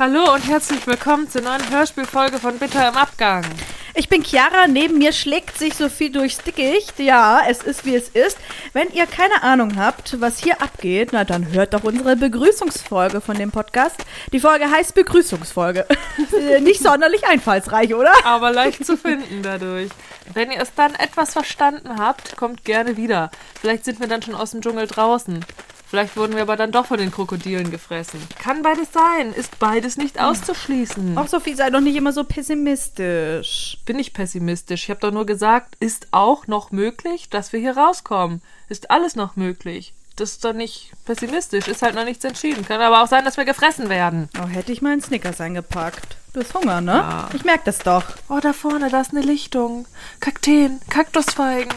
Hallo 0.00 0.32
und 0.32 0.48
herzlich 0.48 0.86
willkommen 0.86 1.28
zur 1.28 1.42
neuen 1.42 1.68
Hörspielfolge 1.68 2.38
von 2.38 2.58
Bitter 2.58 2.88
im 2.88 2.96
Abgang. 2.96 3.44
Ich 3.92 4.08
bin 4.08 4.24
Chiara, 4.24 4.66
neben 4.66 4.96
mir 4.96 5.12
schlägt 5.12 5.58
sich 5.58 5.74
Sophie 5.74 6.10
durchs 6.10 6.38
Dickicht. 6.38 6.98
Ja, 6.98 7.42
es 7.46 7.62
ist 7.62 7.84
wie 7.84 7.96
es 7.96 8.08
ist. 8.08 8.38
Wenn 8.72 8.88
ihr 8.94 9.04
keine 9.04 9.42
Ahnung 9.42 9.76
habt, 9.76 10.18
was 10.18 10.38
hier 10.38 10.62
abgeht, 10.62 11.10
na 11.12 11.24
dann 11.24 11.52
hört 11.52 11.74
doch 11.74 11.84
unsere 11.84 12.16
Begrüßungsfolge 12.16 13.20
von 13.20 13.36
dem 13.36 13.50
Podcast. 13.50 13.96
Die 14.32 14.40
Folge 14.40 14.70
heißt 14.70 14.94
Begrüßungsfolge. 14.94 15.84
Nicht 16.62 16.82
sonderlich 16.82 17.26
einfallsreich, 17.26 17.92
oder? 17.94 18.12
Aber 18.24 18.52
leicht 18.52 18.86
zu 18.86 18.96
finden 18.96 19.42
dadurch. 19.42 19.90
Wenn 20.32 20.50
ihr 20.50 20.62
es 20.62 20.72
dann 20.74 20.94
etwas 20.94 21.34
verstanden 21.34 21.98
habt, 21.98 22.38
kommt 22.38 22.64
gerne 22.64 22.96
wieder. 22.96 23.30
Vielleicht 23.60 23.84
sind 23.84 24.00
wir 24.00 24.08
dann 24.08 24.22
schon 24.22 24.34
aus 24.34 24.52
dem 24.52 24.62
Dschungel 24.62 24.86
draußen. 24.86 25.44
Vielleicht 25.90 26.16
wurden 26.16 26.36
wir 26.36 26.42
aber 26.42 26.54
dann 26.54 26.70
doch 26.70 26.86
von 26.86 26.98
den 26.98 27.10
Krokodilen 27.10 27.72
gefressen. 27.72 28.20
Kann 28.38 28.62
beides 28.62 28.92
sein. 28.92 29.32
Ist 29.32 29.58
beides 29.58 29.96
nicht 29.96 30.20
auszuschließen. 30.20 31.18
Auch 31.18 31.26
Sophie, 31.26 31.54
sei 31.54 31.68
doch 31.68 31.80
nicht 31.80 31.96
immer 31.96 32.12
so 32.12 32.22
pessimistisch. 32.22 33.76
bin 33.86 33.98
ich 33.98 34.12
pessimistisch. 34.12 34.84
Ich 34.84 34.90
habe 34.90 35.00
doch 35.00 35.10
nur 35.10 35.26
gesagt, 35.26 35.74
ist 35.80 36.06
auch 36.12 36.46
noch 36.46 36.70
möglich, 36.70 37.28
dass 37.28 37.52
wir 37.52 37.58
hier 37.58 37.76
rauskommen. 37.76 38.40
Ist 38.68 38.92
alles 38.92 39.16
noch 39.16 39.34
möglich. 39.34 39.92
Das 40.14 40.30
ist 40.30 40.44
doch 40.44 40.52
nicht 40.52 40.92
pessimistisch. 41.06 41.66
Ist 41.66 41.82
halt 41.82 41.96
noch 41.96 42.04
nichts 42.04 42.24
entschieden. 42.24 42.64
Kann 42.64 42.80
aber 42.80 43.02
auch 43.02 43.08
sein, 43.08 43.24
dass 43.24 43.36
wir 43.36 43.44
gefressen 43.44 43.88
werden. 43.88 44.28
Oh, 44.40 44.46
hätte 44.46 44.70
ich 44.70 44.82
mal 44.82 44.92
einen 44.92 45.02
Snickers 45.02 45.40
eingepackt. 45.40 46.18
Du 46.34 46.40
hast 46.40 46.54
Hunger, 46.54 46.80
ne? 46.80 46.92
Ja. 46.92 47.28
Ich 47.34 47.44
merk 47.44 47.64
das 47.64 47.80
doch. 47.80 48.04
Oh, 48.28 48.38
da 48.40 48.52
vorne, 48.52 48.90
da 48.90 49.00
ist 49.00 49.10
eine 49.10 49.22
Lichtung. 49.22 49.86
Kakteen, 50.20 50.78
Kaktusfeigen. 50.88 51.74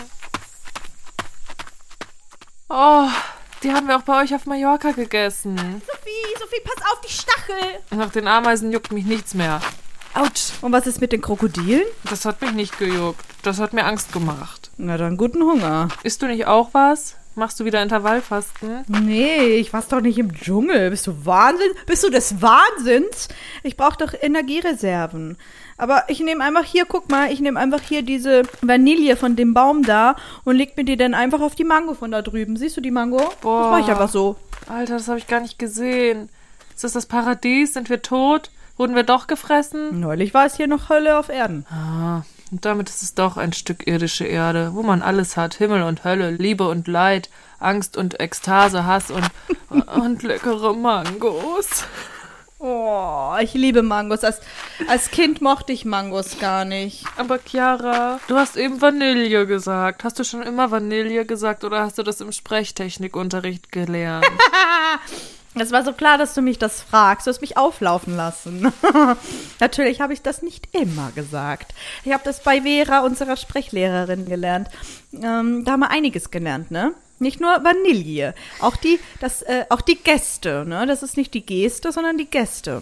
Oh, 2.70 3.08
die 3.64 3.72
haben 3.72 3.88
wir 3.88 3.98
auch 3.98 4.04
bei 4.04 4.22
euch 4.24 4.34
auf 4.36 4.46
Mallorca 4.46 4.92
gegessen. 4.92 5.56
Sophie, 5.58 6.40
Sophie, 6.40 6.62
pass 6.64 6.86
auf 6.92 7.02
die 7.02 7.12
Stachel. 7.12 7.80
Nach 7.98 8.12
den 8.12 8.28
Ameisen 8.28 8.72
juckt 8.72 8.92
mich 8.92 9.06
nichts 9.06 9.34
mehr. 9.34 9.62
Autsch, 10.16 10.52
Und 10.62 10.72
was 10.72 10.86
ist 10.86 11.02
mit 11.02 11.12
den 11.12 11.22
Krokodilen? 11.22 11.84
das 12.10 12.26
hat 12.26 12.42
mich 12.42 12.52
nicht 12.52 12.78
gejuckt. 12.78 13.26
Das 13.42 13.60
hat 13.60 13.74
mir 13.74 13.86
Angst 13.86 14.12
gemacht. 14.14 14.70
Na 14.78 14.98
dann 14.98 15.18
guten 15.18 15.42
Hunger. 15.42 15.88
Isst 16.04 16.22
du 16.22 16.28
nicht 16.28 16.46
auch 16.46 16.70
was? 16.74 17.16
Machst 17.36 17.60
du 17.60 17.66
wieder 17.66 17.82
Intervallfasten? 17.82 18.84
Nee, 18.88 19.56
ich 19.56 19.74
war's 19.74 19.88
doch 19.88 20.02
nicht 20.02 20.20
im 20.20 20.34
Dschungel. 20.36 20.92
Bist 20.92 21.08
du 21.08 21.26
Wahnsinn? 21.26 21.72
Bist 21.88 22.04
du 22.04 22.12
des 22.12 22.44
Wahnsinns? 22.44 23.28
Ich 23.64 23.76
brauche 23.76 23.98
doch 23.98 24.14
Energiereserven. 24.22 25.38
Aber 25.78 26.04
ich 26.08 26.20
nehme 26.20 26.44
einfach 26.44 26.64
hier, 26.64 26.86
guck 26.86 27.10
mal, 27.10 27.32
ich 27.32 27.40
nehme 27.40 27.60
einfach 27.60 27.82
hier 27.82 28.04
diese 28.04 28.44
Vanille 28.62 29.16
von 29.16 29.36
dem 29.36 29.54
Baum 29.54 29.84
da 29.84 30.16
und 30.44 30.56
leg 30.56 30.78
mir 30.78 30.86
die 30.86 30.98
dann 30.98 31.14
einfach 31.14 31.42
auf 31.42 31.56
die 31.56 31.64
Mango 31.64 31.94
von 31.94 32.12
da 32.12 32.22
drüben. 32.22 32.58
Siehst 32.58 32.78
du 32.78 32.82
die 32.82 32.92
Mango? 32.92 33.22
Boah. 33.42 33.62
Das 33.62 33.72
mache 33.72 33.82
ich 33.82 33.90
einfach 33.90 34.10
so. 34.10 34.36
Alter, 34.68 34.94
das 34.94 35.08
habe 35.08 35.18
ich 35.18 35.28
gar 35.28 35.42
nicht 35.42 35.60
gesehen. 35.60 36.30
Ist 36.74 36.84
das 36.84 36.94
das 36.94 37.06
Paradies? 37.06 37.74
Sind 37.74 37.90
wir 37.90 38.02
tot? 38.02 38.50
Wurden 38.78 38.96
wir 38.96 39.04
doch 39.04 39.28
gefressen? 39.28 40.00
Neulich 40.00 40.34
war 40.34 40.46
es 40.46 40.56
hier 40.56 40.68
noch 40.68 40.90
Hölle 40.90 41.20
auf 41.20 41.30
Erden. 41.30 41.66
Ah, 41.70 42.24
und 42.52 42.66
damit 42.66 42.90
ist 42.90 43.04
es 43.04 43.14
doch 43.14 43.38
ein 43.38 43.54
Stück 43.54 43.86
irdische 43.88 44.26
Erde, 44.26 44.72
wo 44.74 44.82
man 44.82 45.04
alles 45.04 45.38
hat. 45.38 45.56
Himmel 45.56 45.84
und 45.84 46.04
Hölle, 46.04 46.32
Liebe 46.32 46.68
und 46.68 46.88
Leid, 46.88 47.30
Angst 47.60 47.98
und 47.98 48.20
Ekstase, 48.20 48.86
Hass 48.86 49.12
und, 49.12 49.30
und 49.96 50.24
leckere 50.24 50.74
Mangos. 50.74 51.86
Oh, 52.66 53.36
ich 53.42 53.54
liebe 53.56 53.82
Mangos. 53.82 54.24
Als, 54.24 54.40
als 54.88 55.12
Kind 55.12 55.42
mochte 55.42 55.74
ich 55.74 55.84
Mangos 55.84 56.40
gar 56.40 56.64
nicht. 56.64 57.04
Aber 57.18 57.38
Chiara, 57.38 58.22
du 58.30 58.38
hast 58.38 58.56
eben 58.56 58.82
Vanille 58.82 59.46
gesagt. 59.46 60.06
Hast 60.06 60.18
du 60.18 60.24
schon 60.24 60.44
immer 60.44 60.72
Vanille 60.72 61.26
gesagt 61.26 61.66
oder 61.66 61.82
hast 61.82 61.98
du 61.98 62.04
das 62.04 62.22
im 62.22 62.32
Sprechtechnikunterricht 62.32 63.72
gelernt? 63.72 64.26
Es 65.56 65.72
war 65.72 65.84
so 65.86 65.94
klar, 65.94 66.18
dass 66.18 66.34
du 66.34 66.42
mich 66.42 66.58
das 66.58 66.82
fragst. 66.82 67.28
Du 67.28 67.30
hast 67.30 67.42
mich 67.42 67.58
auflaufen 67.58 68.16
lassen. 68.16 68.74
Natürlich 69.60 70.02
habe 70.02 70.14
ich 70.14 70.24
das 70.24 70.42
nicht 70.42 70.76
immer 70.76 71.12
gesagt. 71.14 71.76
Ich 72.04 72.12
habe 72.12 72.24
das 72.26 72.42
bei 72.42 72.64
Vera, 72.64 73.02
unserer 73.02 73.38
Sprechlehrerin, 73.38 74.26
gelernt. 74.26 74.70
Ähm, 75.14 75.64
da 75.64 75.74
haben 75.74 75.82
wir 75.82 75.92
einiges 75.92 76.32
gelernt, 76.32 76.72
ne? 76.72 76.96
Nicht 77.24 77.40
nur 77.40 77.64
Vanille, 77.64 78.36
auch 78.60 78.76
die, 78.76 79.00
das, 79.20 79.42
äh, 79.44 79.66
auch 79.70 79.82
die 79.82 79.96
Gäste, 79.96 80.66
ne? 80.68 80.86
Das 80.86 81.04
ist 81.04 81.18
nicht 81.18 81.34
die 81.34 81.46
Geste, 81.46 81.92
sondern 81.92 82.18
die 82.18 82.30
Gäste. 82.30 82.82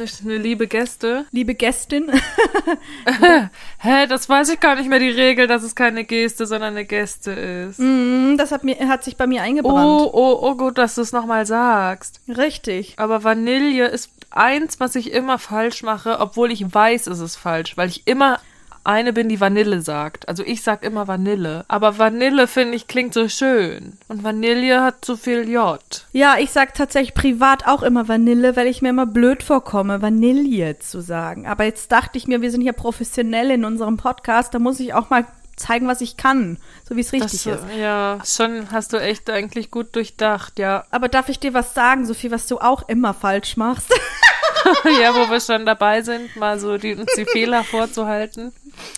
nicht 0.00 0.22
eine 0.24 0.38
liebe 0.38 0.66
Gäste. 0.66 1.26
Liebe 1.32 1.54
Gästin, 1.54 2.10
Hä, 3.78 4.06
das 4.06 4.28
weiß 4.28 4.48
ich 4.48 4.60
gar 4.60 4.76
nicht 4.76 4.88
mehr 4.88 4.98
die 4.98 5.10
Regel, 5.10 5.46
dass 5.46 5.62
es 5.62 5.74
keine 5.74 6.04
Geste, 6.04 6.46
sondern 6.46 6.74
eine 6.74 6.84
Gäste 6.84 7.32
ist. 7.32 7.78
mm, 7.78 8.36
das 8.36 8.52
hat, 8.52 8.64
mir, 8.64 8.76
hat 8.88 9.04
sich 9.04 9.16
bei 9.16 9.26
mir 9.26 9.42
eingebrannt. 9.42 9.86
Oh, 9.86 10.10
oh, 10.12 10.38
oh, 10.42 10.54
gut, 10.56 10.78
dass 10.78 10.94
du 10.94 11.02
es 11.02 11.12
nochmal 11.12 11.46
sagst. 11.46 12.20
Richtig. 12.28 12.94
Aber 12.96 13.22
Vanille 13.22 13.86
ist 13.88 14.10
eins, 14.30 14.80
was 14.80 14.96
ich 14.96 15.12
immer 15.12 15.38
falsch 15.38 15.82
mache, 15.82 16.18
obwohl 16.20 16.50
ich 16.50 16.74
weiß, 16.74 17.06
es 17.06 17.20
ist 17.20 17.36
falsch, 17.36 17.76
weil 17.76 17.88
ich 17.88 18.06
immer 18.06 18.40
eine 18.84 19.12
bin, 19.12 19.28
die 19.28 19.40
Vanille 19.40 19.80
sagt. 19.80 20.28
Also 20.28 20.42
ich 20.44 20.62
sag 20.62 20.82
immer 20.82 21.08
Vanille. 21.08 21.64
Aber 21.68 21.98
Vanille, 21.98 22.46
finde 22.46 22.76
ich, 22.76 22.86
klingt 22.86 23.14
so 23.14 23.28
schön. 23.28 23.98
Und 24.08 24.24
Vanille 24.24 24.82
hat 24.82 25.04
so 25.04 25.16
viel 25.16 25.48
J. 25.48 25.78
Ja, 26.12 26.36
ich 26.38 26.50
sag 26.50 26.74
tatsächlich 26.74 27.14
privat 27.14 27.66
auch 27.66 27.82
immer 27.82 28.08
Vanille, 28.08 28.56
weil 28.56 28.66
ich 28.66 28.82
mir 28.82 28.90
immer 28.90 29.06
blöd 29.06 29.42
vorkomme, 29.42 30.02
Vanille 30.02 30.78
zu 30.78 31.00
sagen. 31.00 31.46
Aber 31.46 31.64
jetzt 31.64 31.92
dachte 31.92 32.18
ich 32.18 32.26
mir, 32.26 32.40
wir 32.40 32.50
sind 32.50 32.62
hier 32.62 32.72
professionell 32.72 33.50
in 33.50 33.64
unserem 33.64 33.96
Podcast, 33.96 34.54
da 34.54 34.58
muss 34.58 34.80
ich 34.80 34.94
auch 34.94 35.10
mal 35.10 35.26
zeigen, 35.58 35.88
was 35.88 36.00
ich 36.00 36.16
kann, 36.16 36.58
so 36.88 36.96
wie 36.96 37.00
es 37.00 37.12
richtig 37.12 37.42
Das, 37.44 37.62
ist. 37.62 37.76
ja, 37.76 38.18
schon 38.24 38.70
hast 38.70 38.92
du 38.92 38.96
echt 38.98 39.28
eigentlich 39.28 39.70
gut 39.70 39.94
durchdacht, 39.94 40.58
ja. 40.58 40.84
Aber 40.90 41.08
darf 41.08 41.28
ich 41.28 41.38
dir 41.38 41.52
was 41.54 41.74
sagen, 41.74 42.06
Sophie, 42.06 42.30
was 42.30 42.46
du 42.46 42.58
auch 42.58 42.88
immer 42.88 43.12
falsch 43.12 43.56
machst? 43.56 43.92
ja, 45.02 45.14
wo 45.14 45.30
wir 45.30 45.40
schon 45.40 45.66
dabei 45.66 46.02
sind, 46.02 46.34
mal 46.36 46.58
so 46.58 46.78
die, 46.78 46.94
uns 46.94 47.12
die 47.16 47.26
Fehler 47.26 47.64
vorzuhalten. 47.64 48.52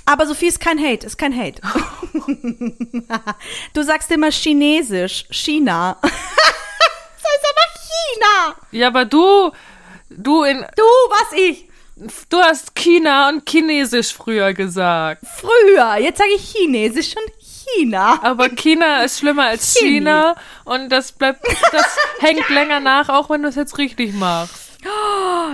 Aber 0.06 0.26
Sophie 0.26 0.46
ist 0.48 0.60
kein 0.60 0.78
Hate, 0.78 1.06
ist 1.06 1.18
kein 1.18 1.36
Hate. 1.36 1.60
du 3.74 3.82
sagst 3.82 4.10
immer 4.10 4.30
Chinesisch, 4.30 5.24
China. 5.30 5.96
das 6.02 6.12
heißt 6.12 7.46
aber 7.50 7.66
China. 7.80 8.56
Ja, 8.72 8.86
aber 8.88 9.04
du, 9.04 9.50
du 10.10 10.42
in, 10.44 10.64
Du, 10.76 10.82
was 10.82 11.32
ich? 11.38 11.68
du 12.30 12.38
hast 12.38 12.74
China 12.74 13.28
und 13.28 13.48
Chinesisch 13.48 14.14
früher 14.14 14.54
gesagt. 14.54 15.22
Früher, 15.38 15.96
jetzt 15.98 16.18
sage 16.18 16.30
ich 16.34 16.50
Chinesisch 16.50 17.14
und 17.16 17.32
China. 17.76 18.18
Aber 18.22 18.48
China 18.48 19.02
ist 19.04 19.18
schlimmer 19.18 19.44
als 19.46 19.74
Chini. 19.74 19.90
China 19.98 20.34
und 20.64 20.88
das 20.88 21.12
bleibt, 21.12 21.44
das 21.72 21.96
hängt 22.20 22.48
länger 22.48 22.80
nach, 22.80 23.08
auch 23.08 23.28
wenn 23.30 23.42
du 23.42 23.48
es 23.48 23.54
jetzt 23.54 23.76
richtig 23.78 24.14
machst. 24.14 24.54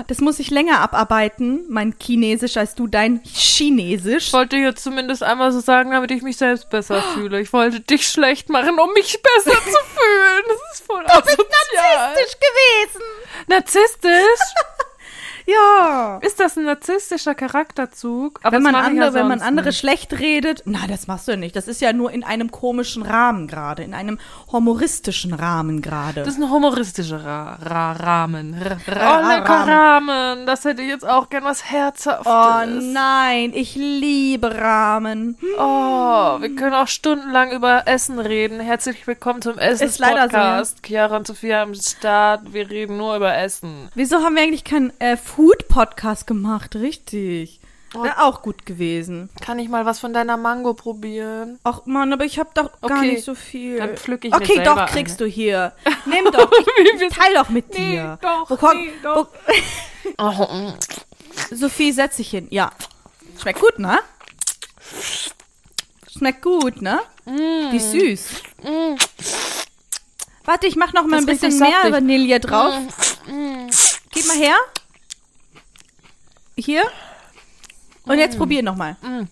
Das 0.07 0.21
muss 0.21 0.39
ich 0.39 0.51
länger 0.51 0.81
abarbeiten, 0.81 1.65
mein 1.69 1.95
Chinesisch, 2.01 2.57
als 2.57 2.75
du 2.75 2.87
dein 2.87 3.21
Chinesisch. 3.25 4.29
Ich 4.29 4.33
wollte 4.33 4.57
jetzt 4.57 4.83
zumindest 4.83 5.23
einmal 5.23 5.53
so 5.53 5.61
sagen, 5.61 5.91
damit 5.91 6.11
ich 6.11 6.23
mich 6.23 6.37
selbst 6.37 6.71
besser 6.71 7.03
fühle. 7.15 7.41
Ich 7.41 7.53
wollte 7.53 7.81
dich 7.81 8.07
schlecht 8.09 8.49
machen, 8.49 8.79
um 8.79 8.93
mich 8.93 9.21
besser 9.23 9.57
zu 9.57 9.79
fühlen. 9.95 10.45
Das 10.49 10.79
ist 10.79 10.87
voll 10.87 11.05
asozial. 11.07 12.15
gewesen. 12.15 13.03
Narzisstisch? 13.49 14.41
Ja. 15.47 16.19
Ist 16.23 16.41
das 16.41 16.57
ein 16.57 16.65
narzisstischer 16.65 17.35
Charakterzug? 17.35 18.41
Aber 18.43 18.57
wenn 18.57 18.63
man, 18.65 18.75
ich 18.75 18.81
ja 18.81 18.87
andere, 18.87 19.15
wenn 19.15 19.29
man 19.29 19.41
andere 19.43 19.69
nicht. 19.69 19.79
schlecht 19.79 20.19
redet, 20.19 20.63
na, 20.67 20.87
das 20.89 21.07
machst 21.07 21.29
du 21.29 21.33
ja 21.33 21.37
nicht. 21.37 21.55
Das 21.55 21.69
ist 21.69 21.81
ja 21.81 21.93
nur 21.93 22.11
in 22.11 22.25
einem 22.25 22.51
komischen 22.51 23.03
Rahmen 23.03 23.47
gerade, 23.47 23.85
in 23.85 23.95
einem 23.95 24.19
humoristischen 24.51 25.33
Rahmen 25.33 25.83
gerade. 25.83 26.25
Das 26.25 26.35
ist 26.35 26.43
ein 26.43 26.51
humoristischer 26.51 27.25
Ra 27.25 27.59
Ra 27.63 27.93
Rahmen. 27.93 28.55
Ra 28.61 28.77
Ra- 28.89 29.21
oh, 29.21 29.29
lecker 29.29 29.73
Rahmen. 29.73 30.47
Das 30.47 30.65
hätte 30.65 30.83
ich 30.83 30.89
jetzt 30.89 31.07
auch 31.07 31.29
gern 31.31 31.45
was 31.45 31.65
Herzhaftes. 31.71 32.27
Oh 32.27 32.67
nein, 32.93 33.53
ich 33.55 33.77
liebe 33.77 34.53
Rahmen. 34.53 35.37
Hm. 35.41 35.49
Oh, 35.59 36.41
wir 36.41 36.55
können 36.57 36.75
auch 36.75 36.89
stundenlang 36.89 37.53
über 37.53 37.87
Essen 37.87 38.19
reden. 38.19 38.59
Herzlich 38.59 39.07
willkommen 39.07 39.43
zum 39.43 39.57
leider 39.57 39.77
so, 39.77 39.85
Essen-Podcast. 39.85 40.83
Chiara 40.85 41.17
und 41.17 41.27
Sophia 41.27 41.63
am 41.63 41.75
Start. 41.75 42.53
Wir 42.53 42.69
reden 42.69 42.97
nur 42.97 43.15
über 43.15 43.37
Essen. 43.37 43.89
Wieso 43.95 44.17
haben 44.25 44.35
wir 44.35 44.43
eigentlich 44.43 44.65
keinen 44.65 44.93
äh, 45.01 45.17
Food-Podcast 45.37 46.27
gemacht? 46.27 46.75
Richtig. 46.77 47.61
Wäre 47.93 48.23
auch 48.23 48.43
gut 48.43 48.67
gewesen. 48.67 49.31
Kann 49.41 49.59
ich 49.59 49.69
mal 49.69 49.87
was 49.87 50.01
von 50.01 50.13
deiner 50.13 50.37
Mango 50.37 50.75
probieren? 50.75 51.59
Ach 51.63 51.83
Mann, 51.87 52.13
aber 52.13 52.25
ich 52.25 52.39
hab 52.39 52.55
doch 52.55 52.71
gar 52.81 52.99
Okay, 52.99 53.13
nicht 53.13 53.25
so 53.25 53.35
viel. 53.35 53.77
dann 53.79 53.97
pflück 53.97 54.25
ich 54.25 54.33
mir 54.33 54.37
Okay, 54.39 54.55
selber 54.57 54.75
doch, 54.75 54.87
kriegst 54.87 55.21
eine. 55.21 55.29
du 55.31 55.35
hier. 55.35 55.73
Nimm 56.07 56.25
doch. 56.33 56.51
Ich, 56.59 57.03
ich 57.03 57.09
teil 57.15 57.35
doch 57.35 57.49
mit 57.51 57.69
Nee, 57.71 57.93
dir. 57.93 58.19
doch, 58.21 58.51
Wo 58.51 58.73
nee, 58.73 58.91
doch. 59.03 59.29
wo- 59.29 60.13
Oh, 60.19 60.73
Sophie, 61.51 61.93
setz 61.93 62.17
dich 62.17 62.31
hin. 62.31 62.49
Ja. 62.51 62.71
Schmeckt 63.41 63.61
gut, 63.61 63.79
ne? 63.79 63.99
Schmeckt 66.17 66.43
gut, 66.43 66.81
ne? 66.83 67.01
Wie 67.25 67.79
süß. 67.79 68.29
Warte, 70.45 70.67
ich 70.67 70.77
mach 70.77 70.93
noch 70.93 71.05
mal 71.07 71.17
Das 71.17 71.27
ein 71.27 71.35
ist 71.35 71.41
bisschen 71.41 71.59
mehr. 71.61 71.93
Vanille 71.93 72.41
drauf. 72.41 72.75
Gib 74.13 74.27
mal 74.29 74.37
her. 74.37 74.57
Hier. 76.59 76.83
Und 78.05 78.19
jetzt 78.19 78.39
probier 78.39 78.63
noch 78.63 78.77
mal. 78.77 78.97
Mhm. 79.03 79.29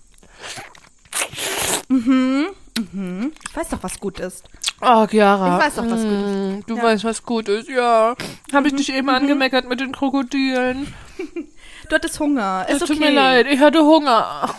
Mhm. 2.92 3.32
Ich 3.48 3.56
weiß 3.56 3.68
doch, 3.70 3.82
was 3.82 3.98
gut 4.00 4.18
ist. 4.18 4.44
Oh, 4.80 5.06
Chiara. 5.06 5.58
Ich 5.58 5.64
weiß 5.66 5.74
doch, 5.76 5.84
was 5.84 6.02
gut 6.02 6.10
ist. 6.12 6.34
Mm, 6.34 6.60
Du 6.66 6.76
Ja. 6.76 6.82
weißt, 6.82 7.04
was 7.04 7.22
gut 7.22 7.48
ist, 7.48 7.68
ja. 7.68 8.14
Habe 8.52 8.68
ich 8.68 8.74
dich 8.74 8.92
eben 8.92 9.08
angemeckert 9.08 9.68
mit 9.68 9.80
den 9.80 9.92
Krokodilen. 9.92 10.92
Du 11.88 11.94
hattest 11.94 12.18
Hunger. 12.18 12.66
Es 12.68 12.82
okay. 12.82 12.92
tut 12.92 13.00
mir 13.00 13.10
leid, 13.10 13.46
ich 13.46 13.60
hatte 13.60 13.80
Hunger. 13.80 14.54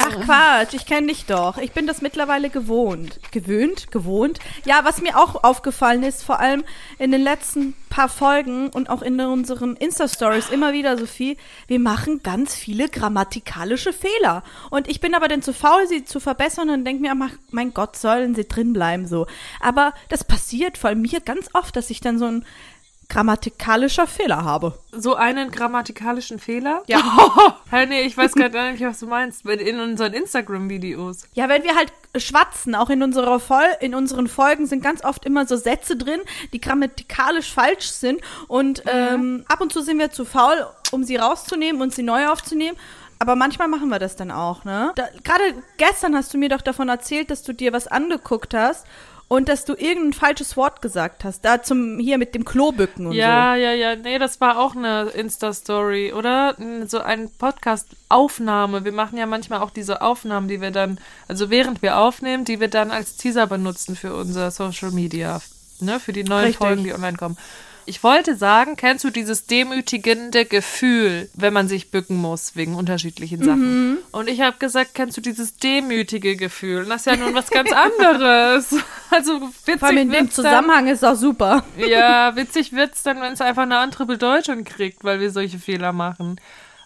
Ach 0.00 0.20
Quatsch, 0.24 0.74
ich 0.74 0.86
kenne 0.86 1.08
dich 1.08 1.26
doch. 1.26 1.58
Ich 1.58 1.72
bin 1.72 1.86
das 1.86 2.02
mittlerweile 2.02 2.50
gewohnt. 2.50 3.20
Gewöhnt? 3.30 3.90
Gewohnt? 3.92 4.38
Ja, 4.64 4.80
was 4.84 5.00
mir 5.00 5.16
auch 5.16 5.44
aufgefallen 5.44 6.02
ist, 6.02 6.24
vor 6.24 6.40
allem 6.40 6.64
in 6.98 7.12
den 7.12 7.22
letzten 7.22 7.74
paar 7.94 8.08
Folgen 8.08 8.70
und 8.70 8.90
auch 8.90 9.02
in 9.02 9.20
unseren 9.20 9.76
Insta-Stories 9.76 10.50
immer 10.50 10.72
wieder, 10.72 10.98
Sophie, 10.98 11.36
wir 11.68 11.78
machen 11.78 12.22
ganz 12.24 12.56
viele 12.56 12.88
grammatikalische 12.88 13.92
Fehler. 13.92 14.42
Und 14.70 14.88
ich 14.88 15.00
bin 15.00 15.14
aber 15.14 15.28
dann 15.28 15.42
zu 15.42 15.52
faul, 15.52 15.86
sie 15.86 16.04
zu 16.04 16.18
verbessern 16.18 16.70
und 16.70 16.84
denke 16.84 17.02
mir, 17.02 17.14
ach, 17.16 17.30
mein 17.52 17.72
Gott, 17.72 17.96
sollen 17.96 18.34
sie 18.34 18.48
drin 18.48 18.72
bleiben 18.72 19.06
so. 19.06 19.26
Aber 19.60 19.94
das 20.08 20.24
passiert 20.24 20.76
vor 20.76 20.90
allem 20.90 21.02
mir 21.02 21.20
ganz 21.20 21.48
oft, 21.52 21.76
dass 21.76 21.90
ich 21.90 22.00
dann 22.00 22.18
so 22.18 22.26
ein 22.26 22.44
grammatikalischer 23.08 24.06
Fehler 24.06 24.44
habe. 24.44 24.78
So 24.92 25.14
einen 25.14 25.50
grammatikalischen 25.50 26.38
Fehler? 26.38 26.82
Ja. 26.86 27.02
Hey, 27.70 27.86
nee, 27.86 28.02
ich 28.02 28.16
weiß 28.16 28.34
gar 28.34 28.70
nicht, 28.70 28.84
was 28.84 29.00
du 29.00 29.06
meinst. 29.06 29.44
In 29.44 29.80
unseren 29.80 30.12
Instagram-Videos. 30.12 31.24
Ja, 31.32 31.48
wenn 31.48 31.64
wir 31.64 31.74
halt 31.74 31.92
schwatzen, 32.16 32.76
auch 32.76 32.88
in 32.88 33.02
unserer 33.02 33.40
Vol 33.40 33.64
in 33.80 33.96
unseren 33.96 34.28
Folgen 34.28 34.66
sind 34.66 34.82
ganz 34.82 35.02
oft 35.04 35.24
immer 35.24 35.44
so 35.46 35.56
Sätze 35.56 35.96
drin, 35.96 36.20
die 36.52 36.60
grammatikalisch 36.60 37.52
falsch 37.52 37.88
sind 37.88 38.20
und 38.46 38.84
ähm, 38.86 39.44
ab 39.48 39.60
und 39.60 39.72
zu 39.72 39.82
sind 39.82 39.98
wir 39.98 40.12
zu 40.12 40.24
faul, 40.24 40.66
um 40.92 41.02
sie 41.02 41.16
rauszunehmen 41.16 41.82
und 41.82 41.92
sie 41.92 42.04
neu 42.04 42.28
aufzunehmen. 42.28 42.76
Aber 43.18 43.36
manchmal 43.36 43.68
machen 43.68 43.88
wir 43.88 43.98
das 43.98 44.16
dann 44.16 44.30
auch, 44.30 44.64
ne? 44.64 44.92
Da, 44.96 45.08
Gerade 45.22 45.42
gestern 45.78 46.14
hast 46.14 46.34
du 46.34 46.38
mir 46.38 46.48
doch 46.48 46.60
davon 46.60 46.88
erzählt, 46.88 47.30
dass 47.30 47.42
du 47.42 47.52
dir 47.52 47.72
was 47.72 47.86
angeguckt 47.86 48.54
hast 48.54 48.86
und 49.28 49.48
dass 49.48 49.64
du 49.64 49.74
irgendein 49.74 50.12
falsches 50.12 50.56
Wort 50.56 50.82
gesagt 50.82 51.24
hast. 51.24 51.44
Da 51.44 51.62
zum, 51.62 51.98
hier 51.98 52.18
mit 52.18 52.34
dem 52.34 52.44
Klobücken 52.44 53.06
und 53.06 53.14
Ja, 53.14 53.56
ja, 53.56 53.72
ja. 53.72 53.96
Nee, 53.96 54.18
das 54.18 54.40
war 54.40 54.58
auch 54.58 54.76
eine 54.76 55.10
Insta-Story, 55.10 56.12
oder? 56.12 56.56
So 56.86 57.00
ein 57.00 57.30
Podcast-Aufnahme. 57.30 58.84
Wir 58.84 58.92
machen 58.92 59.18
ja 59.18 59.26
manchmal 59.26 59.60
auch 59.60 59.70
diese 59.70 60.02
Aufnahmen, 60.02 60.48
die 60.48 60.60
wir 60.60 60.70
dann, 60.70 60.98
also 61.26 61.50
während 61.50 61.82
wir 61.82 61.98
aufnehmen, 61.98 62.44
die 62.44 62.60
wir 62.60 62.68
dann 62.68 62.90
als 62.90 63.16
Teaser 63.16 63.46
benutzen 63.46 63.96
für 63.96 64.14
unser 64.14 64.50
Social 64.50 64.90
Media, 64.90 65.40
ne? 65.80 65.98
Für 66.00 66.12
die 66.12 66.24
neuen 66.24 66.44
Richtig. 66.44 66.58
Folgen, 66.58 66.84
die 66.84 66.92
online 66.92 67.16
kommen. 67.16 67.36
Ich 67.86 68.02
wollte 68.02 68.36
sagen, 68.36 68.76
kennst 68.76 69.04
du 69.04 69.10
dieses 69.10 69.46
demütigende 69.46 70.44
Gefühl, 70.44 71.28
wenn 71.34 71.52
man 71.52 71.68
sich 71.68 71.90
bücken 71.90 72.16
muss 72.16 72.56
wegen 72.56 72.74
unterschiedlichen 72.74 73.40
Mhm. 73.40 73.44
Sachen? 73.44 73.98
Und 74.12 74.28
ich 74.28 74.40
habe 74.40 74.56
gesagt, 74.58 74.94
kennst 74.94 75.16
du 75.16 75.20
dieses 75.20 75.56
demütige 75.56 76.36
Gefühl? 76.36 76.82
Und 76.84 76.88
das 76.90 77.02
ist 77.02 77.06
ja 77.06 77.16
nun 77.16 77.34
was 77.34 77.50
ganz 77.50 77.70
anderes. 77.72 78.74
Also 79.10 79.40
witzig 79.64 79.78
Vor 79.78 79.88
allem 79.88 79.98
in 79.98 80.10
dem 80.10 80.22
wird's 80.24 80.36
dann- 80.36 80.44
Zusammenhang 80.46 80.88
ist 80.88 81.04
auch 81.04 81.14
super. 81.14 81.64
ja, 81.76 82.34
witzig 82.34 82.72
wird's 82.72 83.02
dann, 83.04 83.20
wenn 83.20 83.34
es 83.34 83.40
einfach 83.40 83.62
eine 83.62 83.78
andere 83.78 84.06
Bedeutung 84.06 84.64
kriegt, 84.64 85.04
weil 85.04 85.20
wir 85.20 85.30
solche 85.30 85.58
Fehler 85.60 85.92
machen. 85.92 86.40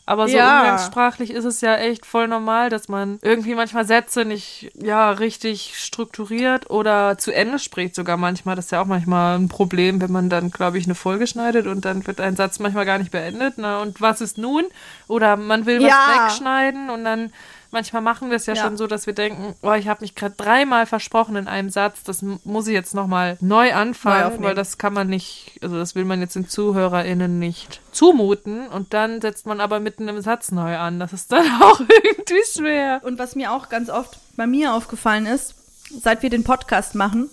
Aber 0.08 0.26
so 0.26 0.37
Ja. 0.38 0.60
umgangssprachlich 0.60 1.31
ist 1.32 1.44
es 1.44 1.60
ja 1.60 1.76
echt 1.76 2.06
voll 2.06 2.28
normal, 2.28 2.70
dass 2.70 2.88
man 2.88 3.19
irgendwie 3.20 3.55
manchmal 3.55 3.84
Sätze 3.84 4.25
nicht 4.25 4.70
ja 4.75 5.10
richtig 5.10 5.75
strukturiert 5.76 6.70
oder 6.70 7.19
zu 7.19 7.31
Ende 7.31 7.58
spricht 7.58 7.94
sogar 7.94 8.16
manchmal. 8.16 8.56
Das 8.56 8.64
ist 8.66 8.70
ja 8.70 8.81
auch 8.81 8.87
manchmal 8.87 9.38
ein 9.38 9.49
Problem, 9.49 10.00
wenn 10.00 10.10
man 10.10 10.31
dann, 10.31 10.50
glaube 10.50 10.78
ich, 10.78 10.87
eine 10.87 10.94
Folge 10.94 11.26
schneidet 11.26 11.66
und 11.66 11.84
dann 11.84 12.06
wird 12.06 12.20
ein 12.22 12.37
Satz 12.37 12.58
manchmal 12.58 12.87
gar 12.87 12.96
nicht 12.96 13.10
beendet. 13.10 13.55
Na, 13.58 13.81
und 13.82 14.00
was 14.00 14.22
ist 14.22 14.38
nun? 14.38 14.64
Oder 15.08 15.37
man 15.37 15.66
will 15.66 15.82
was 15.82 15.90
Ja. 15.90 16.25
wegschneiden 16.25 16.88
und 16.88 17.05
dann 17.05 17.31
manchmal 17.70 18.03
machen 18.03 18.31
wir 18.31 18.37
es 18.37 18.47
ja, 18.47 18.55
Ja. 18.55 18.65
schon 18.65 18.76
so, 18.76 18.87
dass 18.87 19.06
wir 19.06 19.12
denken, 19.15 19.55
oh, 19.62 19.73
ich 19.73 19.88
habe 19.88 20.00
mich 20.03 20.15
gerade 20.15 20.35
dreimal 20.37 20.87
versprochen 20.87 21.37
in 21.37 21.49
einem 21.49 21.70
Satz, 21.70 22.03
das 22.05 22.23
muss 22.23 22.67
ich 22.67 22.73
jetzt 22.75 22.94
nochmal 22.94 23.37
neu 23.41 23.75
anfangen, 23.75 24.25
aufnehmen. 24.25 24.44
weil 24.44 24.55
das 24.55 24.79
kann 24.79 24.93
man 24.94 25.09
nicht, 25.09 25.59
also 25.62 25.76
das 25.76 25.94
will 25.94 26.05
man 26.05 26.20
jetzt 26.20 26.37
den 26.37 26.49
ZuhörerInnen 26.49 27.38
nicht 27.38 27.81
zumuten 27.93 28.69
und 28.69 28.94
dann 28.94 29.20
setzt 29.20 29.47
man 29.47 29.61
aber 29.61 29.81
mitten 29.81 30.09
im 30.09 30.20
Satz 30.20 30.50
neu 30.53 30.76
an. 30.76 30.99
Das 31.00 31.12
ist 31.12 31.31
dann 31.32 31.47
auch 31.62 31.81
irgendwie 31.81 32.43
schwer. 32.53 33.00
Und 33.05 33.19
was 33.19 33.35
mir 33.35 33.53
auch 33.53 33.69
ganz 33.69 33.91
oft 33.91 34.19
bei 34.37 34.47
mir 34.47 34.75
aufgefallen 34.75 35.26
ist, 35.26 35.55
seit 36.03 36.23
wir 36.23 36.31
den 36.31 36.44
Podcast 36.44 36.94
machen, 36.94 37.31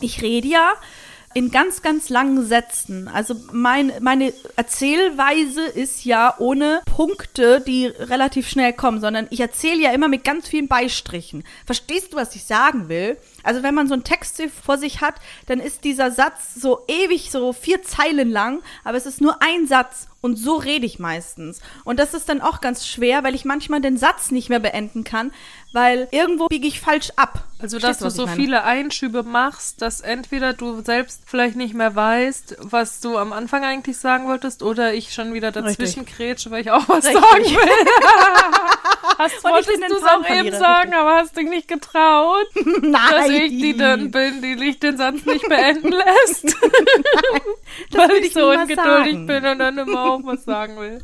ich 0.00 0.22
rede 0.22 0.48
ja 0.48 0.72
in 1.32 1.50
ganz, 1.50 1.82
ganz 1.82 2.08
langen 2.08 2.44
Sätzen. 2.44 3.06
Also 3.08 3.34
mein, 3.52 3.92
meine 4.00 4.32
Erzählweise 4.56 5.62
ist 5.62 6.04
ja 6.04 6.34
ohne 6.38 6.82
Punkte, 6.86 7.60
die 7.60 7.86
relativ 7.86 8.48
schnell 8.48 8.72
kommen, 8.72 9.00
sondern 9.00 9.28
ich 9.30 9.40
erzähle 9.40 9.80
ja 9.80 9.92
immer 9.92 10.08
mit 10.08 10.24
ganz 10.24 10.48
vielen 10.48 10.66
Beistrichen. 10.66 11.44
Verstehst 11.66 12.12
du, 12.12 12.16
was 12.16 12.34
ich 12.34 12.44
sagen 12.44 12.88
will? 12.88 13.16
Also 13.42 13.62
wenn 13.62 13.74
man 13.74 13.88
so 13.88 13.94
einen 13.94 14.04
Text 14.04 14.42
vor 14.64 14.78
sich 14.78 15.00
hat, 15.00 15.14
dann 15.46 15.60
ist 15.60 15.84
dieser 15.84 16.10
Satz 16.10 16.54
so 16.54 16.84
ewig, 16.88 17.30
so 17.30 17.52
vier 17.52 17.82
Zeilen 17.82 18.30
lang, 18.30 18.62
aber 18.84 18.96
es 18.96 19.06
ist 19.06 19.20
nur 19.20 19.42
ein 19.42 19.66
Satz 19.66 20.08
und 20.22 20.36
so 20.36 20.56
rede 20.56 20.84
ich 20.84 20.98
meistens. 20.98 21.60
Und 21.84 21.98
das 21.98 22.12
ist 22.12 22.28
dann 22.28 22.42
auch 22.42 22.60
ganz 22.60 22.86
schwer, 22.86 23.24
weil 23.24 23.34
ich 23.34 23.44
manchmal 23.44 23.80
den 23.80 23.96
Satz 23.96 24.30
nicht 24.30 24.50
mehr 24.50 24.60
beenden 24.60 25.02
kann, 25.02 25.32
weil 25.72 26.08
irgendwo 26.10 26.46
biege 26.48 26.68
ich 26.68 26.80
falsch 26.80 27.10
ab. 27.16 27.44
Also, 27.58 27.78
dass 27.78 27.98
du 27.98 28.08
ich 28.08 28.14
so 28.14 28.26
meine? 28.26 28.36
viele 28.36 28.64
Einschübe 28.64 29.22
machst, 29.22 29.80
dass 29.80 30.00
entweder 30.00 30.52
du 30.52 30.82
selbst 30.82 31.22
vielleicht 31.26 31.56
nicht 31.56 31.74
mehr 31.74 31.94
weißt, 31.94 32.56
was 32.60 33.00
du 33.00 33.16
am 33.16 33.32
Anfang 33.32 33.64
eigentlich 33.64 33.96
sagen 33.96 34.26
wolltest, 34.26 34.62
oder 34.62 34.92
ich 34.92 35.14
schon 35.14 35.32
wieder 35.32 35.52
dazwischen 35.52 36.04
krätsche, 36.04 36.50
weil 36.50 36.62
ich 36.62 36.70
auch 36.70 36.88
was 36.88 37.04
Richtig. 37.06 37.22
sagen 37.22 37.44
will. 37.44 37.70
hast, 39.20 39.44
wolltest 39.44 39.82
du 39.88 39.96
es 39.96 40.02
auch 40.02 40.28
eben 40.28 40.56
sagen, 40.56 40.94
aber 40.94 41.16
hast 41.16 41.36
dich 41.36 41.48
nicht 41.48 41.68
getraut, 41.68 42.46
Nein. 42.54 42.92
dass 43.10 43.28
ich 43.28 43.50
die 43.50 43.76
dann 43.76 44.10
bin, 44.10 44.42
die 44.42 44.56
dich 44.56 44.78
den 44.78 44.96
Satz 44.96 45.24
nicht 45.24 45.46
beenden 45.48 45.92
lässt. 45.92 46.44
das 47.90 48.08
weil 48.08 48.16
ich 48.24 48.32
so 48.32 48.50
ungeduldig 48.50 48.76
sagen. 48.76 49.26
bin 49.26 49.46
und 49.46 49.58
dann 49.58 49.78
immer 49.78 50.12
auch 50.12 50.20
was 50.24 50.44
sagen 50.44 50.78
will. 50.78 51.00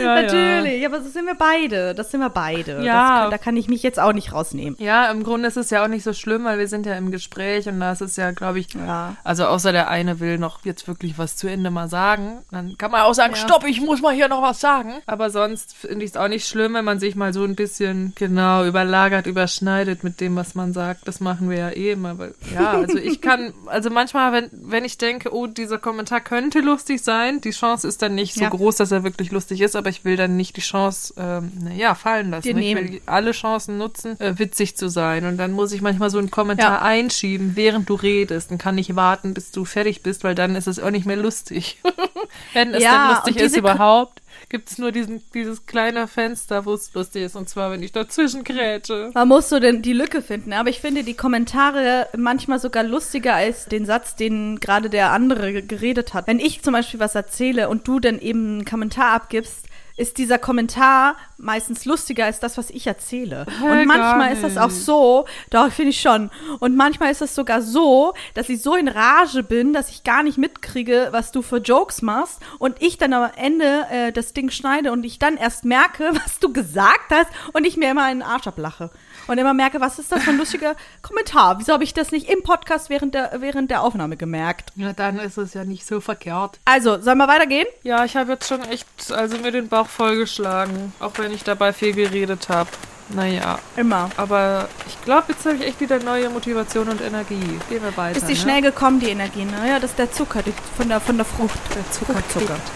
Ja, 0.00 0.22
Natürlich, 0.22 0.86
aber 0.86 0.98
das 0.98 1.12
sind 1.12 1.26
wir 1.26 1.34
beide. 1.34 1.94
Das 1.94 2.10
sind 2.12 2.20
wir 2.20 2.30
beide. 2.30 2.82
Ja. 2.84 3.22
Das, 3.22 3.30
da 3.30 3.38
kann 3.38 3.56
ich 3.56 3.68
mich 3.68 3.82
jetzt 3.82 3.98
auch 3.98 4.12
nicht 4.12 4.32
rausnehmen. 4.32 4.76
Ja, 4.78 5.10
im 5.10 5.24
Grunde 5.24 5.48
ist 5.48 5.56
es 5.56 5.70
ja 5.70 5.82
auch 5.82 5.88
nicht 5.88 6.04
so 6.04 6.12
schlimm, 6.12 6.44
weil 6.44 6.58
wir 6.60 6.68
sind 6.68 6.86
ja 6.86 6.94
im 6.94 7.10
Gespräch 7.10 7.66
und 7.68 7.80
da 7.80 7.90
ist 7.92 8.00
es 8.00 8.16
ja, 8.16 8.30
glaube 8.30 8.60
ich, 8.60 8.68
Ja. 8.74 9.16
also 9.24 9.46
außer 9.46 9.72
der 9.72 9.88
eine 9.88 10.20
will 10.20 10.38
noch 10.38 10.64
jetzt 10.64 10.86
wirklich 10.86 11.18
was 11.18 11.36
zu 11.36 11.48
Ende 11.48 11.70
mal 11.72 11.88
sagen, 11.88 12.38
dann 12.52 12.78
kann 12.78 12.92
man 12.92 13.00
auch 13.02 13.14
sagen, 13.14 13.32
Ja. 13.34 13.40
stopp, 13.40 13.64
ich 13.66 13.80
muss 13.80 14.00
mal 14.00 14.14
hier 14.14 14.28
noch 14.28 14.42
was 14.42 14.60
sagen. 14.60 14.92
Aber 15.06 15.30
sonst 15.30 15.74
finde 15.76 16.04
ich 16.04 16.12
es 16.12 16.16
auch 16.16 16.28
nicht 16.28 16.46
schlimm, 16.46 16.74
wenn 16.74 16.84
man 16.84 17.00
sich 17.00 17.16
mal 17.16 17.32
so 17.32 17.42
ein 17.42 17.56
bisschen 17.56 18.12
genau 18.14 18.64
überlagert, 18.64 19.26
überschneidet 19.26 20.04
mit 20.04 20.20
dem, 20.20 20.36
was 20.36 20.54
man 20.54 20.72
sagt. 20.72 21.08
Das 21.08 21.18
machen 21.20 21.50
wir 21.50 21.58
ja 21.58 21.68
eh 21.70 21.90
immer. 21.92 22.16
Weil, 22.16 22.34
ja, 22.54 22.70
also 22.72 22.96
ich 22.96 23.20
kann, 23.20 23.52
also 23.66 23.90
manchmal, 23.90 24.32
wenn, 24.32 24.50
wenn 24.52 24.84
ich 24.84 24.98
denke, 24.98 25.34
oh, 25.34 25.48
dieser 25.48 25.78
Kommentar 25.78 26.20
könnte 26.20 26.60
lustig 26.60 27.02
sein, 27.02 27.40
die 27.40 27.50
Chance 27.50 27.88
ist 27.88 28.02
dann 28.02 28.14
nicht 28.14 28.34
so 28.34 28.42
Ja. 28.42 28.50
groß, 28.50 28.76
dass 28.76 28.92
er 28.92 29.02
wirklich 29.02 29.29
lustig 29.32 29.60
ist, 29.60 29.76
aber 29.76 29.88
ich 29.90 30.04
will 30.04 30.16
dann 30.16 30.36
nicht 30.36 30.56
die 30.56 30.60
Chance, 30.60 31.14
ähm, 31.16 31.52
na 31.62 31.72
ja, 31.72 31.94
fallen 31.94 32.30
lassen. 32.30 32.58
Ich 32.58 32.74
will 32.76 33.00
alle 33.06 33.32
Chancen 33.32 33.78
nutzen, 33.78 34.18
äh, 34.20 34.38
witzig 34.38 34.76
zu 34.76 34.88
sein. 34.88 35.24
Und 35.24 35.36
dann 35.36 35.52
muss 35.52 35.72
ich 35.72 35.80
manchmal 35.82 36.10
so 36.10 36.18
einen 36.18 36.30
Kommentar 36.30 36.72
Ja. 36.72 36.82
einschieben, 36.82 37.52
während 37.56 37.88
du 37.88 37.94
redest. 37.94 38.50
Dann 38.50 38.58
kann 38.58 38.78
ich 38.78 38.94
warten, 38.96 39.34
bis 39.34 39.50
du 39.50 39.64
fertig 39.64 40.02
bist, 40.02 40.24
weil 40.24 40.34
dann 40.34 40.56
ist 40.56 40.66
es 40.66 40.78
auch 40.80 40.90
nicht 40.90 41.06
mehr 41.06 41.16
lustig. 41.16 41.78
Wenn 42.52 42.74
es 42.74 42.82
Ja, 42.82 42.90
denn 42.92 43.16
und 43.18 43.26
lustig 43.26 43.42
ist 43.42 43.56
überhaupt, 43.56 44.20
gibt 44.50 44.70
es 44.70 44.76
nur 44.78 44.92
diesen, 44.92 45.22
dieses 45.32 45.64
kleine 45.64 46.06
Fenster, 46.06 46.66
wo 46.66 46.74
es 46.74 46.92
lustig 46.92 47.22
ist. 47.22 47.36
Und 47.36 47.48
zwar, 47.48 47.70
wenn 47.70 47.82
ich 47.82 47.92
dazwischen 47.92 48.44
grätsche. 48.44 49.10
Man 49.14 49.28
muss 49.28 49.48
so 49.48 49.58
den, 49.60 49.80
die 49.80 49.92
Lücke 49.94 50.20
finden. 50.20 50.52
Aber 50.52 50.68
ich 50.68 50.80
finde 50.80 51.04
die 51.04 51.14
Kommentare 51.14 52.08
manchmal 52.16 52.58
sogar 52.58 52.82
lustiger 52.82 53.34
als 53.36 53.66
den 53.66 53.86
Satz, 53.86 54.16
den 54.16 54.60
gerade 54.60 54.90
der 54.90 55.12
andere 55.12 55.52
ge- 55.52 55.62
geredet 55.62 56.12
hat. 56.12 56.26
Wenn 56.26 56.40
ich 56.40 56.62
zum 56.62 56.72
Beispiel 56.72 57.00
was 57.00 57.14
erzähle 57.14 57.68
und 57.68 57.88
du 57.88 58.00
dann 58.00 58.18
eben 58.18 58.54
einen 58.58 58.64
Kommentar 58.64 59.12
abgibst, 59.12 59.66
ist 60.00 60.16
dieser 60.16 60.38
Kommentar 60.38 61.14
meistens 61.36 61.84
lustiger 61.84 62.24
als 62.24 62.40
das, 62.40 62.56
was 62.56 62.70
ich 62.70 62.86
erzähle. 62.86 63.44
Hä, 63.60 63.70
Und 63.70 63.86
manchmal 63.86 64.32
ist 64.32 64.42
das 64.42 64.56
auch 64.56 64.70
so, 64.70 65.26
doch, 65.50 65.70
finde 65.70 65.90
ich 65.90 66.00
schon. 66.00 66.30
Und 66.58 66.74
manchmal 66.74 67.10
ist 67.10 67.20
es 67.20 67.34
sogar 67.34 67.60
so, 67.60 68.14
dass 68.32 68.48
ich 68.48 68.62
so 68.62 68.76
in 68.76 68.88
Rage 68.88 69.42
bin, 69.42 69.74
dass 69.74 69.90
ich 69.90 70.02
gar 70.02 70.22
nicht 70.22 70.38
mitkriege, 70.38 71.08
was 71.10 71.32
du 71.32 71.42
für 71.42 71.58
Jokes 71.58 72.00
machst. 72.00 72.40
Und 72.58 72.80
ich 72.80 72.96
dann 72.96 73.12
am 73.12 73.30
Ende 73.36 73.86
äh, 73.90 74.12
das 74.12 74.32
Ding 74.32 74.50
schneide 74.50 74.90
und 74.90 75.04
ich 75.04 75.18
dann 75.18 75.36
erst 75.36 75.66
merke, 75.66 76.10
was 76.24 76.38
du 76.38 76.52
gesagt 76.52 77.10
hast 77.10 77.28
und 77.52 77.66
ich 77.66 77.76
mir 77.76 77.90
immer 77.90 78.04
einen 78.04 78.22
Arsch 78.22 78.46
ablache. 78.46 78.90
Und 79.26 79.38
immer 79.38 79.54
merke, 79.54 79.80
was 79.80 79.98
ist 79.98 80.10
das 80.12 80.22
für 80.22 80.30
ein 80.30 80.38
lustiger 80.38 80.74
Kommentar? 81.02 81.58
Wieso 81.58 81.72
habe 81.72 81.84
ich 81.84 81.94
das 81.94 82.10
nicht 82.10 82.28
im 82.28 82.42
Podcast 82.42 82.90
während 82.90 83.14
der, 83.14 83.36
während 83.38 83.70
der 83.70 83.82
Aufnahme 83.82 84.16
gemerkt? 84.16 84.72
Ja, 84.76 84.92
dann 84.92 85.18
ist 85.18 85.38
es 85.38 85.54
ja 85.54 85.64
nicht 85.64 85.86
so 85.86 86.00
verkehrt. 86.00 86.58
Also, 86.64 87.00
sollen 87.00 87.18
wir 87.18 87.28
weitergehen? 87.28 87.66
Ja, 87.82 88.04
ich 88.04 88.16
habe 88.16 88.32
jetzt 88.32 88.48
schon 88.48 88.62
echt, 88.62 88.86
also 89.10 89.38
mir 89.38 89.52
den 89.52 89.68
Bauch 89.68 89.86
vollgeschlagen. 89.86 90.92
Auch 91.00 91.12
wenn 91.16 91.32
ich 91.32 91.44
dabei 91.44 91.72
viel 91.72 91.92
geredet 91.92 92.48
habe. 92.48 92.70
Naja, 93.12 93.58
Immer. 93.76 94.08
aber 94.16 94.68
ich 94.86 95.00
glaube, 95.02 95.32
jetzt 95.32 95.44
habe 95.44 95.56
ich 95.56 95.62
echt 95.66 95.80
wieder 95.80 95.98
neue 95.98 96.30
Motivation 96.30 96.88
und 96.88 97.00
Energie. 97.00 97.58
Gehen 97.68 97.82
wir 97.82 97.96
weiter. 97.96 98.16
Ist 98.16 98.28
die 98.28 98.34
ne? 98.34 98.38
schnell 98.38 98.62
gekommen, 98.62 99.00
die 99.00 99.08
Energie, 99.08 99.44
ne? 99.44 99.68
Ja, 99.68 99.80
das 99.80 99.90
ist 99.90 99.98
der 99.98 100.12
Zucker 100.12 100.42
die, 100.42 100.54
von, 100.76 100.88
der, 100.88 101.00
von 101.00 101.16
der 101.16 101.26
Frucht. 101.26 101.58
Der 101.74 101.90
Zucker, 101.90 102.14
Zucker. 102.28 102.54
kickt. 102.54 102.70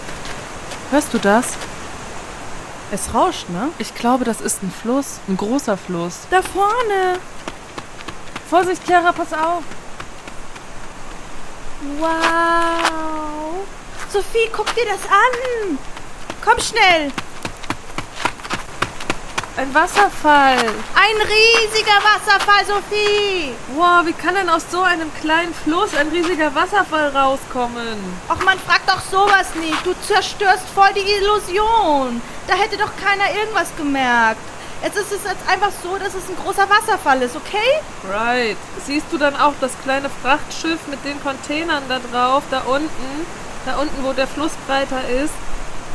Hörst 0.90 1.14
du 1.14 1.18
das? 1.18 1.56
Es 2.94 3.12
rauscht, 3.12 3.48
ne? 3.48 3.70
Ich 3.78 3.92
glaube, 3.96 4.24
das 4.24 4.40
ist 4.40 4.62
ein 4.62 4.70
Fluss. 4.70 5.18
Ein 5.26 5.36
großer 5.36 5.76
Fluss. 5.76 6.28
Da 6.30 6.40
vorne. 6.42 7.18
Vorsicht, 8.48 8.86
Chiara, 8.86 9.10
pass 9.10 9.32
auf. 9.32 9.64
Wow. 11.98 13.66
Sophie, 14.12 14.48
guck 14.52 14.72
dir 14.76 14.84
das 14.84 15.10
an. 15.10 15.76
Komm 16.40 16.60
schnell. 16.60 17.10
Ein 19.56 19.72
Wasserfall. 19.72 20.58
Ein 20.58 21.16
riesiger 21.22 21.98
Wasserfall, 22.02 22.66
Sophie. 22.66 23.54
Wow, 23.76 24.04
wie 24.04 24.12
kann 24.12 24.34
denn 24.34 24.50
aus 24.50 24.64
so 24.68 24.82
einem 24.82 25.14
kleinen 25.20 25.54
Fluss 25.54 25.94
ein 25.94 26.08
riesiger 26.08 26.52
Wasserfall 26.56 27.10
rauskommen? 27.10 27.96
Ach, 28.28 28.42
man 28.44 28.58
fragt 28.58 28.90
doch 28.90 29.00
sowas 29.00 29.54
nicht. 29.54 29.86
Du 29.86 29.94
zerstörst 30.08 30.64
voll 30.74 30.92
die 30.96 31.08
Illusion. 31.08 32.20
Da 32.48 32.54
hätte 32.54 32.76
doch 32.76 32.90
keiner 33.00 33.32
irgendwas 33.32 33.68
gemerkt. 33.76 34.40
Jetzt 34.82 34.96
ist 34.96 35.12
es 35.12 35.22
jetzt 35.22 35.48
einfach 35.48 35.70
so, 35.84 35.98
dass 35.98 36.14
es 36.14 36.28
ein 36.28 36.36
großer 36.42 36.68
Wasserfall 36.68 37.22
ist, 37.22 37.36
okay? 37.36 37.80
Right. 38.10 38.56
Siehst 38.84 39.06
du 39.12 39.18
dann 39.18 39.36
auch 39.36 39.54
das 39.60 39.70
kleine 39.84 40.10
Frachtschiff 40.20 40.80
mit 40.88 41.04
den 41.04 41.22
Containern 41.22 41.84
da 41.88 42.00
drauf, 42.00 42.42
da 42.50 42.62
unten? 42.62 43.26
Da 43.66 43.76
unten, 43.76 44.02
wo 44.04 44.12
der 44.12 44.26
Fluss 44.26 44.52
breiter 44.66 45.08
ist? 45.08 45.32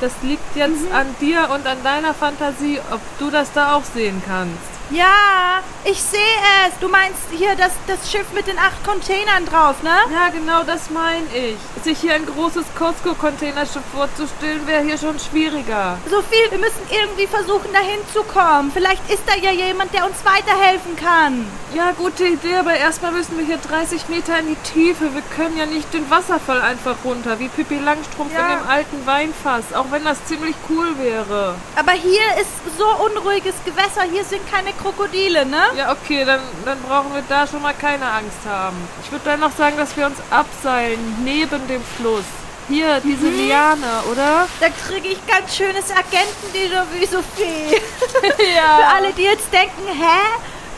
Das 0.02 0.12
liegt 0.22 0.56
jetzt 0.56 0.90
Mhm. 0.90 0.96
an 0.96 1.16
dir 1.20 1.50
und 1.54 1.66
an 1.68 1.84
deiner 1.84 2.14
Fantasie, 2.14 2.80
ob 2.92 3.02
du 3.20 3.30
das 3.30 3.52
da 3.54 3.76
auch 3.76 3.84
sehen 3.84 4.22
kannst. 4.26 4.79
Ja, 4.92 5.62
ich 5.84 6.02
sehe 6.02 6.20
es. 6.68 6.80
Du 6.80 6.88
meinst 6.88 7.20
hier 7.32 7.56
das, 7.56 7.72
das 7.88 8.10
Schiff 8.12 8.26
mit 8.34 8.48
den 8.48 8.58
acht 8.58 8.84
Containern 8.84 9.46
drauf, 9.46 9.84
ne? 9.84 9.92
Ja, 10.12 10.30
genau 10.30 10.64
das 10.64 10.90
meine 10.90 11.26
ich. 11.34 11.58
Sich 11.84 12.00
hier 12.00 12.16
ein 12.16 12.26
großes 12.26 12.66
Costco-Containerschiff 12.78 13.84
vorzustellen, 13.94 14.66
wäre 14.66 14.82
hier 14.82 14.98
schon 14.98 15.20
schwieriger. 15.20 15.98
Sophie, 16.10 16.50
wir 16.50 16.58
müssen 16.58 16.82
irgendwie 16.90 17.28
versuchen, 17.28 17.72
dahin 17.72 18.00
zu 18.14 18.24
kommen. 18.24 18.72
Vielleicht 18.74 19.08
ist 19.12 19.24
da 19.28 19.36
ja 19.36 19.52
jemand, 19.52 19.94
der 19.94 20.06
uns 20.06 20.16
weiterhelfen 20.26 20.96
kann. 20.96 21.48
Ja, 21.76 21.92
gute 21.92 22.26
Idee, 22.26 22.56
aber 22.56 22.74
erstmal 22.74 23.12
müssen 23.12 23.38
wir 23.38 23.46
hier 23.46 23.58
30 23.60 24.10
Meter 24.10 24.40
in 24.40 24.48
die 24.48 24.56
Tiefe. 24.74 25.14
Wir 25.14 25.22
können 25.36 25.56
ja 25.58 25.68
nicht 25.68 25.94
den 25.94 26.10
Wasserfall 26.10 26.62
einfach 26.62 26.96
runter, 27.06 27.38
wie 27.40 27.48
Pippi 27.48 27.78
Langstrumpf 27.78 28.34
Ja. 28.34 28.40
in 28.54 28.60
dem 28.60 28.68
alten 28.70 29.06
Weinfass, 29.06 29.66
auch 29.76 29.86
wenn 29.92 30.04
das 30.04 30.24
ziemlich 30.26 30.56
cool 30.70 30.98
wäre. 30.98 31.56
Aber 31.76 31.92
hier 31.92 32.22
ist 32.42 32.50
so 32.78 32.88
unruhiges 33.06 33.54
Gewässer. 33.66 34.02
Hier 34.12 34.24
sind 34.24 34.42
keine 34.52 34.74
Krokodile, 34.82 35.46
ne? 35.46 35.64
Ja, 35.78 35.92
okay, 35.92 36.26
dann, 36.26 36.42
dann 36.66 36.82
brauchen 36.82 37.14
wir 37.14 37.24
da 37.28 37.46
schon 37.46 37.62
mal 37.62 37.74
keine 37.74 38.06
Angst 38.06 38.40
haben. 38.48 38.78
Ich 39.04 39.12
würde 39.12 39.26
dann 39.26 39.40
noch 39.40 39.56
sagen, 39.56 39.78
dass 39.78 39.96
wir 39.98 40.06
uns 40.06 40.18
abseilen, 40.30 41.00
neben 41.24 41.68
dem 41.68 41.84
Fluss. 41.98 42.26
Hier, 42.68 43.02
diese 43.04 43.30
Liane, 43.30 44.04
oder? 44.12 44.48
Da 44.60 44.68
kriege 44.70 45.08
ich 45.08 45.26
ganz 45.26 45.56
schönes 45.56 45.90
Agenten-Déjà-vu, 45.92 47.06
Sophie. 47.06 47.76
Für 48.38 48.44
ja. 48.44 48.92
alle, 48.96 49.12
die 49.14 49.24
jetzt 49.24 49.52
denken, 49.52 49.88
hä? 49.88 50.20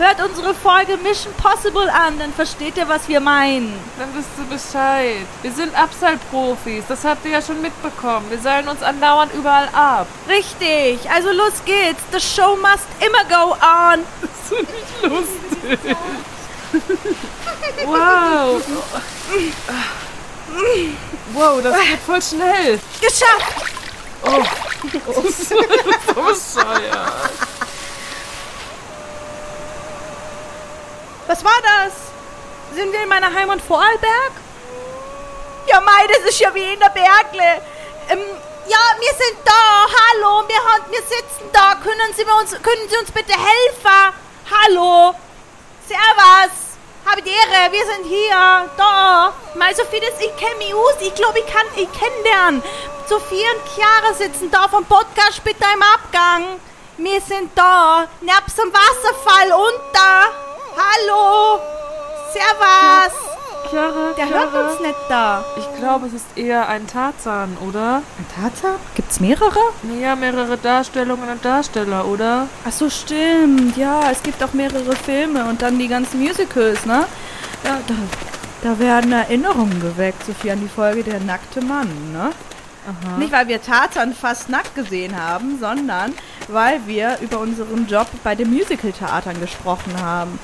Hört 0.02 0.20
unsere 0.20 0.56
Folge 0.56 0.98
Mission 0.98 1.32
Possible 1.36 1.88
an, 1.88 2.18
dann 2.18 2.34
versteht 2.34 2.76
ihr, 2.76 2.90
was 2.90 3.08
wir 3.08 3.20
meinen. 3.20 3.72
Dann 4.00 4.10
wisst 4.16 4.30
ihr 4.40 4.46
Bescheid. 4.46 5.28
Wir 5.44 5.52
sind 5.52 5.76
Abseilprofis, 5.76 6.86
das 6.88 7.06
habt 7.06 7.24
ihr 7.24 7.34
ja 7.34 7.40
schon 7.40 7.62
mitbekommen. 7.62 8.26
Wir 8.32 8.40
seilen 8.40 8.68
uns 8.68 8.82
andauernd 8.82 9.32
überall 9.36 9.70
ab. 9.74 10.08
Richtig, 10.28 11.08
also 11.12 11.32
los 11.32 11.54
geht's. 11.66 12.02
The 12.12 12.20
show 12.20 12.56
must 12.56 12.88
immer 13.00 13.24
go 13.26 13.52
on. 13.52 14.00
Das 14.22 14.32
ist 14.50 14.74
nicht 14.74 15.04
lustig. 15.04 15.96
Wow. 17.86 18.64
Wow, 21.34 21.62
das 21.62 21.80
geht 21.80 22.00
voll 22.00 22.22
schnell. 22.24 22.80
Geschafft. 23.00 23.72
Oh, 24.24 24.42
das 25.24 25.26
ist 25.26 25.50
so 25.50 25.56
bescheuert. 25.56 27.51
Was 31.32 31.46
war 31.46 31.62
das? 31.64 31.94
Sind 32.76 32.92
wir 32.92 33.04
in 33.04 33.08
meiner 33.08 33.34
Heimat 33.34 33.62
Vorarlberg? 33.62 34.34
Ja, 35.66 35.80
mei, 35.80 36.06
das 36.10 36.30
ist 36.30 36.42
ja 36.42 36.54
wie 36.54 36.74
in 36.74 36.78
der 36.78 36.90
Bergle. 36.90 37.62
Ähm, 38.10 38.20
ja, 38.68 38.80
wir 39.00 39.14
sind 39.14 39.38
da. 39.46 39.88
Hallo, 39.96 40.46
wir, 40.50 40.58
haben, 40.58 40.92
wir 40.92 41.00
sitzen 41.00 41.50
da. 41.54 41.76
Können 41.76 42.14
Sie, 42.18 42.26
uns, 42.26 42.52
können 42.62 42.90
Sie 42.90 42.98
uns 42.98 43.12
bitte 43.14 43.32
helfen? 43.32 44.14
Hallo. 44.52 45.16
Servus. 45.88 46.52
Habe 47.06 47.22
die 47.22 47.30
Ehre, 47.30 47.72
wir 47.72 47.86
sind 47.86 48.08
hier. 48.08 48.70
Da. 48.76 49.34
Mei, 49.56 49.74
Sophie, 49.74 50.02
das, 50.02 50.20
ich 50.20 50.36
kenne 50.36 50.56
mich 50.58 50.74
aus. 50.74 50.96
Ich 51.00 51.16
glaube, 51.16 51.40
ich 51.40 51.48
kann, 51.48 51.66
ich 51.78 51.90
kenne 51.94 52.24
den. 52.26 52.64
Sophie 53.08 53.46
und 53.56 53.70
Chiara 53.74 54.14
sitzen 54.16 54.52
da 54.52 54.68
vom 54.68 54.84
Podcast 54.84 55.42
bitte 55.46 55.64
im 55.74 55.82
Abgang. 55.82 56.60
Wir 56.98 57.22
sind 57.22 57.58
da. 57.58 58.10
Nebst 58.20 58.60
am 58.60 58.74
Wasserfall 58.74 59.54
unter. 59.54 60.51
Hallo. 60.76 61.60
Servus. 62.34 63.14
Chiara, 63.70 64.12
Der 64.18 64.26
Chiara. 64.28 64.52
hört 64.52 64.72
uns 64.72 64.80
nicht 64.82 64.96
da. 65.10 65.44
Ich 65.58 65.80
glaube, 65.80 66.08
es 66.08 66.14
ist 66.14 66.26
eher 66.36 66.68
ein 66.68 66.88
Tarzan, 66.88 67.58
oder? 67.68 68.02
Ein 68.18 68.26
Tarzan? 68.36 68.76
Gibt's 68.96 69.20
mehrere? 69.20 69.60
Naja, 69.84 70.16
mehrere 70.16 70.58
Darstellungen 70.58 71.30
und 71.30 71.44
Darsteller, 71.44 72.06
oder? 72.06 72.48
Ach 72.68 72.72
so, 72.72 72.90
stimmt. 72.90 73.78
Ja, 73.78 74.12
es 74.12 74.22
gibt 74.24 74.44
auch 74.44 74.54
mehrere 74.54 74.96
Filme 74.96 75.46
und 75.46 75.62
dann 75.62 75.80
die 75.80 75.88
ganzen 75.88 76.20
Musicals, 76.22 76.86
ne? 76.86 77.06
Ja, 77.64 77.78
da, 77.88 77.94
da 78.64 78.80
werden 78.80 79.12
Erinnerungen 79.14 79.80
geweckt, 79.82 80.26
Sophie, 80.26 80.52
an 80.52 80.60
die 80.62 80.70
Folge 80.70 81.04
Der 81.04 81.20
nackte 81.20 81.62
Mann, 81.62 81.88
ne? 82.12 82.32
Aha. 82.84 83.18
Nicht, 83.20 83.32
weil 83.32 83.48
wir 83.48 83.62
Tarzan 83.62 84.12
fast 84.16 84.50
nackt 84.50 84.74
gesehen 84.74 85.16
haben, 85.22 85.60
sondern 85.60 86.14
weil 86.48 86.82
wir 86.88 87.20
über 87.22 87.38
unseren 87.38 87.86
Job 87.88 88.08
bei 88.24 88.34
den 88.34 88.50
Musical-Theatern 88.52 89.40
gesprochen 89.40 89.94
haben. 90.02 90.40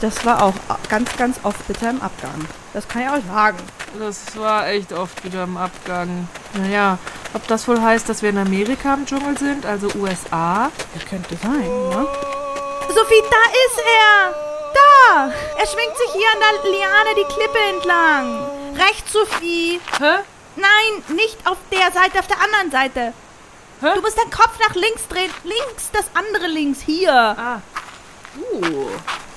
Das 0.00 0.24
war 0.24 0.42
auch 0.42 0.54
ganz, 0.88 1.16
ganz 1.16 1.38
oft 1.42 1.66
bitter 1.66 1.90
im 1.90 2.00
Abgang. 2.00 2.46
Das 2.72 2.88
kann 2.88 3.02
ich 3.02 3.08
auch 3.08 3.34
sagen. 3.34 3.58
Das 3.98 4.36
war 4.36 4.68
echt 4.68 4.92
oft 4.92 5.24
wieder 5.24 5.44
im 5.44 5.56
Abgang. 5.56 6.28
Naja, 6.54 6.98
ob 7.32 7.46
das 7.46 7.68
wohl 7.68 7.80
heißt, 7.80 8.08
dass 8.08 8.22
wir 8.22 8.30
in 8.30 8.38
Amerika 8.38 8.94
im 8.94 9.06
Dschungel 9.06 9.38
sind, 9.38 9.66
also 9.66 9.88
USA? 9.96 10.70
Das 10.94 11.04
könnte 11.08 11.36
sein, 11.36 11.60
ne? 11.60 12.06
Sophie, 12.88 13.22
da 13.30 13.44
ist 13.66 13.78
er! 13.78 14.34
Da! 14.74 15.32
Er 15.58 15.66
schwingt 15.66 15.96
sich 15.96 16.12
hier 16.12 16.26
an 16.32 16.40
der 16.40 16.70
Liane 16.70 17.14
die 17.16 17.34
Klippe 17.34 17.58
entlang. 17.74 18.76
Rechts, 18.76 19.12
Sophie. 19.12 19.80
Hä? 19.98 20.22
Nein, 20.56 21.16
nicht 21.16 21.46
auf 21.46 21.58
der 21.70 21.92
Seite, 21.92 22.18
auf 22.18 22.26
der 22.26 22.40
anderen 22.42 22.70
Seite. 22.70 23.12
Hä? 23.80 23.94
Du 23.94 24.00
musst 24.00 24.18
deinen 24.18 24.30
Kopf 24.30 24.58
nach 24.60 24.74
links 24.74 25.06
drehen. 25.08 25.30
Links, 25.44 25.90
das 25.92 26.06
andere 26.14 26.46
links, 26.46 26.80
hier. 26.80 27.12
Ah. 27.12 27.60
Uh. 28.52 28.88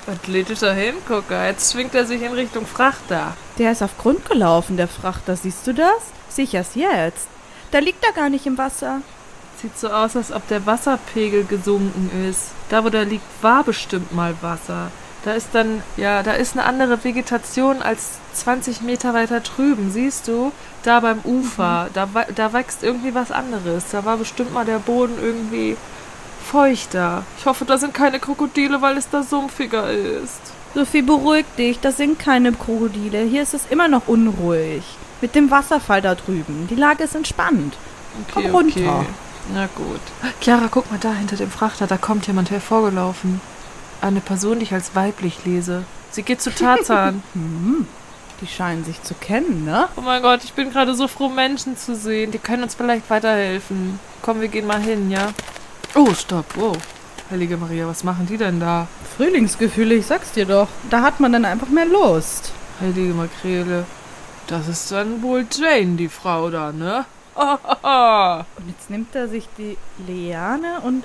Athletischer 0.08 0.72
Hingucker. 0.74 1.46
Jetzt 1.46 1.72
schwingt 1.72 1.94
er 1.94 2.06
sich 2.06 2.22
in 2.22 2.32
Richtung 2.32 2.66
Frachter. 2.66 3.36
Der 3.58 3.72
ist 3.72 3.82
auf 3.82 3.96
Grund 3.98 4.28
gelaufen, 4.28 4.76
der 4.76 4.88
Frachter. 4.88 5.36
Siehst 5.36 5.66
du 5.66 5.74
das? 5.74 6.00
Sicher's 6.28 6.74
jetzt. 6.74 7.28
Da 7.70 7.78
liegt 7.78 8.04
er 8.04 8.12
gar 8.12 8.28
nicht 8.30 8.46
im 8.46 8.56
Wasser. 8.58 9.00
Sieht 9.60 9.76
so 9.78 9.88
aus, 9.88 10.16
als 10.16 10.32
ob 10.32 10.46
der 10.48 10.64
Wasserpegel 10.66 11.44
gesunken 11.44 12.10
ist. 12.30 12.50
Da, 12.68 12.84
wo 12.84 12.88
der 12.90 13.04
liegt, 13.04 13.24
war 13.42 13.64
bestimmt 13.64 14.12
mal 14.14 14.34
Wasser. 14.40 14.90
Da 15.24 15.32
ist 15.32 15.48
dann, 15.52 15.82
ja, 15.96 16.22
da 16.22 16.32
ist 16.32 16.52
eine 16.52 16.64
andere 16.64 17.02
Vegetation 17.02 17.82
als 17.82 18.12
20 18.34 18.82
Meter 18.82 19.14
weiter 19.14 19.40
drüben, 19.40 19.90
siehst 19.90 20.28
du? 20.28 20.52
Da 20.84 21.00
beim 21.00 21.18
Ufer, 21.24 21.88
da, 21.92 22.14
wa- 22.14 22.26
da 22.34 22.52
wächst 22.52 22.84
irgendwie 22.84 23.14
was 23.16 23.32
anderes. 23.32 23.84
Da 23.90 24.04
war 24.04 24.16
bestimmt 24.16 24.54
mal 24.54 24.64
der 24.64 24.78
Boden 24.78 25.14
irgendwie 25.20 25.76
feuchter. 26.50 27.24
Ich 27.38 27.46
hoffe, 27.46 27.64
da 27.64 27.78
sind 27.78 27.94
keine 27.94 28.18
Krokodile, 28.18 28.80
weil 28.82 28.96
es 28.96 29.08
da 29.08 29.22
sumpfiger 29.22 29.90
ist. 29.90 30.40
Sophie, 30.74 31.02
beruhig 31.02 31.46
dich. 31.56 31.80
Das 31.80 31.96
sind 31.96 32.18
keine 32.18 32.52
Krokodile. 32.52 33.22
Hier 33.22 33.42
ist 33.42 33.54
es 33.54 33.66
immer 33.70 33.88
noch 33.88 34.08
unruhig. 34.08 34.82
Mit 35.20 35.34
dem 35.34 35.50
Wasserfall 35.50 36.02
da 36.02 36.14
drüben. 36.14 36.66
Die 36.70 36.74
Lage 36.74 37.04
ist 37.04 37.14
entspannt. 37.14 37.74
Komm 38.32 38.46
runter. 38.46 39.04
Na 39.52 39.66
gut. 39.74 40.00
Clara, 40.40 40.68
guck 40.70 40.90
mal 40.90 40.98
da 41.00 41.12
hinter 41.12 41.36
dem 41.36 41.50
Frachter. 41.50 41.86
Da 41.86 41.96
kommt 41.96 42.26
jemand 42.26 42.50
hervorgelaufen. 42.50 43.40
Eine 44.00 44.20
Person, 44.20 44.58
die 44.58 44.64
ich 44.64 44.74
als 44.74 44.94
weiblich 44.94 45.44
lese. 45.44 45.84
Sie 46.10 46.22
geht 46.22 46.40
zu 46.40 46.54
Tarzan. 46.54 47.22
Die 48.40 48.46
scheinen 48.46 48.84
sich 48.84 49.02
zu 49.02 49.14
kennen, 49.14 49.64
ne? 49.64 49.88
oh 49.96 50.00
mein 50.00 50.22
Gott, 50.22 50.44
ich 50.44 50.52
bin 50.52 50.70
gerade 50.70 50.94
so 50.94 51.08
froh, 51.08 51.28
Menschen 51.28 51.76
zu 51.76 51.96
sehen. 51.96 52.30
Die 52.30 52.38
können 52.38 52.62
uns 52.62 52.76
vielleicht 52.76 53.10
weiterhelfen. 53.10 53.98
Komm, 54.22 54.40
wir 54.40 54.46
gehen 54.46 54.64
mal 54.64 54.80
hin, 54.80 55.10
ja? 55.10 55.32
Oh, 55.94 56.12
stopp. 56.14 56.56
Wow. 56.56 56.76
Heilige 57.30 57.56
Maria, 57.56 57.86
was 57.86 58.04
machen 58.04 58.26
die 58.26 58.36
denn 58.36 58.60
da? 58.60 58.86
Frühlingsgefühle, 59.16 59.94
ich 59.94 60.06
sag's 60.06 60.32
dir 60.32 60.46
doch. 60.46 60.68
Da 60.90 61.02
hat 61.02 61.20
man 61.20 61.32
dann 61.32 61.44
einfach 61.44 61.68
mehr 61.68 61.84
Lust. 61.86 62.52
Heilige 62.80 63.12
Makrele. 63.12 63.84
Das 64.46 64.66
ist 64.68 64.90
dann 64.90 65.22
wohl 65.22 65.46
Jane, 65.50 65.96
die 65.96 66.08
Frau 66.08 66.48
da, 66.48 66.72
ne? 66.72 67.04
Oh, 67.34 67.42
Und 68.58 68.68
jetzt 68.68 68.88
nimmt 68.88 69.14
er 69.14 69.28
sich 69.28 69.48
die 69.58 69.76
Liane 70.06 70.80
und. 70.80 71.04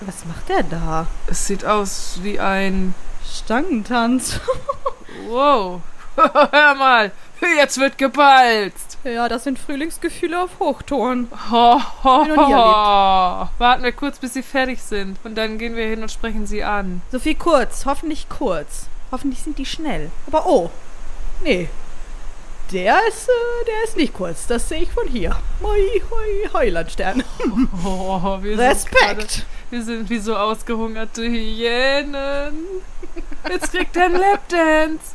Was 0.00 0.24
macht 0.26 0.50
er 0.50 0.62
da? 0.62 1.06
es 1.26 1.46
sieht 1.46 1.64
aus 1.64 2.18
wie 2.22 2.38
ein 2.40 2.94
Stangentanz. 3.24 4.40
Wow. 5.28 5.80
Hör 6.16 6.74
mal, 6.74 7.10
jetzt 7.56 7.78
wird 7.78 7.98
gebalzt. 7.98 8.98
ja, 9.04 9.28
das 9.28 9.44
sind 9.44 9.58
Frühlingsgefühle 9.58 10.42
auf 10.42 10.58
Hochton. 10.58 11.28
Ho, 11.50 11.80
ho, 12.04 12.26
ho. 12.36 13.48
Warten 13.58 13.82
wir 13.82 13.92
kurz, 13.92 14.18
bis 14.18 14.34
sie 14.34 14.42
fertig 14.42 14.82
sind. 14.82 15.18
Und 15.24 15.36
dann 15.36 15.58
gehen 15.58 15.76
wir 15.76 15.86
hin 15.86 16.02
und 16.02 16.10
sprechen 16.10 16.46
sie 16.46 16.64
an. 16.64 17.02
Sophie, 17.12 17.34
kurz, 17.34 17.86
hoffentlich 17.86 18.28
kurz. 18.28 18.86
Hoffentlich 19.12 19.42
sind 19.42 19.58
die 19.58 19.66
schnell. 19.66 20.10
Aber 20.26 20.46
oh, 20.46 20.70
nee. 21.42 21.68
Der 22.72 22.98
ist, 23.08 23.28
äh, 23.28 23.64
der 23.66 23.84
ist 23.84 23.96
nicht 23.96 24.12
kurz. 24.12 24.46
Das 24.48 24.68
sehe 24.68 24.82
ich 24.82 24.90
von 24.90 25.06
hier. 25.06 25.36
Moi, 25.60 25.78
hoi, 26.10 26.48
Heulandstern. 26.52 27.22
Oh, 27.84 28.38
wir 28.42 28.56
Sind 28.56 28.66
Respekt. 28.66 28.98
grade, 28.98 29.26
wir 29.70 29.82
sind 29.84 30.10
wie 30.10 30.18
so 30.18 30.36
ausgehungerte 30.36 31.22
Hyänen. 31.22 32.54
Jetzt 33.48 33.70
kriegt 33.70 33.96
er 33.96 34.06
einen 34.06 34.16
Lapdance. 34.16 35.14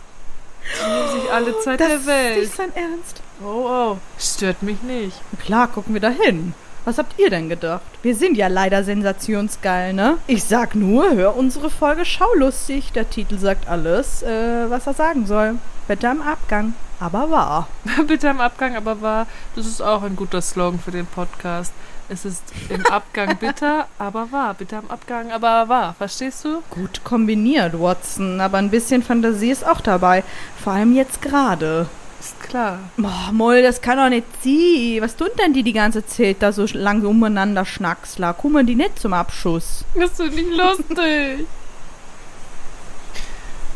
Die 0.80 0.90
nehmen 0.90 1.22
sich 1.22 1.32
alle 1.32 1.60
Zeit 1.60 1.80
Das 1.80 1.88
der 1.88 1.98
ist 1.98 2.06
Welt. 2.08 2.40
nicht 2.40 2.56
sein 2.56 2.72
Ernst. 2.76 3.22
Oh, 3.44 3.66
oh. 3.68 3.98
Stört 4.20 4.62
mich 4.64 4.82
nicht. 4.84 5.20
Klar, 5.44 5.68
gucken 5.68 5.94
wir 5.94 6.02
da 6.02 6.10
hin. 6.10 6.54
Was 6.86 6.98
habt 6.98 7.20
ihr 7.20 7.30
denn 7.30 7.48
gedacht? 7.50 7.82
Wir 8.02 8.16
sind 8.16 8.38
ja 8.38 8.48
leider 8.48 8.84
sensationsgeil, 8.84 9.94
ne? 9.94 10.18
Ich 10.26 10.44
sag 10.44 10.74
nur, 10.74 11.12
hör 11.14 11.36
unsere 11.38 11.70
Folge 11.70 12.06
Schaulustig. 12.06 12.92
Der 12.94 13.08
Titel 13.10 13.38
sagt 13.38 13.68
alles, 13.68 14.24
äh, 14.24 14.70
was 14.70 14.88
er 14.88 14.94
sagen 14.96 15.28
soll. 15.28 15.56
Bitte 15.88 16.10
am 16.10 16.22
Abgang. 16.22 16.74
Aber 17.00 17.30
wahr. 17.32 17.68
Bitte 18.08 18.30
am 18.30 18.40
Abgang, 18.42 18.76
aber 18.76 19.02
wahr. 19.02 19.28
Das 19.56 19.66
ist 19.68 19.82
auch 19.82 20.02
ein 20.04 20.16
guter 20.16 20.42
Slogan 20.42 20.80
für 20.80 20.92
den 20.92 21.06
Podcast. 21.06 21.74
Es 22.12 22.26
ist 22.26 22.44
im 22.68 22.86
Abgang 22.88 23.38
bitter, 23.38 23.88
aber 23.98 24.34
wahr. 24.34 24.54
Bitte 24.54 24.76
am 24.76 24.90
Abgang, 24.90 25.32
aber 25.32 25.70
wahr. 25.70 25.96
Verstehst 25.98 26.44
du? 26.44 26.62
Gut 26.70 27.06
kombiniert, 27.06 27.80
Watson. 27.80 28.42
Aber 28.42 28.58
ein 28.58 28.70
bisschen 28.70 29.02
Fantasie 29.02 29.50
ist 29.50 29.66
auch 29.66 29.80
dabei. 29.80 30.26
Vor 30.62 30.74
allem 30.74 30.94
jetzt 30.94 31.22
gerade. 31.22 31.88
Ist 32.20 32.38
klar. 32.42 32.80
Boah, 32.98 33.30
Moll, 33.32 33.64
das 33.64 33.82
kann 33.82 33.98
doch 33.98 34.10
nicht 34.10 34.26
sie. 34.44 35.00
Was 35.02 35.16
tun 35.16 35.30
denn 35.40 35.54
die 35.54 35.64
die 35.64 35.72
ganze 35.72 36.06
Zeit 36.06 36.42
da 36.42 36.52
so 36.52 36.66
lange 36.74 37.08
umeinander 37.08 37.64
schnacksler? 37.64 38.34
Kommen 38.34 38.68
die 38.68 38.76
nicht 38.76 39.00
zum 39.00 39.14
Abschuss? 39.14 39.86
Das 39.96 40.20
ist 40.20 40.36
nicht 40.36 40.52
lustig. 40.52 41.48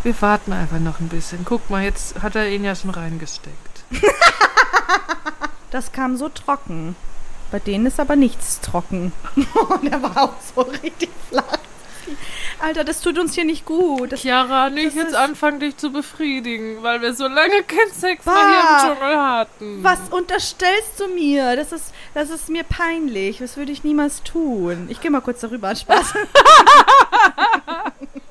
Wir 0.04 0.22
warten 0.22 0.52
einfach 0.52 0.80
noch 0.80 1.00
ein 1.00 1.08
bisschen. 1.08 1.46
Guck 1.46 1.70
mal, 1.70 1.86
jetzt 1.86 2.22
hat 2.22 2.36
er 2.36 2.50
ihn 2.50 2.66
ja 2.66 2.76
schon 2.76 2.90
reingesteckt. 2.90 3.86
Das 5.72 5.92
kam 5.92 6.16
so 6.16 6.30
trocken. 6.30 6.96
Bei 7.56 7.60
denen 7.60 7.86
ist 7.86 8.02
aber 8.02 8.18
nichts 8.18 8.60
trocken. 8.60 9.14
Der 9.90 10.04
war 10.04 10.24
auch 10.24 10.34
so 10.54 10.60
richtig 10.64 11.10
flach. 11.30 11.58
Alter, 12.60 12.84
das 12.84 13.02
tut 13.02 13.18
uns 13.18 13.34
hier 13.34 13.46
nicht 13.46 13.66
gut. 13.66 14.12
Das, 14.12 14.22
Chiara, 14.22 14.70
nicht 14.70 14.96
jetzt 14.96 15.16
anfangen, 15.16 15.60
dich 15.60 15.78
zu 15.78 15.92
befriedigen, 15.92 16.82
weil 16.82 17.02
wir 17.02 17.14
so 17.14 17.28
lange 17.28 17.64
keinen 17.64 17.92
Sex 17.92 18.24
Bah. 18.26 18.34
mehr 18.34 18.44
hier 18.44 18.90
im 18.90 18.96
Dschungel 18.98 19.18
hatten. 19.18 19.84
was 19.84 20.00
unterstellst 20.12 21.00
du 21.00 21.08
mir? 21.08 21.56
Das 21.56 21.72
ist, 21.72 21.94
das 22.14 22.30
ist 22.30 22.50
mir 22.50 22.64
peinlich. 22.64 23.40
Das 23.40 23.58
würde 23.58 23.72
ich 23.72 23.84
niemals 23.84 24.24
tun. 24.24 24.88
Ich 24.90 25.02
gehe 25.02 25.12
mal 25.12 25.22
kurz 25.22 25.42
darüber. 25.42 25.76
Spaß. 25.76 26.14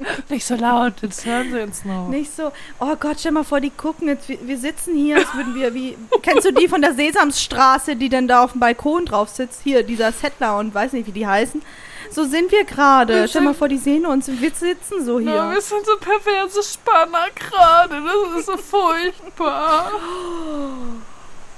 Nicht 0.28 0.46
so 0.46 0.54
laut, 0.54 0.94
jetzt 1.02 1.24
hören 1.24 1.50
sie 1.50 1.60
uns 1.60 1.84
noch. 1.84 2.08
Nicht 2.08 2.34
so, 2.34 2.52
oh 2.80 2.96
Gott, 2.98 3.20
stell 3.20 3.32
mal 3.32 3.44
vor, 3.44 3.60
die 3.60 3.70
gucken 3.70 4.08
jetzt, 4.08 4.28
wir, 4.28 4.38
wir 4.46 4.58
sitzen 4.58 4.94
hier, 4.96 5.16
als 5.16 5.34
würden 5.34 5.54
wir 5.54 5.74
wie, 5.74 5.96
kennst 6.22 6.46
du 6.46 6.52
die 6.52 6.68
von 6.68 6.82
der 6.82 6.94
Sesamstraße, 6.94 7.96
die 7.96 8.08
denn 8.08 8.28
da 8.28 8.44
auf 8.44 8.52
dem 8.52 8.60
Balkon 8.60 9.06
drauf 9.06 9.28
sitzt? 9.28 9.60
Hier, 9.62 9.82
dieser 9.82 10.12
Settler 10.12 10.58
und 10.58 10.74
weiß 10.74 10.92
nicht, 10.92 11.06
wie 11.06 11.12
die 11.12 11.26
heißen. 11.26 11.62
So 12.10 12.24
sind 12.24 12.50
wir 12.52 12.64
gerade. 12.64 13.26
Stell 13.28 13.42
mal 13.42 13.54
vor, 13.54 13.68
die 13.68 13.78
sehen 13.78 14.06
uns 14.06 14.28
und 14.28 14.40
wir 14.40 14.50
sitzen 14.50 15.04
so 15.04 15.18
Ja, 15.18 15.32
hier. 15.46 15.54
wir 15.54 15.60
sind 15.60 15.84
so 15.86 15.96
perverse 15.98 16.62
Spanner 16.62 17.26
gerade. 17.34 18.02
Das 18.04 18.40
ist 18.40 18.46
so 18.46 18.56
furchtbar. 18.56 19.90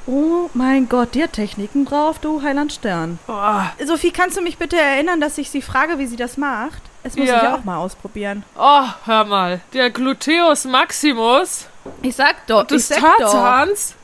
Oh 0.09 0.49
mein 0.55 0.89
Gott, 0.89 1.17
dir 1.17 1.33
Techniken 1.33 1.85
drauf, 1.85 2.21
du 2.21 2.41
Heiland 2.41 2.73
Stern. 2.73 3.19
Boah. 3.27 3.73
Sophie, 3.85 4.13
kannst 4.13 4.37
du 4.37 4.41
mich 4.41 4.57
bitte 4.57 4.77
erinnern, 4.77 5.21
dass 5.21 5.37
ich 5.37 5.51
sie 5.51 5.61
frage, 5.63 5.99
wie 5.99 6.07
sie 6.07 6.15
das 6.15 6.37
macht? 6.37 6.81
Das 7.03 7.17
muss 7.17 7.27
Ja. 7.27 7.43
ich 7.43 7.49
auch 7.49 7.65
mal 7.65 7.79
ausprobieren. 7.79 8.45
Oh, 8.57 8.85
hör 9.05 9.25
mal. 9.25 9.61
Der 9.73 9.91
Gluteus 9.91 10.65
Maximus 10.65 11.67
Ich 12.03 12.15
sag 12.15 12.47
doch, 12.47 12.65
des 12.69 12.89
ich 12.89 12.97
sag 13.01 13.19
doch. 13.19 13.33
Tarzans. 13.33 13.97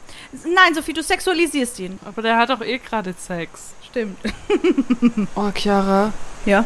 Nein, 0.45 0.75
Sophie, 0.75 0.93
du 0.93 1.05
sexualisierst 1.05 1.79
ihn. 1.79 2.01
Aber 2.05 2.21
der 2.21 2.37
hat 2.37 2.51
doch 2.51 2.63
eh 2.63 2.79
gerade 2.79 3.15
Sex. 3.17 3.73
Stimmt. 3.93 4.19
Oh, 5.35 5.51
Chiara, 5.55 6.13
Ja. 6.45 6.65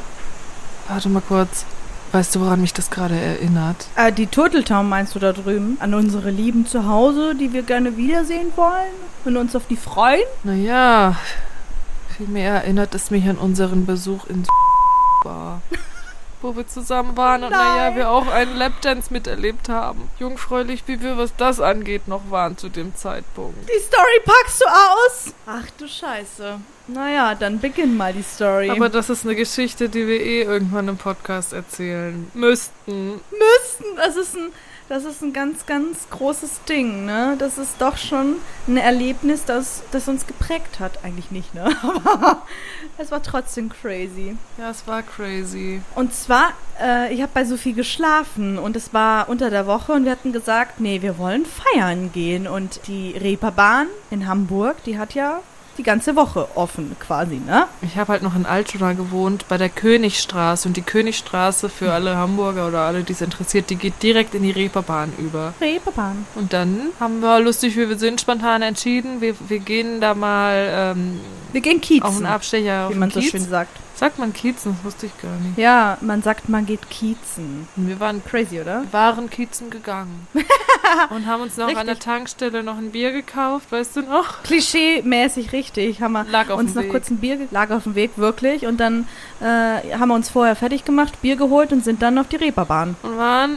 warte 0.88 1.08
mal 1.08 1.22
kurz. 1.26 1.64
Weißt 2.12 2.34
du, 2.34 2.40
woran 2.40 2.60
mich 2.60 2.72
das 2.72 2.88
gerade 2.90 3.16
erinnert? 3.16 3.88
Äh, 3.96 4.12
die 4.12 4.28
Turteltown 4.28 4.88
meinst 4.88 5.14
du 5.14 5.18
da 5.18 5.32
drüben? 5.32 5.76
An 5.80 5.92
unsere 5.92 6.30
Lieben 6.30 6.66
zu 6.66 6.86
Hause, 6.88 7.34
die 7.34 7.52
wir 7.52 7.62
gerne 7.62 7.96
wiedersehen 7.96 8.52
wollen? 8.56 8.94
Und 9.24 9.36
uns 9.36 9.54
auf 9.56 9.66
die 9.66 9.76
freuen? 9.76 10.22
Naja, 10.44 11.16
vielmehr 12.16 12.54
erinnert 12.54 12.94
es 12.94 13.10
mich 13.10 13.28
an 13.28 13.36
unseren 13.36 13.86
Besuch 13.86 14.26
in 14.28 14.46
Bar. 15.24 15.60
Wo 16.42 16.54
wir 16.56 16.66
zusammen 16.66 17.16
waren 17.16 17.44
und 17.44 17.50
naja, 17.50 17.96
wir 17.96 18.10
auch 18.10 18.28
einen 18.28 18.56
Lapdance 18.56 19.12
miterlebt 19.12 19.68
haben. 19.68 20.10
Jungfräulich, 20.18 20.84
wie 20.86 21.00
wir, 21.00 21.16
was 21.16 21.34
das 21.36 21.60
angeht, 21.60 22.08
noch 22.08 22.30
waren 22.30 22.56
zu 22.56 22.68
dem 22.68 22.94
Zeitpunkt. 22.94 23.68
Die 23.68 23.80
Story 23.80 24.20
packst 24.24 24.60
du 24.60 24.66
aus? 24.66 25.34
Ach 25.46 25.70
du 25.78 25.88
Scheiße. 25.88 26.60
Naja, 26.88 27.34
dann 27.34 27.58
beginn 27.58 27.96
mal 27.96 28.12
die 28.12 28.22
Story. 28.22 28.70
Aber 28.70 28.88
das 28.88 29.10
ist 29.10 29.24
eine 29.24 29.34
Geschichte, 29.34 29.88
die 29.88 30.06
wir 30.06 30.20
eh 30.20 30.42
irgendwann 30.42 30.86
im 30.86 30.96
Podcast 30.96 31.52
erzählen 31.52 32.30
müssten. 32.32 33.14
müssten, 33.14 33.96
das 33.96 34.16
ist 34.16 34.36
ein, 34.36 34.52
das 34.88 35.04
ist 35.04 35.20
ein 35.20 35.32
ganz, 35.32 35.66
ganz 35.66 36.08
großes 36.10 36.60
Ding, 36.68 37.04
ne? 37.04 37.34
Das 37.40 37.58
ist 37.58 37.80
doch 37.80 37.96
schon 37.96 38.36
ein 38.68 38.76
Erlebnis, 38.76 39.44
das, 39.44 39.82
das 39.90 40.06
uns 40.06 40.28
geprägt 40.28 40.78
hat. 40.78 41.04
Eigentlich 41.04 41.32
nicht, 41.32 41.54
ne? 41.54 41.64
Aber 42.04 42.42
es 42.98 43.10
war 43.10 43.22
trotzdem 43.22 43.68
crazy. 43.68 44.36
Ja, 44.58 44.70
es 44.70 44.86
war 44.86 45.02
crazy. 45.02 45.80
Und 45.94 46.14
zwar, 46.14 46.52
äh, 46.80 47.12
ich 47.12 47.22
habe 47.22 47.32
bei 47.34 47.44
Sophie 47.44 47.72
geschlafen 47.72 48.58
und 48.58 48.76
es 48.76 48.92
war 48.94 49.28
unter 49.28 49.50
der 49.50 49.66
Woche 49.66 49.92
und 49.92 50.04
wir 50.04 50.12
hatten 50.12 50.32
gesagt, 50.32 50.80
nee, 50.80 51.02
wir 51.02 51.18
wollen 51.18 51.44
feiern 51.46 52.12
gehen. 52.12 52.46
Und 52.46 52.80
die 52.86 53.12
Reeperbahn 53.12 53.86
in 54.10 54.26
Hamburg, 54.26 54.82
die 54.84 54.98
hat 54.98 55.14
ja 55.14 55.40
die 55.76 55.82
ganze 55.82 56.16
Woche 56.16 56.48
offen 56.56 56.96
quasi, 56.98 57.36
ne? 57.36 57.66
Ich 57.82 57.96
habe 57.96 58.12
halt 58.12 58.22
noch 58.22 58.34
in 58.34 58.46
Altona 58.46 58.92
gewohnt, 58.94 59.46
bei 59.48 59.58
der 59.58 59.68
Königstraße. 59.68 60.68
Und 60.68 60.76
die 60.76 60.82
Königstraße 60.82 61.68
für 61.68 61.92
alle 61.92 62.16
Hamburger 62.16 62.68
oder 62.68 62.80
alle, 62.80 63.02
die 63.02 63.12
es 63.12 63.20
interessiert, 63.20 63.70
die 63.70 63.76
geht 63.76 64.02
direkt 64.02 64.34
in 64.34 64.42
die 64.42 64.50
Reeperbahn 64.50 65.12
über. 65.18 65.54
Reeperbahn. 65.60 66.26
Und 66.34 66.52
dann 66.52 66.90
haben 67.00 67.20
wir 67.20 67.40
lustig, 67.40 67.76
wie 67.76 67.88
wir 67.88 67.98
sind, 67.98 68.20
spontan 68.20 68.62
entschieden, 68.62 69.20
wir, 69.20 69.34
wir 69.48 69.58
gehen 69.58 70.00
da 70.00 70.14
mal 70.14 70.68
ähm, 70.70 71.20
Wir 71.52 71.60
gehen 71.60 71.80
auf 72.02 72.16
einen 72.16 72.26
Abstecher 72.26 72.86
auf 72.86 72.94
wie 72.94 72.98
man 72.98 73.10
so 73.10 73.20
Kiez. 73.20 73.30
schön 73.30 73.48
sagt. 73.48 73.76
Sagt 73.96 74.18
man 74.18 74.34
Kiezen? 74.34 74.76
Das 74.76 74.84
wusste 74.84 75.06
ich 75.06 75.22
gar 75.22 75.34
nicht. 75.36 75.56
Ja, 75.56 75.96
man 76.02 76.22
sagt, 76.22 76.50
man 76.50 76.66
geht 76.66 76.90
kiezen. 76.90 77.66
Und 77.76 77.88
wir 77.88 77.98
waren, 77.98 78.22
Crazy, 78.22 78.60
oder? 78.60 78.84
waren 78.92 79.30
Kiezen 79.30 79.70
gegangen. 79.70 80.28
und 81.10 81.26
haben 81.26 81.42
uns 81.42 81.56
noch 81.56 81.68
an 81.68 81.74
der 81.74 81.94
Richtig. 81.94 82.00
Tankstelle 82.00 82.62
noch 82.62 82.76
ein 82.76 82.90
Bier 82.90 83.10
gekauft, 83.10 83.72
weißt 83.72 83.96
du 83.96 84.02
noch? 84.02 84.42
Klischee-mäßig 84.44 85.52
richtig. 85.52 86.02
Haben 86.02 86.12
wir 86.12 86.24
Lag 86.24 86.50
auf 86.50 86.58
uns 86.58 86.72
dem 86.72 86.76
noch 86.76 86.82
Weg. 86.84 86.90
kurz 86.90 87.08
ein 87.10 87.16
Bier, 87.18 87.38
lag 87.50 87.70
auf 87.70 87.84
dem 87.84 87.94
Weg, 87.94 88.10
wirklich. 88.16 88.66
Und 88.66 88.78
dann 88.80 89.08
äh, 89.40 89.96
haben 89.96 90.08
wir 90.08 90.14
uns 90.14 90.28
vorher 90.28 90.56
fertig 90.56 90.84
gemacht, 90.84 91.22
Bier 91.22 91.36
geholt 91.36 91.72
und 91.72 91.82
sind 91.82 92.02
dann 92.02 92.18
auf 92.18 92.28
die 92.28 92.36
Reeperbahn. 92.36 92.96
Und 93.02 93.16
waren, 93.16 93.56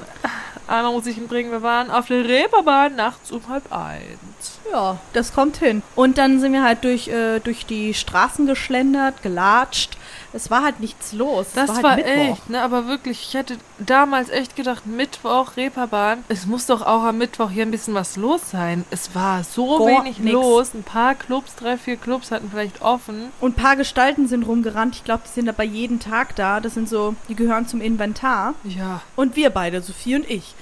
einmal 0.68 0.94
muss 0.94 1.06
ich 1.06 1.18
ihn 1.18 1.28
bringen, 1.28 1.52
wir 1.52 1.64
waren 1.64 1.92
auf 1.92 2.08
der 2.08 2.24
Reeperbahn 2.24 2.96
nachts 2.96 3.30
um 3.32 3.42
halb 3.50 3.70
eins. 3.74 4.60
Ja, 4.72 4.98
das 5.12 5.34
kommt 5.34 5.58
hin. 5.58 5.82
Und 5.96 6.18
dann 6.18 6.40
sind 6.40 6.54
wir 6.54 6.64
halt 6.64 6.86
durch, 6.86 7.10
äh, 7.10 7.40
durch 7.40 7.66
die 7.66 7.94
Straßen 7.94 8.46
geschlendert, 8.46 9.22
gelatscht. 9.22 9.98
Es 10.32 10.52
war 10.52 10.64
halt 10.64 10.80
nichts 10.80 11.14
los. 11.14 11.48
Das 11.56 11.70
war, 11.70 11.84
war, 11.84 11.92
halt 11.94 12.06
Mittwoch. 12.06 12.34
echt, 12.34 12.50
ne, 12.50 12.62
aber 12.62 12.88
wirklich, 12.88 13.22
ich 13.28 13.34
hätte 13.34 13.58
damals 13.80 14.30
echt 14.30 14.56
gedacht, 14.56 14.86
Mittwoch, 14.86 15.58
Reeperbahn, 15.58 16.24
es 16.28 16.46
muss 16.46 16.68
doch 16.68 16.82
auch 16.82 17.04
am 17.04 17.18
Mittwoch 17.18 17.50
hier 17.50 17.64
ein 17.64 17.72
bisschen 17.72 17.96
was 17.96 18.16
los 18.16 18.42
sein. 18.52 18.86
Es 18.92 19.16
war 19.16 19.44
so 19.44 19.80
Gar 19.80 20.04
wenig 20.04 20.20
nix. 20.20 20.32
los, 20.34 20.74
ein 20.74 20.84
paar 20.84 21.16
Clubs, 21.16 21.56
drei, 21.56 21.78
vier 21.78 21.98
Clubs 21.98 22.32
hatten 22.32 22.50
vielleicht 22.52 22.82
offen. 22.82 23.32
Und 23.42 23.58
ein 23.58 23.62
paar 23.62 23.76
Gestalten 23.76 24.28
sind 24.28 24.44
rumgerannt. 24.44 24.96
Ich 24.96 25.04
glaube, 25.04 25.24
die 25.26 25.34
sind 25.34 25.50
aber 25.50 25.64
jeden 25.64 26.00
Tag 26.00 26.36
da. 26.36 26.60
Das 26.60 26.76
sind 26.76 26.88
so, 26.88 27.16
die 27.28 27.36
gehören 27.36 27.68
zum 27.68 27.82
Inventar. 27.82 28.54
Ja, 28.64 29.02
Und 29.16 29.36
wir 29.36 29.50
beide, 29.50 29.82
Sophie 29.82 30.16
und 30.16 30.30
ich, 30.30 30.54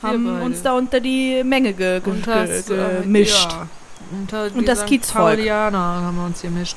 wir 0.00 0.10
haben 0.10 0.24
beide. 0.26 0.44
uns 0.44 0.62
da 0.62 0.74
unter 0.74 1.00
die 1.00 1.42
Menge 1.44 1.72
ge 1.72 2.00
ge 2.00 2.12
ge 2.12 2.22
das, 2.26 2.68
äh, 2.70 3.02
gemischt. 3.02 3.48
Ja, 3.50 3.68
unter 4.12 4.50
Und 4.54 4.68
das 4.68 4.80
St. 4.80 4.86
Kiezvolk. 4.86 5.36
Paulianer 5.36 5.78
haben 5.78 6.16
wir 6.16 6.26
uns 6.26 6.42
hier 6.42 6.50
mischt. 6.50 6.76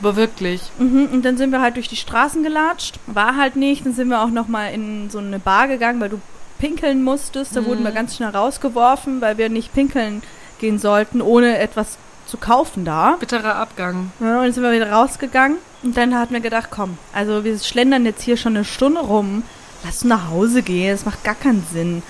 Aber 0.00 0.16
wirklich, 0.16 0.60
Mhm, 0.78 1.08
und 1.12 1.24
dann 1.24 1.36
sind 1.36 1.50
wir 1.52 1.60
halt 1.60 1.76
durch 1.76 1.88
die 1.88 1.96
Straßen 1.96 2.42
gelatscht. 2.42 2.98
War 3.06 3.36
halt 3.36 3.56
nicht. 3.56 3.86
Dann 3.86 3.94
sind 3.94 4.08
wir 4.08 4.20
auch 4.22 4.30
noch 4.30 4.48
mal 4.48 4.66
in 4.68 5.08
so 5.10 5.18
eine 5.18 5.38
Bar 5.38 5.68
gegangen, 5.68 6.00
weil 6.00 6.10
du 6.10 6.20
pinkeln 6.58 7.02
musstest. 7.02 7.56
Da 7.56 7.64
wurden 7.64 7.82
wir 7.84 7.90
Mhm. 7.90 7.94
ganz 7.94 8.16
schnell 8.16 8.30
rausgeworfen, 8.30 9.20
weil 9.20 9.38
wir 9.38 9.48
nicht 9.48 9.72
pinkeln 9.74 10.22
gehen 10.58 10.78
sollten, 10.78 11.20
ohne 11.22 11.58
etwas 11.58 11.98
zu 12.26 12.36
kaufen 12.38 12.84
da. 12.84 13.16
bitterer 13.20 13.54
Abgang. 13.56 14.10
Ja, 14.20 14.38
und 14.38 14.44
dann 14.44 14.52
sind 14.52 14.62
wir 14.62 14.72
wieder 14.72 14.90
rausgegangen. 14.90 15.58
Und 15.82 15.96
dann 15.96 16.18
hatten 16.18 16.34
wir 16.34 16.40
gedacht, 16.40 16.68
komm, 16.70 16.98
also 17.14 17.44
wir 17.44 17.56
schlendern 17.58 18.04
jetzt 18.04 18.22
hier 18.22 18.36
schon 18.36 18.56
eine 18.56 18.64
Stunde 18.64 19.00
rum. 19.00 19.44
Lass 19.84 20.02
nach 20.04 20.30
Hause 20.30 20.62
gehen. 20.62 20.90
Das 20.90 21.04
macht 21.04 21.22
gar 21.24 21.34
keinen 21.36 21.64
Sinn. 21.72 22.02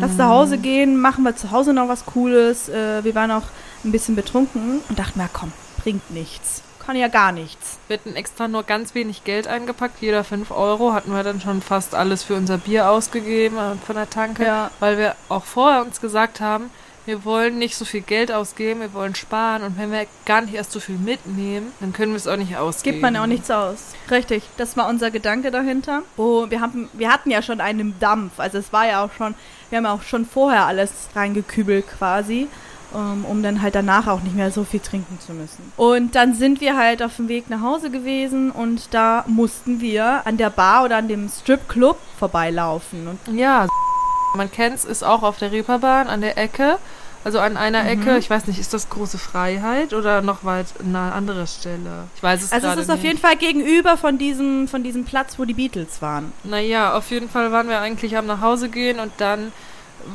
Lass 0.00 0.16
nach 0.16 0.28
Hause 0.28 0.58
gehen, 0.58 0.96
machen 1.00 1.24
wir 1.24 1.36
zu 1.36 1.50
Hause 1.50 1.72
noch 1.72 1.88
was 1.88 2.04
Cooles. 2.06 2.68
Äh, 2.68 3.04
wir 3.04 3.14
waren 3.14 3.30
auch 3.30 3.42
ein 3.84 3.92
bisschen 3.92 4.16
betrunken 4.16 4.80
und 4.88 4.98
dachten 4.98 5.18
mir, 5.20 5.28
komm, 5.32 5.52
bringt 5.82 6.10
nichts. 6.10 6.62
Kann 6.84 6.96
ja 6.96 7.08
gar 7.08 7.32
nichts. 7.32 7.78
Wir 7.88 7.98
hatten 7.98 8.14
extra 8.16 8.48
nur 8.48 8.62
ganz 8.62 8.94
wenig 8.94 9.24
Geld 9.24 9.46
eingepackt, 9.46 10.00
jeder 10.00 10.24
5 10.24 10.50
Euro, 10.50 10.92
hatten 10.92 11.12
wir 11.12 11.22
dann 11.22 11.40
schon 11.40 11.62
fast 11.62 11.94
alles 11.94 12.22
für 12.22 12.34
unser 12.34 12.58
Bier 12.58 12.88
ausgegeben 12.90 13.56
äh, 13.56 13.76
von 13.86 13.96
der 13.96 14.10
Tanke, 14.10 14.44
Ja. 14.44 14.70
weil 14.80 14.98
wir 14.98 15.14
auch 15.28 15.44
vorher 15.44 15.82
uns 15.82 16.00
gesagt 16.00 16.40
haben, 16.40 16.70
wir 17.06 17.26
wollen 17.26 17.58
nicht 17.58 17.76
so 17.76 17.84
viel 17.84 18.00
Geld 18.00 18.32
ausgeben, 18.32 18.80
wir 18.80 18.94
wollen 18.94 19.14
sparen 19.14 19.62
und 19.62 19.76
wenn 19.78 19.92
wir 19.92 20.06
gar 20.24 20.40
nicht 20.40 20.54
erst 20.54 20.72
so 20.72 20.80
viel 20.80 20.96
mitnehmen, 20.96 21.70
dann 21.80 21.92
können 21.92 22.12
wir 22.12 22.16
es 22.16 22.26
auch 22.26 22.38
nicht 22.38 22.56
ausgeben. 22.56 22.94
Gibt 22.94 23.02
man 23.02 23.16
auch 23.18 23.26
nichts 23.26 23.50
aus. 23.50 23.92
Richtig, 24.10 24.42
das 24.56 24.74
war 24.78 24.88
unser 24.88 25.10
Gedanke 25.10 25.50
dahinter. 25.50 26.00
Oh, 26.16 26.46
wir, 26.48 26.62
haben, 26.62 26.88
wir 26.94 27.12
hatten 27.12 27.30
ja 27.30 27.42
schon 27.42 27.60
einen 27.60 27.98
Dampf, 28.00 28.40
also 28.40 28.56
es 28.56 28.72
war 28.72 28.86
ja 28.86 29.04
auch 29.04 29.10
schon, 29.18 29.34
wir 29.68 29.76
haben 29.76 29.84
ja 29.84 29.92
auch 29.92 30.02
schon 30.02 30.24
vorher 30.24 30.64
alles 30.64 30.92
reingekübelt 31.14 31.84
quasi, 31.98 32.48
um 32.94 33.42
dann 33.42 33.60
halt 33.62 33.74
danach 33.74 34.06
auch 34.06 34.20
nicht 34.22 34.36
mehr 34.36 34.50
so 34.50 34.64
viel 34.64 34.80
trinken 34.80 35.18
zu 35.20 35.32
müssen. 35.32 35.72
Und 35.76 36.14
dann 36.14 36.34
sind 36.34 36.60
wir 36.60 36.76
halt 36.76 37.02
auf 37.02 37.16
dem 37.16 37.28
Weg 37.28 37.50
nach 37.50 37.60
Hause 37.60 37.90
gewesen 37.90 38.50
und 38.50 38.88
da 38.94 39.24
mussten 39.26 39.80
wir 39.80 40.26
an 40.26 40.36
der 40.36 40.50
Bar 40.50 40.84
oder 40.84 40.96
an 40.96 41.08
dem 41.08 41.28
Stripclub 41.28 41.98
vorbeilaufen. 42.18 43.08
Und 43.08 43.36
Ja, 43.36 43.66
man 44.36 44.50
kennt's, 44.50 44.84
ist 44.84 45.04
auch 45.04 45.22
auf 45.22 45.38
der 45.38 45.52
Reeperbahn 45.52 46.08
an 46.08 46.20
der 46.20 46.36
Ecke. 46.38 46.78
Also 47.26 47.38
an 47.38 47.56
einer 47.56 47.84
Mhm. 47.84 47.88
Ecke, 47.88 48.18
ich 48.18 48.28
weiß 48.28 48.46
nicht, 48.48 48.58
ist 48.58 48.74
das 48.74 48.90
große 48.90 49.16
Freiheit 49.16 49.94
oder 49.94 50.20
noch 50.20 50.44
weit 50.44 50.66
eine 50.84 50.98
andere 51.12 51.46
Stelle? 51.46 52.04
Ich 52.16 52.22
weiß 52.22 52.42
es 52.42 52.52
also 52.52 52.66
es 52.66 52.70
gerade 52.70 52.80
ist 52.82 52.90
auf 52.90 52.96
nicht. 52.96 53.04
jeden 53.06 53.18
Fall 53.18 53.36
gegenüber 53.36 53.96
von 53.96 54.18
diesem, 54.18 54.68
von 54.68 54.82
diesem 54.82 55.06
Platz, 55.06 55.38
wo 55.38 55.46
die 55.46 55.54
Beatles 55.54 56.02
waren. 56.02 56.32
Naja, 56.44 56.94
auf 56.94 57.10
jeden 57.10 57.30
Fall 57.30 57.50
waren 57.50 57.68
wir 57.70 57.80
eigentlich 57.80 58.18
am 58.18 58.26
nach 58.26 58.42
Hause 58.42 58.68
gehen 58.68 59.00
und 59.00 59.10
dann 59.16 59.52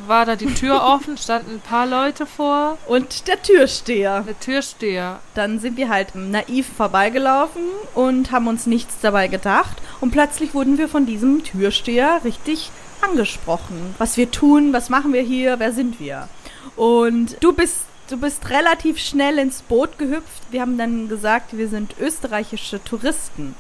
war 0.08 0.26
da 0.26 0.36
die 0.36 0.54
Tür 0.54 0.84
offen, 0.84 1.18
standen 1.18 1.56
ein 1.56 1.62
paar 1.62 1.86
Leute 1.86 2.26
vor, 2.26 2.78
Und 2.88 3.28
der 3.28 3.42
Türsteher. 3.42 4.22
der 4.28 4.40
Türsteher. 4.40 5.20
Dann 5.36 5.60
sind 5.60 5.78
wir 5.78 5.90
halt 5.90 6.16
naiv 6.16 6.68
vorbeigelaufen 6.76 7.62
und 7.96 8.32
haben 8.32 8.48
uns 8.48 8.66
nichts 8.66 8.96
dabei 9.02 9.28
gedacht. 9.28 9.78
Und 10.02 10.12
plötzlich 10.12 10.54
wurden 10.54 10.78
wir 10.78 10.88
von 10.90 11.06
diesem 11.06 11.44
Türsteher 11.44 12.22
richtig 12.24 12.72
angesprochen. 13.02 13.96
Was 13.98 14.18
wir 14.18 14.32
tun, 14.32 14.74
was 14.74 14.90
machen 14.90 15.14
wir 15.14 15.22
hier, 15.22 15.60
wer 15.60 15.72
sind 15.72 16.00
wir? 16.00 16.28
Und 16.76 17.38
du 17.42 17.54
bist, 17.54 17.78
du 18.10 18.18
bist 18.18 18.50
relativ 18.50 19.00
schnell 19.00 19.38
ins 19.40 19.62
Boot 19.62 19.98
gehüpft. 19.98 20.44
Wir 20.52 20.62
haben 20.62 20.78
dann 20.78 21.10
gesagt, 21.10 21.58
wir 21.58 21.68
sind 21.68 21.96
österreichische 22.00 22.84
Touristen. 22.84 23.56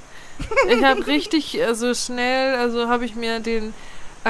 Ich 0.69 0.83
habe 0.83 1.05
richtig 1.05 1.59
so 1.73 1.93
schnell, 1.93 2.55
also 2.55 2.87
habe 2.87 3.03
ich 3.05 3.15
mir 3.15 3.39
den 3.41 3.73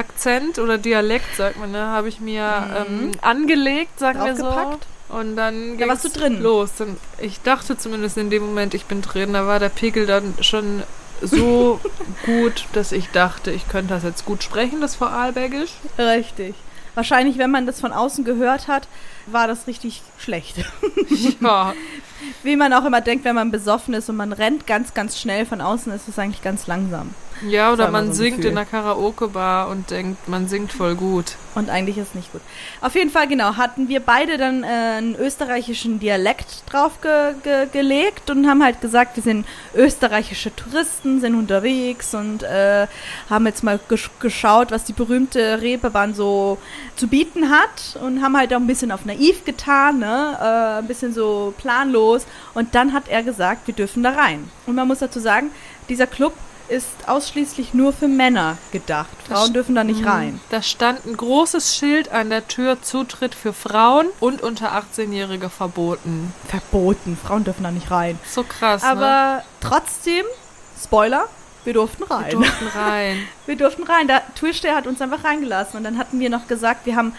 Akzent 0.00 0.58
oder 0.58 0.78
Dialekt, 0.78 1.36
sagt 1.36 1.58
man, 1.58 1.70
ne, 1.70 1.86
habe 1.86 2.08
ich 2.08 2.20
mir 2.20 2.86
ähm, 2.88 3.12
angelegt, 3.20 3.98
sagen 3.98 4.24
wir 4.24 4.36
so. 4.36 4.78
Und 5.16 5.36
dann 5.36 5.76
Da 5.78 5.86
warst 5.88 6.02
ging's 6.02 6.14
du 6.14 6.20
drin. 6.20 6.42
los. 6.42 6.70
Und 6.80 6.96
ich 7.18 7.40
dachte 7.42 7.76
zumindest 7.76 8.16
in 8.16 8.30
dem 8.30 8.44
Moment, 8.44 8.74
ich 8.74 8.86
bin 8.86 9.02
drin. 9.02 9.32
Da 9.32 9.46
war 9.46 9.58
der 9.58 9.68
Pegel 9.68 10.06
dann 10.06 10.34
schon 10.40 10.82
so 11.20 11.80
gut, 12.24 12.66
dass 12.72 12.92
ich 12.92 13.08
dachte, 13.10 13.50
ich 13.50 13.68
könnte 13.68 13.94
das 13.94 14.04
jetzt 14.04 14.24
gut 14.24 14.42
sprechen, 14.42 14.80
das 14.80 14.94
Vorarlbergisch. 14.96 15.72
Richtig. 15.98 16.54
Wahrscheinlich, 16.94 17.38
wenn 17.38 17.50
man 17.50 17.66
das 17.66 17.80
von 17.80 17.92
außen 17.92 18.24
gehört 18.24 18.66
hat, 18.68 18.88
war 19.26 19.46
das 19.46 19.66
richtig 19.66 20.02
schlecht. 20.18 20.56
Ja, 21.40 21.74
Wie 22.44 22.54
man 22.56 22.72
auch 22.72 22.84
immer 22.84 23.00
denkt, 23.00 23.24
wenn 23.24 23.34
man 23.34 23.50
besoffen 23.50 23.94
ist 23.94 24.08
und 24.08 24.16
man 24.16 24.32
rennt 24.32 24.66
ganz, 24.66 24.94
ganz 24.94 25.18
schnell 25.18 25.44
von 25.44 25.60
außen, 25.60 25.92
ist 25.92 26.06
es 26.08 26.18
eigentlich 26.18 26.42
ganz 26.42 26.66
langsam. 26.68 27.14
Ja 27.48 27.72
oder 27.72 27.90
man 27.90 28.08
so 28.08 28.22
singt 28.22 28.36
Gefühl. 28.36 28.52
in 28.52 28.58
einer 28.58 28.66
Karaoke-Bar 28.66 29.68
und 29.68 29.90
denkt, 29.90 30.28
man 30.28 30.48
singt 30.48 30.72
voll 30.72 30.94
gut. 30.94 31.36
Und 31.54 31.68
eigentlich 31.68 31.98
ist 31.98 32.14
nicht 32.14 32.30
gut. 32.32 32.40
Auf 32.80 32.94
jeden 32.94 33.10
Fall, 33.10 33.26
genau, 33.26 33.56
hatten 33.56 33.88
wir 33.88 34.00
beide 34.00 34.36
dann 34.36 34.62
äh, 34.62 34.66
einen 34.66 35.16
österreichischen 35.16 35.98
Dialekt 35.98 36.62
drauf 36.70 37.00
ge 37.00 37.34
ge 37.42 37.66
gelegt 37.72 38.30
und 38.30 38.46
haben 38.46 38.62
halt 38.62 38.80
gesagt, 38.80 39.16
wir 39.16 39.22
sind 39.22 39.46
österreichische 39.74 40.54
Touristen, 40.54 41.20
sind 41.20 41.34
unterwegs 41.34 42.14
und 42.14 42.42
äh, 42.42 42.86
haben 43.28 43.46
jetzt 43.46 43.64
mal 43.64 43.80
gesch 43.88 44.10
geschaut, 44.20 44.70
was 44.70 44.84
die 44.84 44.92
berühmte 44.92 45.60
Reeperbahn 45.60 46.14
so 46.14 46.58
zu 46.96 47.08
bieten 47.08 47.50
hat 47.50 47.98
und 48.02 48.22
haben 48.22 48.36
halt 48.36 48.52
auch 48.52 48.58
ein 48.58 48.66
bisschen 48.66 48.92
auf 48.92 49.04
naiv 49.04 49.44
getan, 49.44 49.98
ne? 49.98 50.38
äh, 50.40 50.78
ein 50.78 50.86
bisschen 50.86 51.12
so 51.12 51.52
planlos. 51.58 52.26
Und 52.54 52.74
dann 52.74 52.92
hat 52.92 53.08
er 53.08 53.22
gesagt, 53.22 53.66
wir 53.66 53.74
dürfen 53.74 54.02
da 54.02 54.10
rein. 54.10 54.48
Und 54.66 54.76
man 54.76 54.86
muss 54.86 55.00
dazu 55.00 55.18
sagen, 55.18 55.50
dieser 55.88 56.06
Club 56.06 56.34
ist 56.70 57.08
ausschließlich 57.08 57.74
nur 57.74 57.92
für 57.92 58.08
Männer 58.08 58.56
gedacht. 58.72 59.08
Frauen 59.26 59.38
Das- 59.46 59.52
dürfen 59.52 59.74
da 59.74 59.84
nicht 59.84 60.04
rein. 60.06 60.40
Da 60.50 60.62
stand 60.62 61.04
ein 61.06 61.16
großes 61.16 61.74
Schild 61.76 62.10
an 62.12 62.30
der 62.30 62.46
Tür, 62.48 62.80
Zutritt 62.82 63.34
für 63.34 63.52
Frauen 63.52 64.06
und 64.20 64.42
unter 64.42 64.72
18-Jährige 64.72 65.50
verboten. 65.50 66.32
verboten. 66.48 67.16
Frauen 67.22 67.44
dürfen 67.44 67.64
da 67.64 67.70
nicht 67.70 67.90
rein. 67.90 68.18
So 68.30 68.42
krass, 68.44 68.82
ne? 68.82 68.88
Aber 68.88 69.42
trotzdem, 69.60 70.24
Spoiler, 70.82 71.26
wir 71.64 71.74
durften 71.74 72.04
Wir 72.08 72.10
rein. 72.16 72.30
durften 72.30 72.66
rein. 72.74 73.18
Wir 73.46 73.56
durften 73.56 73.82
rein. 73.82 74.06
Der 74.08 74.22
Türsteher 74.34 74.74
hat 74.76 74.86
uns 74.86 75.00
einfach 75.02 75.24
reingelassen. 75.24 75.76
Und 75.78 75.84
dann 75.84 75.98
hatten 75.98 76.18
wir 76.20 76.30
noch 76.30 76.46
gesagt, 76.48 76.86
wir 76.86 76.96
haben 76.96 77.14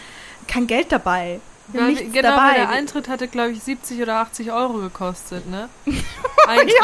kein 0.48 0.66
Geld 0.68 0.92
dabei. 0.92 1.40
Weil, 1.74 1.88
nichts 1.88 2.12
genau, 2.14 2.30
dabei. 2.30 2.48
weil 2.50 2.56
der 2.56 2.70
Eintritt 2.70 3.08
hatte, 3.10 3.28
glaube 3.28 3.52
ich, 3.52 3.64
70 3.64 4.02
oder 4.02 4.16
80 4.18 4.52
Euro 4.52 4.74
gekostet, 4.80 5.50
ne? 5.50 5.70
Eintritt, 6.48 6.76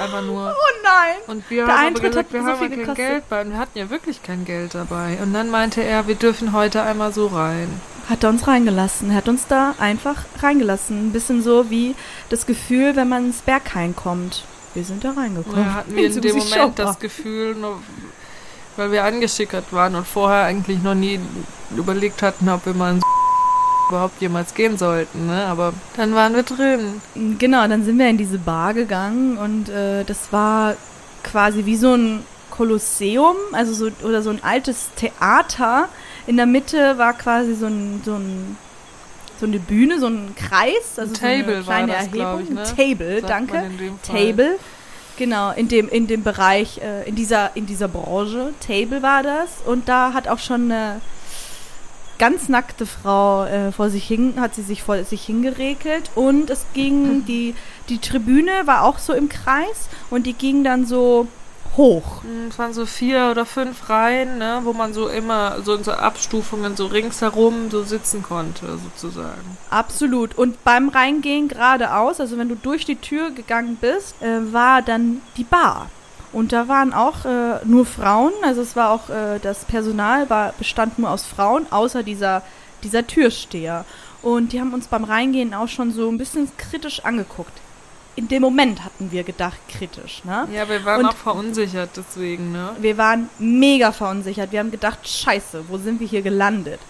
einfach 0.00 0.22
nur. 0.22 0.54
oh 0.54 0.82
nein! 0.84 1.16
Und 1.26 1.48
wir 1.50 1.66
Der 1.66 1.76
haben 1.76 1.86
Eintritt 1.88 2.12
aber 2.16 2.22
gesagt, 2.22 2.26
hat 2.28 2.32
wir 2.34 2.40
so 2.42 2.46
haben 2.48 2.58
viel 2.58 2.68
ja 2.70 2.76
kein 2.76 2.78
gekostet. 2.80 2.96
Geld 3.08 3.28
bei. 3.28 3.40
Und 3.42 3.50
wir 3.52 3.58
hatten 3.58 3.78
ja 3.78 3.90
wirklich 3.90 4.22
kein 4.22 4.44
Geld 4.44 4.74
dabei. 4.74 5.18
Und 5.22 5.32
dann 5.32 5.50
meinte 5.50 5.82
er, 5.82 6.06
wir 6.06 6.14
dürfen 6.14 6.52
heute 6.52 6.82
einmal 6.82 7.12
so 7.12 7.26
rein. 7.28 7.68
Hat 8.08 8.22
er 8.22 8.30
uns 8.30 8.46
reingelassen. 8.46 9.14
Hat 9.14 9.28
uns 9.28 9.46
da 9.48 9.74
einfach 9.78 10.24
reingelassen. 10.42 11.08
Ein 11.08 11.12
bisschen 11.12 11.42
so 11.42 11.70
wie 11.70 11.94
das 12.28 12.46
Gefühl, 12.46 12.94
wenn 12.94 13.08
man 13.08 13.26
ins 13.26 13.40
Berghain 13.42 13.96
kommt. 13.96 14.44
Wir 14.74 14.84
sind 14.84 15.02
da 15.04 15.12
reingekommen. 15.12 15.64
da 15.64 15.74
hatten 15.74 15.96
wir 15.96 16.06
in 16.06 16.12
Zu 16.12 16.20
dem 16.20 16.36
Moment 16.36 16.54
Schauer. 16.54 16.72
das 16.76 16.98
Gefühl, 16.98 17.54
nur 17.54 17.80
weil 18.76 18.92
wir 18.92 19.04
angeschickert 19.04 19.72
waren 19.72 19.94
und 19.94 20.06
vorher 20.06 20.44
eigentlich 20.44 20.82
noch 20.82 20.94
nie 20.94 21.18
überlegt 21.74 22.20
hatten, 22.20 22.46
ob 22.50 22.66
wir 22.66 22.74
mal 22.74 22.92
in 22.92 23.00
überhaupt 23.88 24.20
jemals 24.20 24.54
gehen 24.54 24.76
sollten, 24.78 25.26
ne? 25.26 25.44
Aber 25.46 25.72
dann 25.96 26.14
waren 26.14 26.34
wir 26.34 26.42
drin. 26.42 27.00
Genau, 27.38 27.66
dann 27.68 27.84
sind 27.84 27.98
wir 27.98 28.08
in 28.08 28.18
diese 28.18 28.38
Bar 28.38 28.74
gegangen 28.74 29.36
und 29.38 29.68
äh, 29.68 30.04
das 30.04 30.32
war 30.32 30.74
quasi 31.22 31.64
wie 31.66 31.76
so 31.76 31.94
ein 31.94 32.22
Kolosseum, 32.50 33.36
also 33.52 33.72
so 33.72 34.06
oder 34.06 34.22
so 34.22 34.30
ein 34.30 34.42
altes 34.42 34.88
Theater. 34.96 35.88
In 36.26 36.36
der 36.36 36.46
Mitte 36.46 36.98
war 36.98 37.12
quasi 37.12 37.54
so 37.54 37.66
ein 37.66 38.02
so 38.04 38.14
ein 38.14 38.56
so 39.38 39.46
eine 39.46 39.58
Bühne, 39.58 40.00
so 40.00 40.06
ein 40.06 40.34
Kreis, 40.34 40.98
also 40.98 41.12
Ein 41.12 41.14
so 41.14 41.26
eine 41.26 41.42
Table 41.44 41.62
kleine 41.62 41.92
das, 41.92 42.06
Erhebung. 42.06 42.40
ich, 42.42 42.50
ne? 42.50 42.62
Table, 42.62 43.20
Sagt 43.20 43.30
danke. 43.30 43.70
Table. 44.06 44.58
Genau, 45.18 45.50
in 45.52 45.68
dem, 45.68 45.88
in 45.88 46.06
dem 46.06 46.22
Bereich, 46.22 46.78
äh, 46.78 47.08
in 47.08 47.14
dieser, 47.16 47.56
in 47.56 47.66
dieser 47.66 47.88
Branche, 47.88 48.52
Table 48.66 49.02
war 49.02 49.22
das. 49.22 49.48
Und 49.64 49.88
da 49.88 50.12
hat 50.12 50.28
auch 50.28 50.38
schon 50.38 50.70
eine 50.70 51.00
ganz 52.18 52.48
nackte 52.48 52.86
Frau 52.86 53.44
äh, 53.44 53.72
vor 53.72 53.90
sich 53.90 54.06
hin, 54.06 54.34
hat 54.40 54.54
sie 54.54 54.62
sich 54.62 54.82
vor 54.82 55.02
sich 55.04 55.24
hingeregelt. 55.24 56.10
Und 56.14 56.50
es 56.50 56.66
ging, 56.74 57.24
die, 57.26 57.54
die 57.88 57.98
Tribüne 57.98 58.66
war 58.66 58.82
auch 58.82 58.98
so 58.98 59.12
im 59.12 59.28
Kreis 59.28 59.88
und 60.10 60.26
die 60.26 60.32
ging 60.32 60.64
dann 60.64 60.86
so 60.86 61.28
hoch. 61.76 62.22
Hm, 62.22 62.48
Es 62.48 62.58
waren 62.58 62.72
so 62.72 62.86
vier 62.86 63.28
oder 63.30 63.44
fünf 63.46 63.88
Reihen, 63.88 64.38
ne, 64.38 64.60
wo 64.64 64.72
man 64.72 64.94
so 64.94 65.08
immer 65.08 65.62
so 65.62 65.74
in 65.74 65.84
so 65.84 65.92
Abstufungen 65.92 66.76
so 66.76 66.86
ringsherum 66.86 67.70
so 67.70 67.82
sitzen 67.82 68.22
konnte, 68.22 68.78
sozusagen. 68.78 69.58
Absolut. 69.70 70.36
Und 70.36 70.62
beim 70.64 70.88
Reingehen 70.88 71.48
geradeaus, 71.48 72.20
also 72.20 72.38
wenn 72.38 72.48
du 72.48 72.56
durch 72.56 72.84
die 72.84 72.96
Tür 72.96 73.30
gegangen 73.30 73.76
bist, 73.80 74.14
äh, 74.22 74.52
war 74.52 74.82
dann 74.82 75.22
die 75.36 75.44
Bar. 75.44 75.90
Und 76.36 76.52
da 76.52 76.68
waren 76.68 76.92
auch 76.92 77.24
äh, 77.24 77.64
nur 77.64 77.86
Frauen, 77.86 78.32
also 78.42 78.60
es 78.60 78.76
war 78.76 78.90
auch 78.90 79.08
äh, 79.08 79.38
das 79.40 79.64
Personal 79.64 80.28
war, 80.28 80.52
bestand 80.58 80.98
nur 80.98 81.10
aus 81.10 81.24
Frauen, 81.24 81.66
außer 81.70 82.02
dieser, 82.02 82.42
dieser 82.82 83.06
Türsteher. 83.06 83.86
Und 84.20 84.52
die 84.52 84.60
haben 84.60 84.74
uns 84.74 84.86
beim 84.86 85.04
Reingehen 85.04 85.54
auch 85.54 85.68
schon 85.68 85.92
so 85.92 86.10
ein 86.10 86.18
bisschen 86.18 86.50
kritisch 86.58 87.02
angeguckt. 87.06 87.52
In 88.16 88.28
dem 88.28 88.42
Moment 88.42 88.84
hatten 88.84 89.10
wir 89.12 89.24
gedacht, 89.24 89.56
kritisch, 89.66 90.24
ne? 90.24 90.46
Ja, 90.52 90.68
wir 90.68 90.84
waren 90.84 91.06
Und- 91.06 91.10
auch 91.12 91.16
verunsichert 91.16 91.90
deswegen, 91.96 92.52
ne? 92.52 92.70
Wir 92.80 92.98
waren 92.98 93.30
mega 93.38 93.90
verunsichert. 93.92 94.52
Wir 94.52 94.60
haben 94.60 94.70
gedacht, 94.70 95.08
scheiße, 95.08 95.64
wo 95.68 95.78
sind 95.78 96.00
wir 96.00 96.06
hier 96.06 96.20
gelandet? 96.22 96.80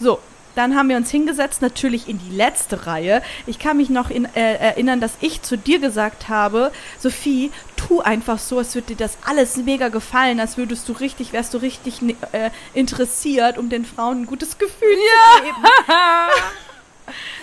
So, 0.00 0.18
dann 0.54 0.76
haben 0.76 0.88
wir 0.88 0.96
uns 0.96 1.10
hingesetzt, 1.10 1.62
natürlich 1.62 2.08
in 2.08 2.18
die 2.18 2.34
letzte 2.34 2.86
Reihe. 2.86 3.22
Ich 3.46 3.58
kann 3.58 3.76
mich 3.76 3.90
noch 3.90 4.10
in, 4.10 4.24
äh, 4.34 4.54
erinnern, 4.56 5.00
dass 5.00 5.12
ich 5.20 5.42
zu 5.42 5.56
dir 5.58 5.78
gesagt 5.78 6.28
habe, 6.28 6.72
Sophie, 6.98 7.50
tu 7.76 8.00
einfach 8.00 8.38
so, 8.38 8.58
als 8.58 8.74
würde 8.74 8.88
dir 8.88 8.96
das 8.96 9.18
alles 9.26 9.56
mega 9.56 9.88
gefallen, 9.88 10.40
als 10.40 10.56
würdest 10.56 10.88
du 10.88 10.92
richtig, 10.92 11.32
wärst 11.32 11.54
du 11.54 11.58
richtig 11.58 12.02
ne- 12.02 12.16
äh, 12.32 12.50
interessiert, 12.72 13.58
um 13.58 13.68
den 13.68 13.84
Frauen 13.84 14.22
ein 14.22 14.26
gutes 14.26 14.58
Gefühl 14.58 14.96
zu 15.36 15.42
geben. 15.42 15.56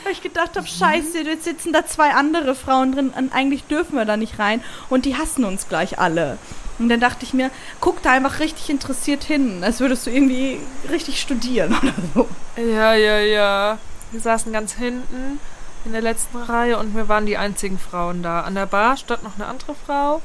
Weil 0.04 0.14
ich 0.14 0.24
gedacht 0.24 0.58
habe, 0.58 0.66
scheiße, 0.66 1.20
jetzt 1.22 1.44
sitzen 1.44 1.72
da 1.72 1.86
zwei 1.86 2.12
andere 2.12 2.56
Frauen 2.56 2.94
drin 2.94 3.14
und 3.16 3.34
eigentlich 3.34 3.64
dürfen 3.66 3.96
wir 3.96 4.06
da 4.06 4.18
nicht 4.18 4.40
rein 4.40 4.64
und 4.90 5.06
die 5.06 5.16
hassen 5.16 5.46
uns 5.46 5.68
gleich 5.70 6.00
alle. 6.00 6.40
Und 6.82 6.90
dann 6.90 7.00
dachte 7.00 7.24
ich 7.24 7.34
mir, 7.34 7.52
guck 7.80 8.02
da 8.02 8.12
einfach 8.12 8.40
richtig 8.40 8.70
interessiert 8.72 9.24
hin, 9.24 9.64
als 9.64 9.80
würdest 9.80 10.08
du 10.08 10.10
irgendwie 10.10 10.60
richtig 10.90 11.22
studieren 11.22 11.78
oder 11.82 11.94
so. 12.16 12.28
Ja, 12.58 12.96
ja, 12.96 13.20
ja. 13.20 13.78
Wir 14.12 14.20
saßen 14.20 14.52
ganz 14.52 14.74
hinten 14.74 15.40
in 15.86 15.92
der 15.92 16.02
letzten 16.02 16.38
Reihe 16.38 16.78
und 16.80 16.96
wir 16.96 17.08
waren 17.08 17.28
die 17.28 17.38
einzigen 17.38 17.78
Frauen 17.78 18.24
da. 18.24 18.42
An 18.42 18.56
der 18.56 18.66
Bar 18.66 18.98
stand 18.98 19.24
noch 19.24 19.36
eine 19.36 19.46
andere 19.46 19.76
Frau, 19.86 20.22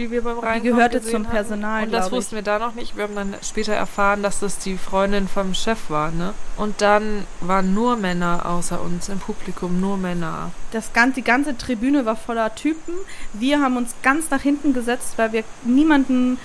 die 0.00 0.10
wir 0.10 0.22
beim 0.22 0.38
Reinkommen 0.38 0.74
gehörte 0.74 0.98
gesehen 0.98 1.12
zum 1.12 1.22
hatten. 1.24 1.32
Personal, 1.34 1.84
Und 1.84 1.92
das 1.92 2.06
ich. 2.06 2.12
wussten 2.12 2.34
wir 2.36 2.42
da 2.42 2.58
noch 2.58 2.74
nicht. 2.74 2.96
Wir 2.96 3.04
haben 3.04 3.14
dann 3.14 3.34
später 3.42 3.74
erfahren, 3.74 4.22
dass 4.22 4.40
das 4.40 4.58
die 4.58 4.76
Freundin 4.78 5.28
vom 5.28 5.54
Chef 5.54 5.90
war, 5.90 6.10
ne? 6.10 6.32
Und 6.56 6.80
dann 6.80 7.24
waren 7.40 7.74
nur 7.74 7.96
Männer 7.96 8.46
außer 8.46 8.80
uns 8.80 9.08
im 9.08 9.18
Publikum, 9.18 9.80
nur 9.80 9.96
Männer. 9.96 10.50
Das 10.72 10.92
ganze, 10.92 11.16
die 11.16 11.24
ganze 11.24 11.56
Tribüne 11.56 12.06
war 12.06 12.16
voller 12.16 12.54
Typen. 12.54 12.94
Wir 13.32 13.60
haben 13.60 13.76
uns 13.76 13.94
ganz 14.02 14.30
nach 14.30 14.42
hinten 14.42 14.72
gesetzt, 14.72 15.14
weil 15.16 15.32
wir 15.32 15.44
niemanden, 15.64 16.38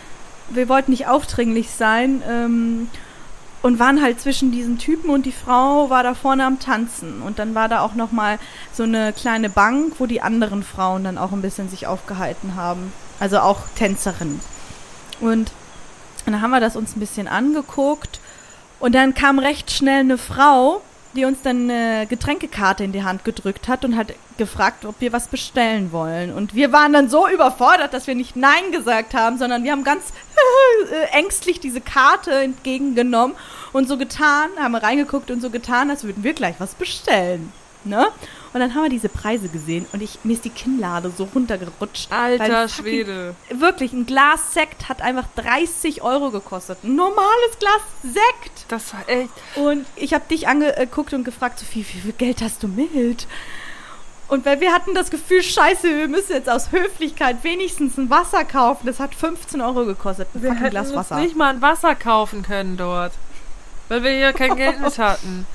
wir 0.49 0.69
wollten 0.69 0.91
nicht 0.91 1.07
aufdringlich 1.07 1.71
sein 1.71 2.21
ähm, 2.29 2.89
und 3.61 3.79
waren 3.79 4.01
halt 4.01 4.19
zwischen 4.21 4.51
diesen 4.51 4.77
Typen 4.77 5.09
und 5.09 5.25
die 5.25 5.31
Frau 5.31 5.89
war 5.89 6.03
da 6.03 6.13
vorne 6.13 6.45
am 6.45 6.59
Tanzen. 6.59 7.21
Und 7.21 7.39
dann 7.39 7.55
war 7.55 7.67
da 7.67 7.79
auch 7.81 7.95
noch 7.95 8.11
mal 8.11 8.37
so 8.73 8.83
eine 8.83 9.11
kleine 9.13 9.49
Bank, 9.49 9.93
wo 9.97 10.05
die 10.05 10.21
anderen 10.21 10.63
Frauen 10.63 11.03
dann 11.03 11.17
auch 11.17 11.31
ein 11.31 11.41
bisschen 11.41 11.69
sich 11.69 11.87
aufgehalten 11.87 12.55
haben. 12.55 12.93
Also 13.19 13.39
auch 13.39 13.61
Tänzerinnen. 13.75 14.39
Und 15.21 15.51
dann 16.25 16.41
haben 16.41 16.51
wir 16.51 16.59
das 16.59 16.75
uns 16.75 16.95
ein 16.95 16.99
bisschen 16.99 17.27
angeguckt 17.27 18.19
und 18.79 18.93
dann 18.93 19.13
kam 19.13 19.39
recht 19.39 19.71
schnell 19.71 20.01
eine 20.01 20.17
Frau, 20.17 20.81
die 21.15 21.25
uns 21.25 21.41
dann 21.41 21.69
eine 21.69 22.07
Getränkekarte 22.07 22.83
in 22.83 22.91
die 22.91 23.03
Hand 23.03 23.23
gedrückt 23.23 23.67
hat 23.67 23.85
und 23.85 23.95
hat 23.95 24.13
gefragt, 24.37 24.85
ob 24.85 24.99
wir 24.99 25.13
was 25.13 25.27
bestellen 25.27 25.93
wollen. 25.93 26.33
Und 26.33 26.55
wir 26.55 26.73
waren 26.73 26.91
dann 26.91 27.09
so 27.09 27.27
überfordert, 27.27 27.93
dass 27.93 28.05
wir 28.05 28.15
nicht 28.15 28.35
Nein 28.35 28.71
gesagt 28.73 29.13
haben, 29.13 29.37
sondern 29.37 29.63
wir 29.63 29.71
haben 29.71 29.85
ganz 29.85 30.03
äh, 30.91 31.17
ängstlich 31.17 31.61
diese 31.61 31.79
Karte 31.79 32.31
entgegengenommen 32.31 33.35
und 33.71 33.87
so 33.87 33.97
getan, 33.97 34.49
haben 34.59 34.75
reingeguckt 34.75 35.31
und 35.31 35.41
so 35.41 35.49
getan, 35.49 35.89
als 35.89 36.03
würden 36.03 36.23
wir 36.23 36.33
gleich 36.33 36.55
was 36.59 36.75
bestellen. 36.75 37.53
Ne? 37.85 38.07
Und 38.55 38.61
dann 38.61 38.73
haben 38.73 38.83
wir 38.83 38.89
diese 38.89 39.09
Preise 39.09 39.49
gesehen 39.49 39.85
und 39.91 40.01
ich, 40.01 40.19
mir 40.23 40.31
ist 40.31 40.45
die 40.45 40.49
Kinnlade 40.49 41.11
so 41.17 41.27
runtergerutscht. 41.35 42.09
Alter 42.09 42.69
fucking- 42.69 42.85
Schwede. 42.85 43.35
Wirklich, 43.53 43.91
ein 43.91 44.05
Glas 44.05 44.53
Sekt 44.53 44.87
hat 44.87 45.01
einfach 45.01 45.25
30 45.35 46.01
Euro 46.03 46.31
gekostet. 46.31 46.77
Ein 46.85 46.95
normales 46.95 47.59
Glas 47.59 47.81
Sekt. 48.01 48.63
Das 48.69 48.93
war 48.93 49.03
echt. 49.09 49.29
Und 49.55 49.85
ich 49.97 50.13
habe 50.13 50.23
dich 50.29 50.47
angeguckt 50.47 51.13
und 51.13 51.25
gefragt, 51.25 51.59
Sophie, 51.59 51.79
wie 51.91 51.99
viel 51.99 52.13
Geld 52.13 52.41
hast 52.41 52.63
du 52.63 52.69
mit? 52.69 53.27
Und 54.29 54.45
weil 54.45 54.61
wir 54.61 54.71
hatten 54.71 54.95
das 54.95 55.11
Gefühl, 55.11 55.43
scheiße, 55.43 55.89
wir 55.93 56.07
müssen 56.07 56.31
jetzt 56.31 56.49
aus 56.49 56.71
Höflichkeit 56.71 57.43
wenigstens 57.43 57.97
ein 57.97 58.09
Wasser 58.09 58.45
kaufen. 58.45 58.87
Das 58.87 59.01
hat 59.01 59.15
15 59.15 59.59
Euro 59.59 59.83
gekostet, 59.83 60.29
ein 60.33 60.41
Wir 60.43 60.53
fucking 60.53 60.69
Glas 60.69 60.87
uns 60.87 60.95
Wasser. 60.95 61.17
nicht 61.17 61.35
mal 61.35 61.53
ein 61.53 61.61
Wasser 61.61 61.93
kaufen 61.93 62.41
können 62.41 62.77
dort. 62.77 63.11
Weil 63.89 64.01
wir 64.01 64.11
hier 64.11 64.31
kein 64.31 64.55
Geld 64.55 64.79
mit 64.79 64.97
hatten. 64.97 65.45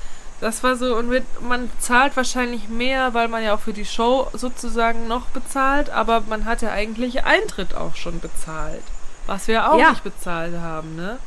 Das 0.41 0.63
war 0.63 0.75
so, 0.75 0.95
und 0.95 1.11
wir, 1.11 1.21
man 1.41 1.69
zahlt 1.79 2.17
wahrscheinlich 2.17 2.67
mehr, 2.67 3.13
weil 3.13 3.27
man 3.27 3.43
ja 3.43 3.53
auch 3.53 3.59
für 3.59 3.73
die 3.73 3.85
Show 3.85 4.27
sozusagen 4.33 5.07
noch 5.07 5.27
bezahlt, 5.27 5.91
aber 5.91 6.21
man 6.21 6.45
hat 6.45 6.63
ja 6.63 6.71
eigentlich 6.71 7.23
Eintritt 7.25 7.75
auch 7.75 7.95
schon 7.95 8.19
bezahlt. 8.19 8.81
Was 9.27 9.47
wir 9.47 9.71
auch 9.71 9.79
Ja. 9.79 9.91
nicht 9.91 10.03
bezahlt 10.03 10.57
haben, 10.59 10.95
ne? 10.95 11.19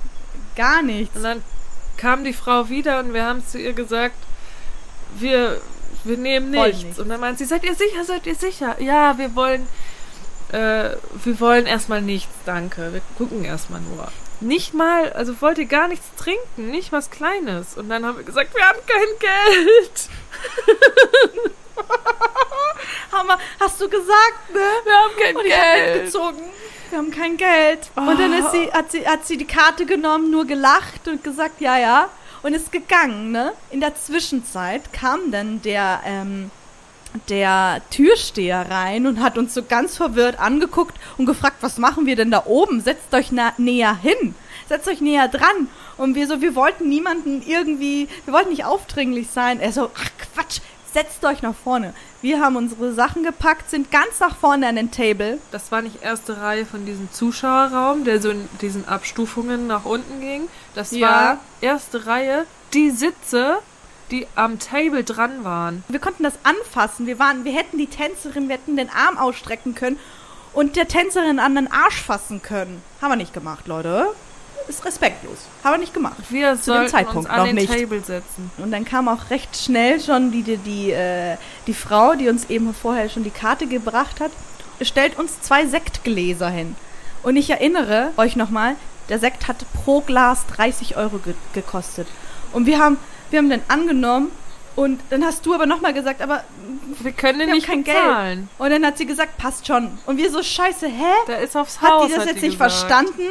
Gar 0.57 0.83
nichts. 0.83 1.17
Und 1.17 1.23
dann 1.23 1.43
kam 1.97 2.25
die 2.25 2.33
Frau 2.33 2.69
wieder 2.69 2.99
und 2.99 3.15
wir 3.15 3.25
haben 3.25 3.47
zu 3.47 3.57
ihr 3.59 3.73
gesagt, 3.73 4.17
wir, 5.17 5.61
wir 6.03 6.17
nehmen 6.17 6.51
nichts. 6.51 6.83
nichts. 6.83 6.99
Und 6.99 7.09
dann 7.09 7.21
meint 7.21 7.39
sie, 7.39 7.45
seid 7.45 7.63
ihr 7.63 7.77
sicher, 7.77 8.05
seid 8.05 8.27
ihr 8.27 8.35
sicher? 8.35 8.83
Ja, 8.83 9.17
wir 9.17 9.37
wollen, 9.37 9.69
äh, 10.51 10.91
wir 11.23 11.39
wollen 11.41 11.67
erstmal 11.67 12.03
nichts, 12.03 12.35
danke. 12.45 12.93
Wir 12.93 13.01
gucken 13.17 13.45
erstmal 13.45 13.81
nur. 13.81 14.09
Nicht 14.45 14.75
mal, 14.75 15.11
also 15.15 15.41
wollt 15.41 15.57
ihr 15.57 15.65
gar 15.65 15.89
nichts 15.89 16.07
trinken, 16.19 16.71
nicht 16.71 16.93
was 16.93 17.11
Kleines. 17.11 17.79
Und 17.79 17.89
dann 17.89 18.05
haben 18.05 18.19
wir 18.19 18.25
gesagt, 18.25 18.55
wir 18.55 18.63
haben 18.69 18.79
kein 18.87 19.19
Geld. 19.19 20.09
Hammer, 23.13 23.39
hast 23.59 23.81
du 23.81 23.89
gesagt, 23.89 24.53
ne? 24.53 24.61
Wir 24.85 24.95
haben 24.95 25.13
kein 25.19 25.37
Und 25.37 25.47
ich 25.47 25.53
Geld. 25.55 25.95
mitgezogen. 25.95 26.43
Wir 26.91 26.99
haben 26.99 27.11
kein 27.11 27.37
Geld. 27.39 27.91
Und 27.97 28.21
dann 28.21 28.35
ist 28.35 28.53
sie, 28.53 28.71
hat, 28.71 28.93
sie, 28.93 29.07
hat 29.09 29.27
sie 29.27 29.39
die 29.39 29.47
Karte 29.47 29.87
genommen, 29.87 30.31
nur 30.31 30.45
gelacht 30.47 31.09
und 31.09 31.25
gesagt, 31.25 31.63
ja, 31.63 31.79
ja. 31.79 32.11
Und 32.43 32.53
ist 32.53 32.71
gegangen, 32.71 33.33
ne? 33.33 33.55
In 33.71 33.81
der 33.81 33.95
Zwischenzeit 33.95 34.93
kam 34.93 35.31
dann 35.31 35.63
der, 35.63 36.03
ähm, 36.05 36.51
der 37.29 37.81
Türsteher 37.91 38.71
rein 38.71 39.07
und 39.07 39.21
hat 39.23 39.39
uns 39.39 39.55
so 39.55 39.63
ganz 39.63 39.97
verwirrt 39.97 40.39
angeguckt 40.39 40.97
und 41.17 41.27
gefragt, 41.27 41.57
was 41.61 41.79
machen 41.79 42.07
wir 42.07 42.17
denn 42.17 42.31
da 42.31 42.45
oben? 42.47 42.81
Setzt 42.81 43.15
euch 43.15 43.31
näher 43.59 43.97
hin. 43.97 44.35
Setzt 44.69 44.89
euch 44.89 45.01
näher 45.01 45.29
dran. 45.29 45.69
Und 45.97 46.15
wir 46.15 46.27
so, 46.27 46.41
wir 46.41 46.55
wollten 46.55 46.89
niemanden 46.89 47.43
irgendwie, 47.47 48.09
wir 48.25 48.35
wollten 48.35 48.51
nicht 48.51 48.65
aufdringlich 48.65 49.29
sein. 49.31 49.61
Er 49.61 49.73
so, 49.73 49.91
ach 49.95 50.11
Quatsch, 50.35 50.61
setzt 50.93 51.25
euch 51.25 51.43
nach 51.43 51.55
vorne. 51.55 51.93
Wir 52.23 52.41
haben 52.41 52.57
unsere 52.57 52.95
Sachen 52.95 53.23
gepackt, 53.23 53.69
sind 53.71 53.91
ganz 53.91 54.19
nach 54.21 54.37
vorne 54.37 54.67
an 54.67 54.77
den 54.77 54.91
Table. 54.91 55.39
Das 55.53 55.71
war 55.71 55.83
nicht 55.83 56.03
erste 56.03 56.41
Reihe 56.41 56.65
von 56.65 56.87
diesem 56.87 57.13
Zuschauerraum, 57.13 58.05
der 58.05 58.21
so 58.21 58.31
in 58.31 58.49
diesen 58.61 58.89
Abstufungen 58.89 59.67
nach 59.67 59.85
unten 59.85 60.21
ging. 60.21 60.49
Das 60.75 60.91
Ja. 60.93 61.09
war 61.09 61.39
erste 61.61 62.07
Reihe. 62.07 62.47
Die 62.73 62.91
Sitze, 62.91 63.59
die 64.11 64.27
am 64.35 64.59
Table 64.59 65.05
dran 65.05 65.45
waren. 65.45 65.85
Wir 65.89 66.01
konnten 66.01 66.23
das 66.23 66.35
anfassen. 66.43 67.07
Wir 67.07 67.19
waren, 67.19 67.45
wir 67.45 67.53
hätten 67.53 67.79
die 67.79 67.87
Tänzerin, 67.87 68.49
wir 68.49 68.57
hätten 68.57 68.77
den 68.77 68.91
Arm 68.91 69.19
ausstrecken 69.19 69.75
können 69.75 69.99
und 70.53 70.77
der 70.77 70.89
Tänzerin 70.89 71.39
an 71.39 71.55
den 71.55 71.71
Arsch 71.71 72.01
fassen 72.01 72.43
können. 72.43 72.83
Haben 73.01 73.13
wir 73.13 73.17
nicht 73.17 73.35
gemacht, 73.35 73.67
Leute. 73.67 74.07
Ist 74.69 74.85
respektlos. 74.85 75.39
Haben 75.63 75.75
wir 75.75 75.79
nicht 75.79 75.93
gemacht. 75.93 76.17
Wir 76.31 76.59
Zu 76.59 76.73
dem 76.73 76.89
Zeitpunkt 76.89 77.17
uns 77.17 77.29
an 77.29 77.39
noch 77.39 77.47
den 77.47 77.57
nicht. 77.57 77.73
Table 77.73 78.01
setzen. 78.01 78.51
Und 78.57 78.71
dann 78.71 78.85
kam 78.87 79.09
auch 79.09 79.31
recht 79.31 79.55
schnell 79.57 80.01
schon 80.01 80.31
die, 80.31 80.43
die, 80.43 80.57
die, 80.57 80.91
äh, 80.91 81.37
die 81.67 81.75
Frau, 81.75 82.15
die 82.15 82.29
uns 82.29 82.49
eben 82.49 82.73
vorher 82.73 83.11
schon 83.11 83.25
die 83.25 83.31
Karte 83.31 83.67
gebracht 83.67 84.21
hat, 84.21 84.31
stellt 84.81 85.19
uns 85.19 85.41
zwei 85.43 85.67
Sektgläser 85.67 86.49
hin. 86.49 86.77
Und 87.23 87.37
ich 87.37 87.51
erinnere 87.51 88.13
euch 88.17 88.37
nochmal, 88.37 88.77
der 89.09 89.19
Sekt 89.19 89.49
hat 89.49 89.67
pro 89.85 90.01
Glas 90.01 90.47
30 90.47 90.97
Euro 90.97 91.19
ge 91.19 91.35
gekostet. 91.53 92.09
Und 92.53 92.67
wir 92.67 92.79
haben, 92.79 92.97
wir 93.31 93.39
haben 93.39 93.51
den 93.51 93.63
angenommen 93.69 94.31
und 94.77 95.01
dann 95.11 95.25
hast 95.25 95.47
du 95.47 95.55
aber 95.55 95.67
nochmal 95.67 95.93
gesagt, 95.95 96.21
aber 96.21 96.43
Wir 97.01 97.13
können 97.13 97.39
wir 97.39 97.47
nicht 97.47 97.67
kein 97.67 97.85
bezahlen. 97.85 98.39
Geld. 98.39 98.49
Und 98.59 98.71
dann 98.71 98.85
hat 98.87 98.99
sie 98.99 99.07
gesagt, 99.07 99.39
passt 99.39 99.67
schon. 99.67 99.91
Und 100.07 100.17
wir 100.17 100.31
so, 100.31 100.43
scheiße, 100.43 100.87
hä? 100.89 101.13
Der 101.29 101.41
ist 101.41 101.57
aufs 101.57 101.81
Hat 101.81 101.91
Haus. 101.91 102.07
die 102.07 102.13
das 102.13 102.21
hat 102.23 102.29
jetzt 102.29 102.43
nicht 102.43 102.59
gesagt. 102.59 102.73
verstanden? 102.73 103.29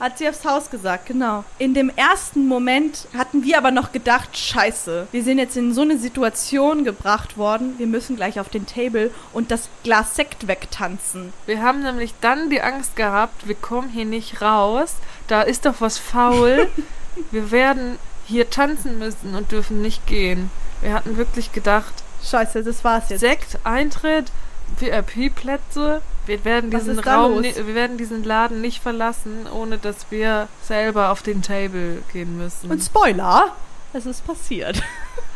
Hat 0.00 0.16
sie 0.16 0.28
aufs 0.28 0.44
Haus 0.44 0.70
gesagt, 0.70 1.06
genau. 1.06 1.44
In 1.58 1.74
dem 1.74 1.90
ersten 1.96 2.46
Moment 2.46 3.08
hatten 3.16 3.42
wir 3.42 3.58
aber 3.58 3.72
noch 3.72 3.90
gedacht, 3.90 4.38
scheiße, 4.38 5.08
wir 5.10 5.24
sind 5.24 5.38
jetzt 5.38 5.56
in 5.56 5.74
so 5.74 5.80
eine 5.82 5.98
Situation 5.98 6.84
gebracht 6.84 7.36
worden, 7.36 7.74
wir 7.78 7.88
müssen 7.88 8.14
gleich 8.14 8.38
auf 8.38 8.48
den 8.48 8.64
Table 8.64 9.10
und 9.32 9.50
das 9.50 9.68
Glas 9.82 10.14
Sekt 10.14 10.46
wegtanzen. 10.46 11.32
Wir 11.46 11.62
haben 11.62 11.82
nämlich 11.82 12.14
dann 12.20 12.48
die 12.48 12.62
Angst 12.62 12.94
gehabt, 12.94 13.48
wir 13.48 13.56
kommen 13.56 13.88
hier 13.88 14.04
nicht 14.04 14.40
raus. 14.40 14.94
Da 15.26 15.42
ist 15.42 15.66
doch 15.66 15.74
was 15.80 15.98
faul. 15.98 16.68
wir 17.32 17.50
werden 17.50 17.98
hier 18.28 18.50
tanzen 18.50 18.98
müssen 18.98 19.34
und 19.34 19.50
dürfen 19.50 19.82
nicht 19.82 20.06
gehen. 20.06 20.50
Wir 20.80 20.92
hatten 20.92 21.16
wirklich 21.16 21.52
gedacht, 21.52 21.92
Scheiße, 22.24 22.62
das 22.62 22.84
war's 22.84 23.08
jetzt. 23.08 23.20
Sekt, 23.20 23.58
Eintritt, 23.64 24.30
VIP-Plätze. 24.78 26.02
Wir 26.26 26.44
werden 26.44 26.70
diesen 26.70 26.98
Raum, 26.98 27.42
wir 27.42 27.74
werden 27.74 27.96
diesen 27.96 28.22
Laden 28.22 28.60
nicht 28.60 28.82
verlassen, 28.82 29.46
ohne 29.52 29.78
dass 29.78 30.10
wir 30.10 30.48
selber 30.62 31.10
auf 31.10 31.22
den 31.22 31.40
Table 31.42 32.02
gehen 32.12 32.36
müssen. 32.36 32.70
Und 32.70 32.82
Spoiler, 32.82 33.52
es 33.94 34.04
ist 34.06 34.26
passiert. 34.26 34.82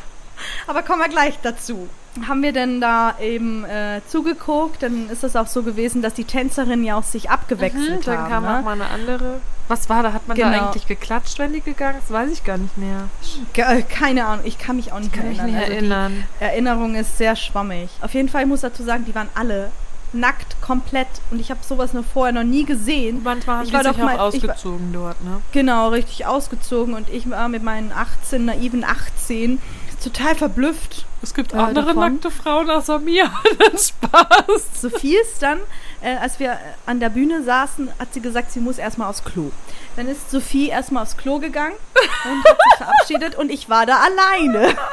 Aber 0.67 0.83
kommen 0.83 1.01
wir 1.01 1.09
gleich 1.09 1.39
dazu. 1.43 1.89
Haben 2.29 2.43
wir 2.43 2.53
denn 2.53 2.81
da 2.81 3.17
eben 3.21 3.65
äh, 3.65 4.03
zugeguckt, 4.07 4.83
dann 4.83 5.09
ist 5.09 5.25
es 5.25 5.35
auch 5.35 5.47
so 5.47 5.63
gewesen, 5.63 6.03
dass 6.03 6.13
die 6.13 6.25
Tänzerinnen 6.25 6.85
ja 6.85 6.97
auch 6.99 7.05
sich 7.05 7.31
abgewechselt 7.31 8.01
Mhm, 8.01 8.05
dann 8.05 8.19
haben. 8.19 8.31
kam 8.31 8.43
ne? 8.45 8.59
auch 8.59 8.63
mal 8.65 8.73
eine 8.73 8.89
andere. 8.91 9.41
Was 9.73 9.89
war 9.89 10.03
da? 10.03 10.13
Hat 10.13 10.29
man 10.29 10.37
da 10.37 10.51
Genau. 10.51 10.67
eigentlich 10.69 10.87
geklatscht, 10.87 11.39
wenn 11.39 11.55
die 11.55 11.63
gegangen 11.63 11.99
ist? 11.99 12.13
Weiß 12.13 12.31
ich 12.31 12.45
gar 12.45 12.59
nicht 12.59 12.77
mehr. 12.77 13.09
Äh, 13.55 13.81
Keine 13.83 14.27
Ahnung, 14.27 14.45
ich 14.45 14.59
kann 14.59 14.77
mich 14.77 14.93
auch 14.93 14.99
nicht 15.01 15.15
Kann 15.15 15.31
mich 15.31 15.39
erinnern. 15.39 15.51
nicht 15.55 15.61
Also 15.63 15.71
die- 15.73 15.77
erinnern. 15.79 16.25
Erinnerung 16.41 16.95
ist 16.95 17.17
sehr 17.17 17.37
schwammig. 17.37 17.89
Auf 18.03 18.13
jeden 18.13 18.29
Fall 18.29 18.43
ich 18.43 18.49
muss 18.49 18.61
dazu 18.61 18.83
sagen, 18.83 19.05
die 19.07 19.15
waren 19.15 19.29
alle 19.35 19.71
nackt, 20.13 20.61
komplett. 20.61 21.09
Und 21.31 21.41
ich 21.41 21.51
habe 21.51 21.61
sowas 21.67 21.95
noch 21.95 22.05
vorher 22.05 22.35
noch 22.35 22.43
nie 22.45 22.67
gesehen. 22.67 23.23
Manchmal 23.25 23.57
haben 23.57 23.63
Ich 23.65 23.71
die 23.71 23.75
war 23.77 23.83
sich 23.83 23.93
doch 23.93 23.99
auch 23.99 24.05
mal- 24.05 24.19
war- 24.19 24.25
ausgezogen 24.27 24.93
dort, 24.93 25.25
ne? 25.25 25.41
Genau, 25.53 25.89
richtig 25.89 26.27
ausgezogen. 26.27 26.93
Und 26.93 27.09
ich 27.09 27.31
war 27.31 27.49
mit 27.49 27.63
meinen 27.63 27.93
18, 27.93 28.45
naiven 28.45 28.85
18, 28.85 29.59
total 30.05 30.35
verblüfft. 30.35 31.07
Es 31.23 31.33
gibt 31.33 31.55
Äh, 31.55 31.57
andere 31.57 31.87
davon? 31.95 32.13
nackte 32.15 32.31
Frauen 32.31 32.69
außer 32.69 32.99
mir. 32.99 33.31
Das 33.73 33.89
Spaß. 33.89 34.83
Sophie 34.83 35.17
ist 35.17 35.41
dann, 35.43 35.61
äh, 36.03 36.17
als 36.17 36.39
wir 36.39 36.59
an 36.87 37.01
der 37.01 37.09
Bühne 37.09 37.43
saßen, 37.43 37.91
hat 37.99 38.13
sie 38.13 38.21
gesagt, 38.21 38.53
sie 38.53 38.61
muss 38.61 38.79
erstmal 38.79 39.09
aufs 39.09 39.25
Klo. 39.25 39.51
Dann 39.97 40.09
ist 40.09 40.31
Sophie 40.31 40.69
erstmal 40.69 41.05
aufs 41.05 41.17
Klo 41.17 41.39
gegangen 41.39 41.77
und 42.25 42.45
hat 42.45 42.59
sich 42.59 42.77
verabschiedet 42.77 43.35
und 43.37 43.51
ich 43.51 43.69
war 43.69 43.87
da 43.87 43.99
alleine. 44.01 44.75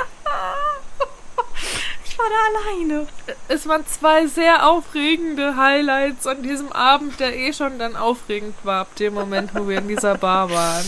Ich 2.06 2.17
war 2.17 2.26
da 2.30 2.60
alleine. 2.60 3.08
Es 3.48 3.65
waren 3.65 3.86
zwei 3.88 4.28
sehr 4.28 4.67
aufregende 4.67 5.56
Highlights 5.56 6.28
an 6.28 6.43
diesem 6.43 6.69
Abend, 6.74 7.17
der 7.19 7.34
eh 7.34 7.54
schon 7.54 7.80
dann 7.80 7.95
aufregend 7.95 8.56
war, 8.63 8.82
ab 8.82 8.95
dem 8.95 9.13
Moment, 9.13 9.56
wo 9.56 9.69
wir 9.69 9.78
in 9.78 9.88
dieser 9.88 10.15
Bar 10.15 10.50
waren. 10.50 10.86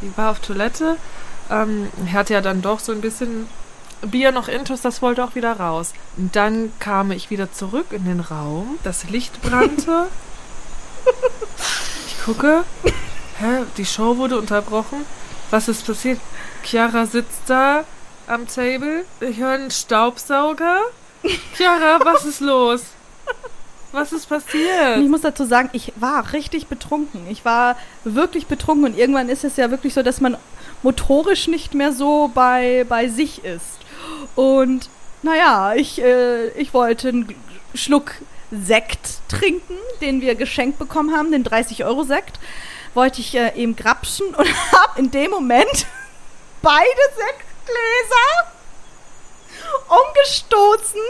Ich 0.00 0.16
war 0.16 0.30
auf 0.30 0.40
Toilette. 0.40 0.96
Ähm, 1.50 1.90
hatte 2.14 2.32
ja 2.32 2.40
dann 2.40 2.62
doch 2.62 2.80
so 2.80 2.92
ein 2.92 3.02
bisschen 3.02 3.46
Bier 4.02 4.32
noch 4.32 4.48
intus, 4.48 4.80
das 4.80 5.02
wollte 5.02 5.24
auch 5.24 5.34
wieder 5.34 5.52
raus. 5.52 5.92
Und 6.16 6.34
dann 6.36 6.72
kam 6.78 7.12
ich 7.12 7.30
wieder 7.30 7.52
zurück 7.52 7.86
in 7.90 8.04
den 8.04 8.20
Raum, 8.20 8.78
das 8.82 9.04
Licht 9.04 9.40
brannte. 9.42 10.08
ich 12.06 12.24
gucke, 12.24 12.64
hä, 13.38 13.64
die 13.76 13.84
Show 13.84 14.16
wurde 14.16 14.38
unterbrochen. 14.38 15.04
Was 15.50 15.68
ist 15.68 15.86
passiert? 15.86 16.18
Chiara 16.64 17.06
sitzt 17.06 17.42
da 17.46 17.84
am 18.26 18.48
Table. 18.48 19.04
Ich 19.20 19.38
höre 19.38 19.52
einen 19.52 19.70
Staubsauger. 19.70 20.78
Chiara, 21.54 22.04
was 22.04 22.24
ist 22.24 22.40
los? 22.40 22.82
Was 23.92 24.10
ist 24.12 24.26
passiert? 24.26 24.98
Ich 24.98 25.08
muss 25.08 25.20
dazu 25.20 25.44
sagen, 25.44 25.68
ich 25.72 25.92
war 25.96 26.32
richtig 26.32 26.66
betrunken. 26.66 27.26
Ich 27.28 27.44
war 27.44 27.76
wirklich 28.04 28.46
betrunken 28.46 28.86
und 28.86 28.98
irgendwann 28.98 29.28
ist 29.28 29.44
es 29.44 29.56
ja 29.56 29.70
wirklich 29.70 29.92
so, 29.92 30.02
dass 30.02 30.20
man 30.20 30.38
motorisch 30.82 31.46
nicht 31.46 31.74
mehr 31.74 31.92
so 31.92 32.30
bei, 32.34 32.86
bei 32.88 33.08
sich 33.08 33.44
ist. 33.44 33.81
Und 34.34 34.88
naja, 35.22 35.74
ich, 35.74 36.00
äh, 36.00 36.48
ich 36.50 36.74
wollte 36.74 37.08
einen 37.08 37.34
Schluck 37.74 38.12
Sekt 38.50 39.20
trinken, 39.28 39.78
den 40.00 40.20
wir 40.20 40.34
geschenkt 40.34 40.78
bekommen 40.78 41.16
haben, 41.16 41.32
den 41.32 41.44
30-Euro-Sekt. 41.44 42.38
Wollte 42.94 43.20
ich 43.20 43.34
äh, 43.34 43.54
eben 43.54 43.76
grapschen 43.76 44.26
und 44.34 44.48
habe 44.72 44.98
in 44.98 45.10
dem 45.10 45.30
Moment 45.30 45.86
beide 46.62 47.02
Sektgläser 47.16 48.52
umgestoßen 49.88 51.00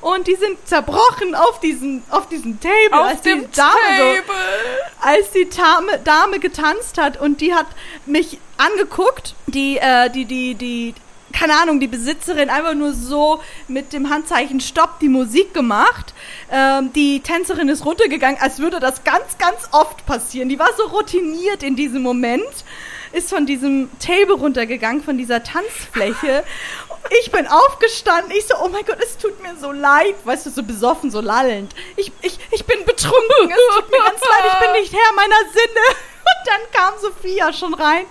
und 0.00 0.26
die 0.26 0.36
sind 0.36 0.66
zerbrochen 0.66 1.34
auf 1.34 1.60
diesen, 1.60 2.02
auf 2.10 2.28
diesen 2.28 2.60
Table. 2.60 2.92
Auf 2.92 3.08
als 3.08 3.20
dem 3.22 3.40
die 3.40 3.56
Dame 3.56 3.72
Table. 3.98 4.22
So, 4.26 5.08
als 5.08 5.30
die 5.30 5.48
Dame, 5.48 5.98
Dame 5.98 6.38
getanzt 6.38 6.98
hat 6.98 7.20
und 7.20 7.40
die 7.40 7.54
hat 7.54 7.66
mich 8.06 8.38
angeguckt, 8.56 9.34
die, 9.46 9.78
äh, 9.78 10.10
die, 10.10 10.24
die, 10.24 10.54
die, 10.54 10.94
keine 11.32 11.54
Ahnung, 11.60 11.80
die 11.80 11.88
Besitzerin 11.88 12.50
einfach 12.50 12.74
nur 12.74 12.92
so 12.92 13.40
mit 13.68 13.92
dem 13.92 14.10
Handzeichen 14.10 14.60
Stopp 14.60 14.98
die 15.00 15.08
Musik 15.08 15.54
gemacht. 15.54 16.14
Ähm, 16.50 16.92
die 16.92 17.20
Tänzerin 17.20 17.68
ist 17.68 17.84
runtergegangen, 17.84 18.40
als 18.40 18.58
würde 18.58 18.80
das 18.80 19.04
ganz, 19.04 19.38
ganz 19.38 19.68
oft 19.72 20.04
passieren. 20.06 20.48
Die 20.48 20.58
war 20.58 20.70
so 20.76 20.84
routiniert 20.84 21.62
in 21.62 21.76
diesem 21.76 22.02
Moment, 22.02 22.42
ist 23.12 23.30
von 23.30 23.46
diesem 23.46 23.90
Table 23.98 24.34
runtergegangen, 24.34 25.02
von 25.02 25.16
dieser 25.18 25.42
Tanzfläche. 25.42 26.44
Ich 27.22 27.30
bin 27.30 27.46
aufgestanden. 27.46 28.32
Ich 28.32 28.46
so, 28.46 28.54
oh 28.62 28.68
mein 28.68 28.84
Gott, 28.84 28.98
es 29.02 29.16
tut 29.16 29.40
mir 29.42 29.56
so 29.56 29.72
leid. 29.72 30.14
Weißt 30.24 30.46
du, 30.46 30.50
so 30.50 30.62
besoffen, 30.62 31.10
so 31.10 31.20
lallend. 31.20 31.74
Ich, 31.96 32.12
ich, 32.20 32.38
ich 32.50 32.64
bin 32.66 32.84
betrunken. 32.84 33.50
Es 33.50 33.76
tut 33.76 33.90
mir 33.90 33.98
ganz 33.98 34.20
leid. 34.20 34.52
Ich 34.52 34.58
bin 34.60 34.72
nicht 34.80 34.92
Herr 34.92 35.14
meiner 35.14 35.50
Sinne. 35.52 35.96
Und 36.28 36.46
dann 36.46 36.60
kam 36.72 36.98
Sophia 37.00 37.52
schon 37.52 37.74
rein 37.74 38.06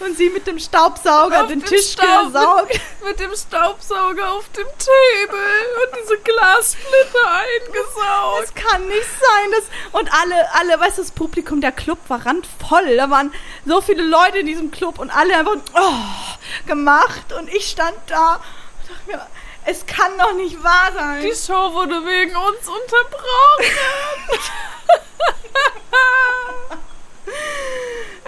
und 0.00 0.16
sie 0.16 0.30
mit 0.30 0.46
dem 0.46 0.58
Staubsauger 0.58 1.42
Auf 1.42 1.48
den 1.48 1.60
den 1.60 1.68
Tisch 1.68 1.92
Staub- 1.92 2.26
gesaugt. 2.26 2.80
Mit 3.04 3.20
dem 3.20 3.34
Staubsauger 3.34 4.32
auf 4.32 4.48
dem 4.50 4.66
Table 4.66 5.38
und 5.82 5.96
diese 6.02 6.18
Glassplitter 6.18 7.30
eingesaugt. 7.30 8.42
Das 8.42 8.54
kann 8.54 8.86
nicht 8.88 9.04
sein. 9.04 9.50
Das, 9.52 9.64
und 10.00 10.10
alle, 10.12 10.54
alle, 10.54 10.80
weißt 10.80 10.98
du, 10.98 11.02
das 11.02 11.10
Publikum, 11.10 11.60
der 11.60 11.72
Club 11.72 11.98
war 12.08 12.24
randvoll. 12.24 12.96
Da 12.96 13.10
waren 13.10 13.32
so 13.66 13.80
viele 13.82 14.02
Leute 14.02 14.38
in 14.38 14.46
diesem 14.46 14.70
Club 14.70 14.98
und 14.98 15.10
alle 15.10 15.36
einfach 15.36 15.56
oh, 15.74 16.66
gemacht. 16.66 17.32
Und 17.38 17.52
ich 17.52 17.68
stand 17.68 17.96
da 18.06 18.36
und 18.36 18.90
dachte 18.90 19.06
mir, 19.06 19.26
es 19.66 19.84
kann 19.86 20.16
doch 20.18 20.32
nicht 20.34 20.62
wahr 20.62 20.92
sein. 20.94 21.22
Die 21.22 21.34
Show 21.34 21.72
wurde 21.74 22.04
wegen 22.06 22.36
uns 22.36 22.68
unterbrochen. 22.68 23.64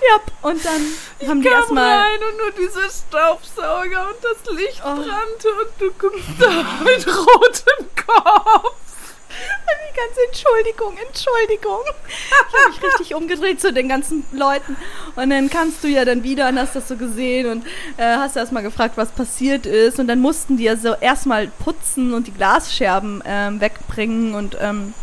ja, 0.09 0.21
und 0.43 0.65
dann 0.65 1.29
haben 1.29 1.41
die 1.43 1.49
kam 1.49 1.59
erstmal. 1.61 1.99
rein 1.99 2.21
und 2.31 2.37
nur 2.39 2.51
diese 2.53 2.83
Staubsauger 2.91 4.09
und 4.09 4.17
das 4.23 4.55
Licht 4.55 4.83
Oh. 4.85 4.95
brannte 4.95 5.49
und 5.61 5.81
du 5.81 5.91
guckst 5.99 6.29
da 6.39 6.51
mit 6.85 7.07
rotem 7.07 7.89
Kopf. 8.07 8.75
Die 9.29 9.97
ganze 10.01 10.21
Entschuldigung, 10.29 10.97
Entschuldigung. 11.09 11.81
Ich 12.09 12.33
habe 12.33 12.71
mich 12.71 12.83
richtig 12.83 13.15
umgedreht 13.15 13.61
zu 13.61 13.73
den 13.73 13.89
ganzen 13.89 14.25
Leuten. 14.33 14.77
Und 15.15 15.31
dann 15.31 15.49
kannst 15.51 15.83
du 15.85 15.89
ja 15.89 16.05
dann 16.05 16.23
wieder 16.23 16.49
und 16.49 16.59
hast 16.59 16.75
das 16.77 16.89
so 16.89 16.97
gesehen 16.97 17.51
und 17.51 17.67
äh, 17.97 18.17
hast 18.17 18.37
erstmal 18.37 18.63
gefragt, 18.63 18.97
was 18.97 19.11
passiert 19.11 19.67
ist. 19.67 19.99
Und 19.99 20.09
dann 20.09 20.21
mussten 20.21 20.57
die 20.57 20.65
ja 20.65 20.77
so 20.77 20.95
erstmal 20.95 21.49
putzen 21.49 22.13
und 22.15 22.27
die 22.27 22.33
Glasscherben 22.33 23.23
ähm, 23.27 23.61
wegbringen 23.61 24.35
und 24.35 24.57
ähm, 24.61 24.95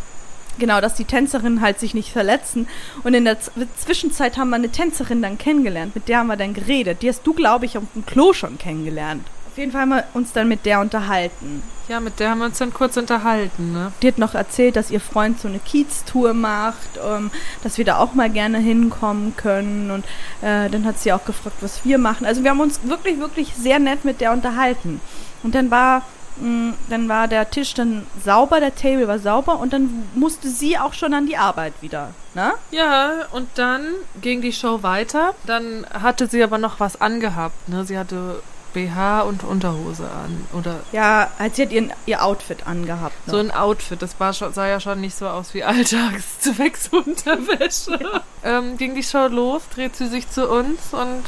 genau, 0.58 0.80
dass 0.80 0.94
die 0.94 1.04
Tänzerinnen 1.04 1.60
halt 1.60 1.80
sich 1.80 1.94
nicht 1.94 2.12
verletzen. 2.12 2.68
Und 3.02 3.14
in 3.14 3.24
der 3.24 3.40
Z 3.40 3.52
Zwischenzeit 3.76 4.36
haben 4.36 4.50
wir 4.50 4.56
eine 4.56 4.70
Tänzerin 4.70 5.22
dann 5.22 5.38
kennengelernt, 5.38 5.94
mit 5.94 6.08
der 6.08 6.18
haben 6.18 6.28
wir 6.28 6.36
dann 6.36 6.54
geredet. 6.54 7.02
Die 7.02 7.08
hast 7.08 7.26
du, 7.26 7.32
glaube 7.32 7.66
ich, 7.66 7.76
auf 7.78 7.84
dem 7.94 8.06
Klo 8.06 8.32
schon 8.32 8.58
kennengelernt. 8.58 9.26
Auf 9.54 9.58
jeden 9.58 9.70
Fall 9.70 9.82
haben 9.82 9.90
wir 9.90 10.04
uns 10.14 10.32
dann 10.32 10.48
mit 10.48 10.66
der 10.66 10.80
unterhalten. 10.80 11.62
Ja, 11.88 12.00
mit 12.00 12.18
der 12.18 12.30
haben 12.30 12.38
wir 12.38 12.46
uns 12.46 12.58
dann 12.58 12.72
kurz 12.72 12.96
unterhalten, 12.96 13.72
ne? 13.72 13.92
Die 14.02 14.08
hat 14.08 14.18
noch 14.18 14.34
erzählt, 14.34 14.74
dass 14.74 14.90
ihr 14.90 15.00
Freund 15.00 15.38
so 15.38 15.46
eine 15.46 15.58
Kiez-Tour 15.58 16.32
macht, 16.32 16.98
ähm, 17.06 17.30
dass 17.62 17.78
wir 17.78 17.84
da 17.84 17.98
auch 17.98 18.14
mal 18.14 18.30
gerne 18.30 18.58
hinkommen 18.58 19.36
können. 19.36 19.90
Und 19.90 20.04
äh, 20.40 20.70
dann 20.70 20.84
hat 20.86 20.98
sie 20.98 21.12
auch 21.12 21.24
gefragt, 21.24 21.58
was 21.60 21.84
wir 21.84 21.98
machen. 21.98 22.26
Also 22.26 22.42
wir 22.42 22.50
haben 22.50 22.60
uns 22.60 22.80
wirklich, 22.84 23.20
wirklich 23.20 23.54
sehr 23.54 23.78
nett 23.78 24.04
mit 24.04 24.20
der 24.20 24.32
unterhalten. 24.32 25.00
Und 25.42 25.54
dann 25.54 25.70
war, 25.70 26.02
mh, 26.36 26.74
dann 26.90 27.08
war 27.08 27.28
der 27.28 27.50
Tisch 27.50 27.74
dann 27.74 28.06
sauber, 28.24 28.60
der 28.60 28.74
Table 28.74 29.08
war 29.08 29.18
sauber 29.18 29.58
und 29.58 29.72
dann 29.72 30.04
musste 30.14 30.48
sie 30.48 30.78
auch 30.78 30.92
schon 30.94 31.14
an 31.14 31.26
die 31.26 31.36
Arbeit 31.36 31.74
wieder. 31.80 32.10
Ne? 32.34 32.52
Ja, 32.70 33.12
und 33.32 33.48
dann 33.56 33.82
ging 34.20 34.40
die 34.40 34.52
Show 34.52 34.82
weiter. 34.82 35.34
Dann 35.46 35.86
hatte 35.92 36.26
sie 36.26 36.42
aber 36.42 36.58
noch 36.58 36.80
was 36.80 37.00
angehabt, 37.00 37.68
ne? 37.68 37.84
Sie 37.84 37.96
hatte 37.98 38.42
BH 38.72 39.20
und 39.22 39.44
Unterhose 39.44 40.04
an. 40.04 40.46
Oder 40.58 40.80
Ja, 40.90 41.30
als 41.38 41.54
sie 41.56 41.62
hat 41.62 41.70
ihr, 41.70 41.88
ihr 42.06 42.24
Outfit 42.24 42.66
angehabt. 42.66 43.14
so 43.26 43.36
ein 43.38 43.52
Outfit. 43.52 44.02
Das 44.02 44.18
war 44.18 44.32
schon, 44.32 44.52
sah 44.52 44.66
ja 44.66 44.80
schon 44.80 45.00
nicht 45.00 45.16
so 45.16 45.28
aus 45.28 45.54
wie 45.54 45.62
Alltagszwecksunterwäsche. 45.62 47.98
ähm, 48.42 48.76
ging 48.76 48.94
die 48.94 49.02
Show 49.02 49.26
los, 49.28 49.62
dreht 49.72 49.96
sie 49.96 50.08
sich 50.08 50.28
zu 50.30 50.48
uns 50.48 50.80
und 50.92 51.22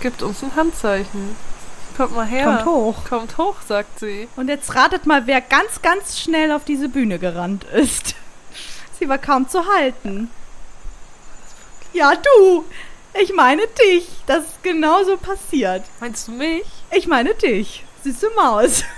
gibt 0.00 0.22
uns 0.22 0.42
ein 0.42 0.52
Handzeichen. 0.56 1.36
Kommt 2.00 2.16
mal 2.16 2.26
her. 2.26 2.44
Kommt 2.46 2.64
hoch. 2.64 3.04
Kommt 3.06 3.36
hoch, 3.36 3.56
sagt 3.68 3.98
sie. 3.98 4.26
Und 4.36 4.48
jetzt 4.48 4.74
ratet 4.74 5.04
mal, 5.04 5.26
wer 5.26 5.42
ganz, 5.42 5.82
ganz 5.82 6.18
schnell 6.18 6.50
auf 6.50 6.64
diese 6.64 6.88
Bühne 6.88 7.18
gerannt 7.18 7.64
ist. 7.64 8.14
Sie 8.98 9.06
war 9.06 9.18
kaum 9.18 9.50
zu 9.50 9.66
halten. 9.66 10.30
Ja, 11.92 12.12
du. 12.14 12.64
Ich 13.20 13.34
meine 13.34 13.66
dich. 13.66 14.08
Das 14.26 14.46
ist 14.46 14.62
genauso 14.62 15.18
passiert. 15.18 15.84
Meinst 16.00 16.28
du 16.28 16.32
mich? 16.32 16.64
Ich 16.90 17.06
meine 17.06 17.34
dich. 17.34 17.84
Süße 18.02 18.30
Maus. 18.34 18.84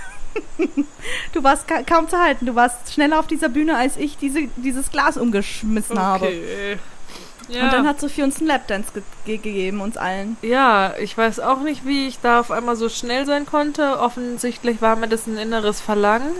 Du 1.33 1.43
warst 1.43 1.67
ka 1.67 1.83
kaum 1.83 2.07
zu 2.07 2.17
halten. 2.17 2.45
Du 2.45 2.55
warst 2.55 2.91
schneller 2.91 3.19
auf 3.19 3.27
dieser 3.27 3.49
Bühne, 3.49 3.77
als 3.77 3.97
ich 3.97 4.17
diese, 4.17 4.47
dieses 4.55 4.89
Glas 4.89 5.17
umgeschmissen 5.17 5.99
habe. 5.99 6.79
Ja. 7.49 7.65
Und 7.65 7.73
dann 7.73 7.87
hat 7.87 7.99
Sophie 7.99 8.23
uns 8.23 8.37
einen 8.37 8.47
Lapdance 8.47 8.91
ge 8.93 9.03
ge 9.25 9.37
gegeben, 9.37 9.81
uns 9.81 9.97
allen. 9.97 10.37
Ja, 10.41 10.93
ich 10.99 11.17
weiß 11.17 11.39
auch 11.39 11.61
nicht, 11.61 11.85
wie 11.85 12.07
ich 12.07 12.19
da 12.19 12.39
auf 12.39 12.51
einmal 12.51 12.75
so 12.75 12.89
schnell 12.89 13.25
sein 13.25 13.45
konnte. 13.45 13.99
Offensichtlich 13.99 14.81
war 14.81 14.95
mir 14.95 15.07
das 15.07 15.27
ein 15.27 15.37
inneres 15.37 15.81
Verlangen, 15.81 16.31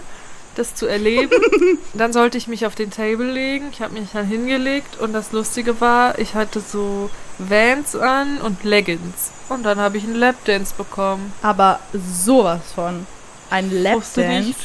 das 0.56 0.76
zu 0.76 0.86
erleben. 0.86 1.40
dann 1.94 2.14
sollte 2.14 2.38
ich 2.38 2.48
mich 2.48 2.66
auf 2.66 2.76
den 2.76 2.92
Table 2.92 3.32
legen. 3.32 3.70
Ich 3.72 3.82
habe 3.82 3.94
mich 3.94 4.10
dann 4.14 4.26
hingelegt 4.26 5.00
und 5.00 5.14
das 5.14 5.32
Lustige 5.32 5.82
war, 5.82 6.20
ich 6.20 6.36
hatte 6.36 6.60
so 6.60 7.10
Vans 7.38 7.96
an 7.96 8.38
und 8.40 8.64
Leggings. 8.64 9.32
Und 9.50 9.64
dann 9.64 9.80
habe 9.80 9.98
ich 9.98 10.04
einen 10.04 10.16
Lapdance 10.16 10.74
bekommen. 10.76 11.34
Aber 11.42 11.80
sowas 11.94 12.62
von. 12.74 13.06
Ein 13.50 13.72
Lapdance. 13.72 14.56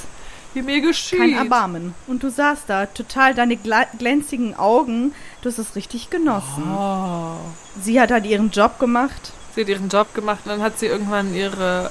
wie 0.55 0.63
mir 0.63 0.81
geschieht. 0.81 1.19
Kein 1.19 1.35
Erbarmen. 1.35 1.95
Und 2.07 2.23
du 2.23 2.31
saßt 2.31 2.65
da, 2.69 2.87
total 2.87 3.35
deine 3.35 3.57
glänzigen 3.57 4.55
Augen. 4.55 5.15
Du 5.41 5.49
hast 5.49 5.59
es 5.59 5.77
richtig 5.77 6.11
genossen. 6.11 6.65
Oh. 6.77 7.37
Sie 7.81 8.01
hat 8.01 8.11
halt 8.11 8.27
ihren 8.27 8.51
Job 8.51 8.79
gemacht. 8.79 9.33
Sie 9.55 9.61
hat 9.61 9.69
ihren 9.69 9.89
Job 9.89 10.13
gemacht 10.15 10.41
und 10.45 10.51
dann 10.51 10.63
hat 10.63 10.79
sie 10.79 10.87
irgendwann 10.87 11.35
ihre 11.35 11.91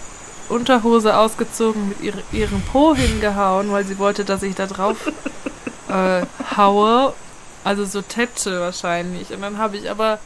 Unterhose 0.50 1.18
ausgezogen, 1.18 1.90
mit 1.90 2.02
ihre, 2.02 2.22
ihrem 2.32 2.62
Po 2.62 2.94
hingehauen, 2.96 3.72
weil 3.72 3.86
sie 3.86 3.98
wollte, 4.00 4.26
dass 4.26 4.44
ich 4.44 4.56
da 4.56 4.68
drauf 4.68 4.98
äh, 5.90 6.26
haue. 6.58 7.14
Also 7.64 7.86
so 7.86 8.02
tätsche 8.02 8.60
wahrscheinlich. 8.60 9.32
Und 9.34 9.42
dann 9.42 9.58
habe 9.58 9.78
ich 9.78 9.90
aber, 9.90 10.20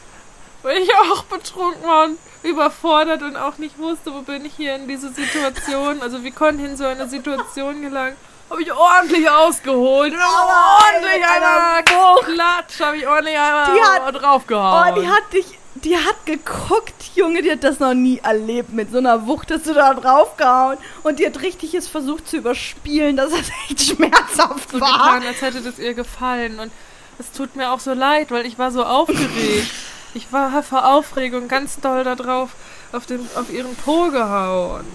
weil 0.64 0.78
ich 0.78 0.90
auch 0.94 1.24
betrunken 1.24 1.84
war 1.84 2.06
und 2.06 2.18
überfordert 2.44 3.22
und 3.22 3.36
auch 3.36 3.58
nicht 3.58 3.78
wusste, 3.78 4.14
wo 4.14 4.22
bin 4.22 4.46
ich 4.46 4.54
hier 4.56 4.76
in 4.76 4.88
diese 4.88 5.12
Situation, 5.12 6.02
also 6.02 6.24
wie 6.24 6.32
konnte 6.32 6.64
ich 6.64 6.70
in 6.72 6.78
so 6.78 6.86
eine 6.86 7.08
Situation 7.08 7.82
gelangen, 7.82 8.16
habe 8.52 8.62
ich 8.62 8.72
ordentlich 8.74 9.30
ausgeholt 9.30 10.14
und 10.14 10.20
Oh, 10.20 10.84
ordentlich 10.84 11.26
einmal 11.26 11.84
klatsch, 11.84 12.80
habe 12.82 12.98
ich 12.98 13.08
ordentlich 13.08 13.38
einmal 13.38 13.74
Die 13.76 13.82
hat- 13.82 14.22
draufgehauen. 14.22 14.94
Oh, 14.98 15.02
die 15.02 15.08
hat 15.08 15.34
dich, 15.34 15.46
die 15.76 15.98
hat 15.98 16.26
geguckt, 16.26 16.94
Junge, 17.16 17.42
die 17.42 17.52
hat 17.52 17.64
das 17.64 17.80
noch 17.80 17.94
nie 17.94 18.20
erlebt 18.24 18.74
mit 18.74 18.92
so 18.92 18.98
einer 18.98 19.26
Wucht, 19.26 19.52
dass 19.52 19.64
du 19.64 19.74
da 19.74 19.94
draufgehauen. 19.94 20.78
Und 21.04 21.20
die 21.20 21.26
hat 21.26 21.42
richtig 21.42 21.74
es 21.74 21.88
versucht 21.88 22.28
zu 22.28 22.38
überspielen, 22.38 23.16
dass 23.18 23.32
das 23.32 23.50
echt 23.70 23.82
schmerzhaft 23.96 24.72
so 24.72 24.80
war. 24.82 25.16
getan, 25.16 25.28
als 25.28 25.42
hätte 25.42 25.62
das 25.62 25.80
ihr 25.80 25.94
gefallen. 25.94 26.60
Und 26.60 26.72
es 27.20 27.32
tut 27.32 27.56
mir 27.56 27.72
auch 27.72 27.80
so 27.80 27.94
leid, 27.94 28.32
weil 28.32 28.46
ich 28.46 28.60
war 28.60 28.72
so 28.72 28.84
aufgeregt. 28.84 29.72
Ich 30.14 30.34
war 30.34 30.62
vor 30.64 30.86
Aufregung 30.94 31.48
ganz 31.48 31.80
doll 31.80 32.04
da 32.04 32.16
drauf 32.16 32.50
auf, 32.92 33.06
den, 33.06 33.28
auf 33.36 33.50
ihren 33.52 33.76
Po 33.78 34.10
gehauen. 34.10 34.86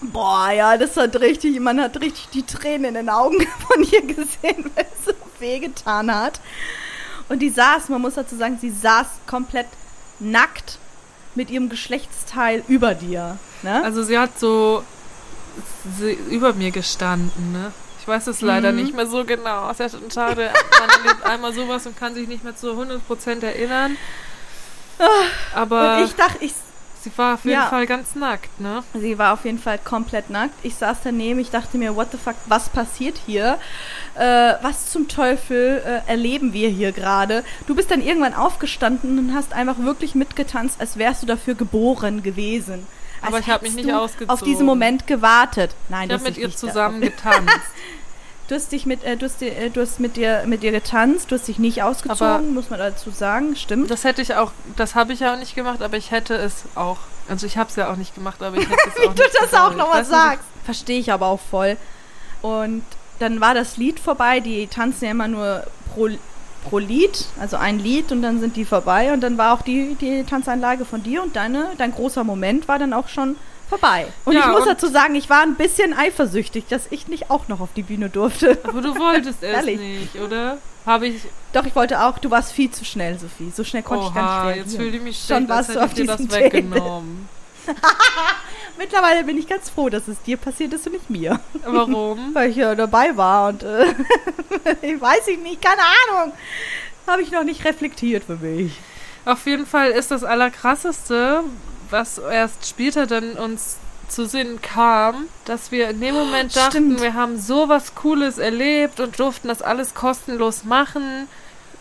Boah, 0.00 0.50
ja, 0.50 0.76
das 0.76 0.96
hat 0.96 1.16
richtig, 1.20 1.58
man 1.60 1.80
hat 1.80 1.98
richtig 2.00 2.28
die 2.32 2.42
Tränen 2.44 2.84
in 2.86 2.94
den 2.94 3.08
Augen 3.08 3.38
von 3.68 3.82
ihr 3.82 4.02
gesehen, 4.02 4.70
weil 4.74 4.84
es 4.98 5.06
so 5.06 5.12
wehgetan 5.38 6.14
hat. 6.14 6.40
Und 7.28 7.38
die 7.40 7.50
saß, 7.50 7.88
man 7.88 8.02
muss 8.02 8.14
dazu 8.14 8.36
sagen, 8.36 8.58
sie 8.60 8.70
saß 8.70 9.06
komplett 9.26 9.66
nackt 10.20 10.78
mit 11.34 11.50
ihrem 11.50 11.68
Geschlechtsteil 11.70 12.62
über 12.68 12.94
dir. 12.94 13.38
Ne? 13.62 13.82
Also 13.82 14.02
sie 14.02 14.18
hat 14.18 14.38
so 14.38 14.84
sie, 15.98 16.12
über 16.30 16.52
mir 16.52 16.70
gestanden, 16.70 17.52
ne? 17.52 17.72
Ich 18.00 18.06
weiß 18.06 18.26
es 18.26 18.42
leider 18.42 18.70
Mhm. 18.72 18.76
nicht 18.82 18.94
mehr 18.94 19.06
so 19.06 19.24
genau. 19.24 19.70
Es 19.70 19.80
ist 19.80 19.92
ja 19.94 19.98
schon 19.98 20.10
schade. 20.10 20.50
Man 20.78 20.90
erlebt 20.90 21.24
einmal 21.24 21.54
sowas 21.54 21.86
und 21.86 21.96
kann 21.98 22.14
sich 22.14 22.28
nicht 22.28 22.44
mehr 22.44 22.54
zu 22.54 22.72
100% 22.72 23.42
erinnern. 23.42 23.96
Aber 25.54 25.80
Ah, 25.80 25.98
Und 25.98 26.04
ich 26.04 26.14
dachte, 26.14 26.44
ich, 26.44 26.52
sie 27.04 27.12
war 27.16 27.34
auf 27.34 27.44
jeden 27.44 27.56
Ja. 27.56 27.66
Fall 27.66 27.86
ganz 27.86 28.14
nackt, 28.14 28.60
ne? 28.60 28.82
sie 28.94 29.18
war 29.18 29.32
auf 29.34 29.44
jeden 29.44 29.58
Fall 29.58 29.78
komplett 29.78 30.30
nackt. 30.30 30.54
Ich 30.62 30.74
saß 30.74 30.98
daneben, 31.04 31.38
ich 31.38 31.50
dachte 31.50 31.78
mir, 31.78 31.94
what 31.94 32.08
the 32.10 32.18
fuck, 32.18 32.34
was 32.46 32.68
passiert 32.68 33.20
hier? 33.26 33.58
Äh, 34.16 34.54
was 34.62 34.90
zum 34.90 35.06
Teufel 35.08 35.82
äh, 35.84 36.10
erleben 36.10 36.52
wir 36.52 36.68
hier 36.68 36.92
gerade? 36.92 37.44
Du 37.66 37.74
bist 37.74 37.90
dann 37.90 38.00
irgendwann 38.00 38.34
aufgestanden 38.34 39.18
und 39.18 39.34
hast 39.34 39.52
einfach 39.52 39.78
wirklich 39.78 40.14
mitgetanzt, 40.14 40.80
als 40.80 40.96
wärst 40.98 41.22
du 41.22 41.26
dafür 41.26 41.54
geboren 41.54 42.22
gewesen. 42.22 42.86
Als 43.20 43.28
Aber 43.28 43.38
ich 43.38 43.46
hab 43.48 43.62
mich 43.62 43.74
nicht 43.74 43.90
ausgezogen. 43.92 44.30
auf 44.30 44.42
diesen 44.42 44.66
Moment 44.66 45.06
gewartet. 45.06 45.74
Nein, 45.88 46.08
Ich 46.08 46.12
habe 46.14 46.24
mit 46.24 46.36
ihr 46.36 46.50
zusammen 46.54 47.00
getanzt. 47.00 47.48
Du 48.48 48.54
hast 48.54 48.72
dich 48.72 48.84
mit, 48.84 49.02
äh, 49.04 49.16
du 49.16 49.24
hast, 49.24 49.40
dir- 49.40 49.56
äh, 49.56 49.70
du 49.70 49.80
hast 49.80 50.00
mit 50.00 50.16
dir 50.16 50.42
mit 50.46 50.62
dir 50.62 50.70
getanzt, 50.70 51.30
du 51.30 51.36
hast 51.36 51.48
dich 51.48 51.58
nicht 51.58 51.82
ausgezogen, 51.82 52.26
Aber- 52.26 52.42
muss 52.42 52.68
man 52.68 52.78
dazu 52.78 53.10
sagen, 53.10 53.56
stimmt. 53.56 53.90
Das 53.90 54.04
hätte 54.04 54.20
ich 54.20 54.34
auch, 54.34 54.52
das 54.76 54.94
habe 54.94 55.14
ich 55.14 55.20
ja 55.20 55.32
auch 55.34 55.38
nicht 55.38 55.54
gemacht, 55.54 55.80
aber 55.82 55.96
ich 55.96 56.10
hätte 56.10 56.34
es 56.34 56.64
auch. 56.74 56.98
Also 57.28 57.46
ich 57.46 57.56
habe 57.56 57.70
es 57.70 57.76
ja 57.76 57.90
auch 57.90 57.96
nicht 57.96 58.14
gemacht, 58.14 58.42
aber 58.42 58.56
ich 58.58 58.68
hätte 58.68 58.78
es 58.86 58.96
auch 58.98 59.02
Wie 59.04 59.08
nicht 59.08 59.18
du 59.18 59.22
das 59.40 59.50
getan. 59.50 59.72
auch 59.72 59.76
nochmal 59.76 60.04
sagst. 60.04 60.44
Verstehe 60.64 60.98
ich 61.00 61.10
aber 61.10 61.26
auch 61.26 61.40
voll. 61.40 61.78
Und 62.42 62.82
dann 63.18 63.40
war 63.40 63.54
das 63.54 63.78
Lied 63.78 63.98
vorbei. 63.98 64.40
Die 64.40 64.66
tanzen 64.66 65.06
ja 65.06 65.10
immer 65.12 65.28
nur 65.28 65.64
pro, 65.94 66.08
pro 66.68 66.78
Lied, 66.78 67.26
also 67.40 67.56
ein 67.56 67.78
Lied 67.78 68.12
und 68.12 68.20
dann 68.20 68.40
sind 68.40 68.56
die 68.56 68.66
vorbei. 68.66 69.14
Und 69.14 69.20
dann 69.22 69.38
war 69.38 69.54
auch 69.54 69.62
die, 69.62 69.94
die 69.94 70.22
Tanzeinlage 70.24 70.84
von 70.84 71.02
dir 71.02 71.22
und 71.22 71.34
deine, 71.34 71.68
dein 71.78 71.92
großer 71.92 72.24
Moment 72.24 72.68
war 72.68 72.78
dann 72.78 72.92
auch 72.92 73.08
schon 73.08 73.36
vorbei. 73.68 74.06
Und 74.24 74.34
Ja, 74.34 74.40
ich 74.40 74.46
muss 74.48 74.60
und- 74.62 74.68
dazu 74.68 74.86
sagen, 74.88 75.14
ich 75.14 75.28
war 75.30 75.42
ein 75.42 75.54
bisschen 75.56 75.92
eifersüchtig, 75.94 76.64
dass 76.68 76.86
ich 76.90 77.08
nicht 77.08 77.30
auch 77.30 77.48
noch 77.48 77.60
auf 77.60 77.70
die 77.74 77.82
Bühne 77.82 78.08
durfte. 78.10 78.58
Aber 78.64 78.80
du 78.80 78.96
wolltest 78.98 79.38
es 79.42 79.48
Ehrlich. 79.48 79.78
nicht, 79.80 80.16
oder? 80.16 80.58
Habe 80.86 81.06
ich. 81.08 81.22
Doch, 81.52 81.64
ich 81.64 81.74
wollte 81.74 82.02
auch, 82.02 82.18
du 82.18 82.30
warst 82.30 82.52
viel 82.52 82.70
zu 82.70 82.84
schnell, 82.84 83.18
Sophie. 83.18 83.50
So 83.54 83.64
schnell 83.64 83.82
konnte 83.82 84.06
ich 84.08 84.14
gar 84.14 84.24
Oha, 84.42 84.46
nicht 84.48 84.56
jetzt 84.56 84.66
reagieren. 84.72 84.84
fühle 84.84 84.96
ich 84.98 85.02
mich 85.02 85.16
Schon 85.18 85.26
schlecht, 85.46 85.50
als 85.50 85.50
warst 85.50 85.68
du 85.68 85.72
hätte 85.74 85.84
auf 85.84 85.90
ich 85.90 85.96
dir 85.96 86.06
das 86.06 86.40
weggenommen. 86.40 87.28
Mittlerweile 88.78 89.24
bin 89.24 89.38
ich 89.38 89.46
ganz 89.48 89.70
froh, 89.70 89.88
dass 89.88 90.08
es 90.08 90.20
dir 90.22 90.36
passiert 90.36 90.72
ist 90.74 90.86
und 90.86 90.92
nicht 90.94 91.08
mir. 91.08 91.40
Warum? 91.64 92.30
weil 92.34 92.50
ich 92.50 92.56
ja 92.56 92.74
dabei 92.74 93.16
war 93.16 93.48
und 93.48 93.62
äh, 93.62 93.86
ich 94.82 95.00
weiß 95.00 95.28
ich 95.28 95.38
nicht, 95.38 95.62
keine 95.62 95.80
Ahnung. 95.80 96.32
Habe 97.06 97.22
ich 97.22 97.30
noch 97.30 97.44
nicht 97.44 97.64
reflektiert 97.64 98.24
für 98.24 98.36
mich. 98.36 98.78
Auf 99.24 99.46
jeden 99.46 99.64
Fall 99.66 99.90
ist 99.90 100.10
das 100.10 100.24
Allerkrasseste, 100.24 101.44
was 101.90 102.18
erst 102.18 102.66
später 102.68 103.06
dann 103.06 103.32
uns 103.34 103.76
zu 104.08 104.26
Sinn 104.26 104.60
kam, 104.60 105.24
dass 105.44 105.72
wir 105.72 105.88
in 105.90 106.00
dem 106.00 106.14
Moment 106.14 106.54
dachten, 106.54 106.70
Stimmt. 106.70 107.00
wir 107.00 107.14
haben 107.14 107.38
sowas 107.40 107.94
Cooles 107.94 108.38
erlebt 108.38 109.00
und 109.00 109.18
durften 109.18 109.48
das 109.48 109.62
alles 109.62 109.94
kostenlos 109.94 110.64
machen. 110.64 111.26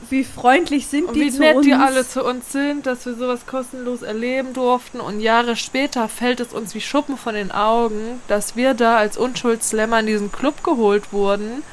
Wie 0.09 0.23
freundlich 0.23 0.87
sind 0.87 1.05
Und 1.05 1.13
die 1.15 1.21
wie 1.21 1.31
zu 1.31 1.39
nett 1.39 1.55
uns? 1.57 1.65
die 1.65 1.73
alle 1.73 2.07
zu 2.07 2.23
uns 2.25 2.51
sind, 2.51 2.85
dass 2.85 3.05
wir 3.05 3.13
sowas 3.15 3.45
kostenlos 3.45 4.01
erleben 4.01 4.53
durften. 4.53 4.99
Und 4.99 5.19
Jahre 5.21 5.55
später 5.55 6.09
fällt 6.09 6.39
es 6.39 6.53
uns 6.53 6.73
wie 6.75 6.81
Schuppen 6.81 7.17
von 7.17 7.35
den 7.35 7.51
Augen, 7.51 8.21
dass 8.27 8.55
wir 8.55 8.73
da 8.73 8.97
als 8.97 9.15
Unschuldslämmer 9.17 9.99
in 9.99 10.07
diesen 10.07 10.31
Club 10.31 10.63
geholt 10.63 11.11
wurden. 11.13 11.63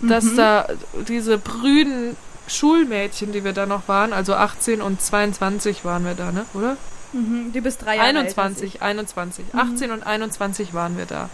Dass 0.00 0.24
Mhm. 0.24 0.36
da 0.36 0.68
diese 1.08 1.38
brüden 1.38 2.16
Schulmädchen, 2.46 3.32
die 3.32 3.44
wir 3.44 3.52
da 3.52 3.66
noch 3.66 3.88
waren, 3.88 4.12
also 4.12 4.34
18 4.34 4.80
und 4.82 5.00
22 5.02 5.84
waren 5.84 6.04
wir 6.04 6.14
da, 6.14 6.32
ne? 6.32 6.44
Oder? 6.54 6.76
Mhm, 7.12 7.52
du 7.52 7.60
bist 7.60 7.84
drei 7.84 7.96
Jahre 7.96 8.08
älter 8.08 8.20
als 8.20 8.38
21, 8.38 8.82
21. 8.82 9.44
Mhm. 9.52 9.58
18 9.58 9.90
und 9.90 10.06
21 10.06 10.74
waren 10.74 10.96
wir 10.96 11.06
da. 11.06 11.28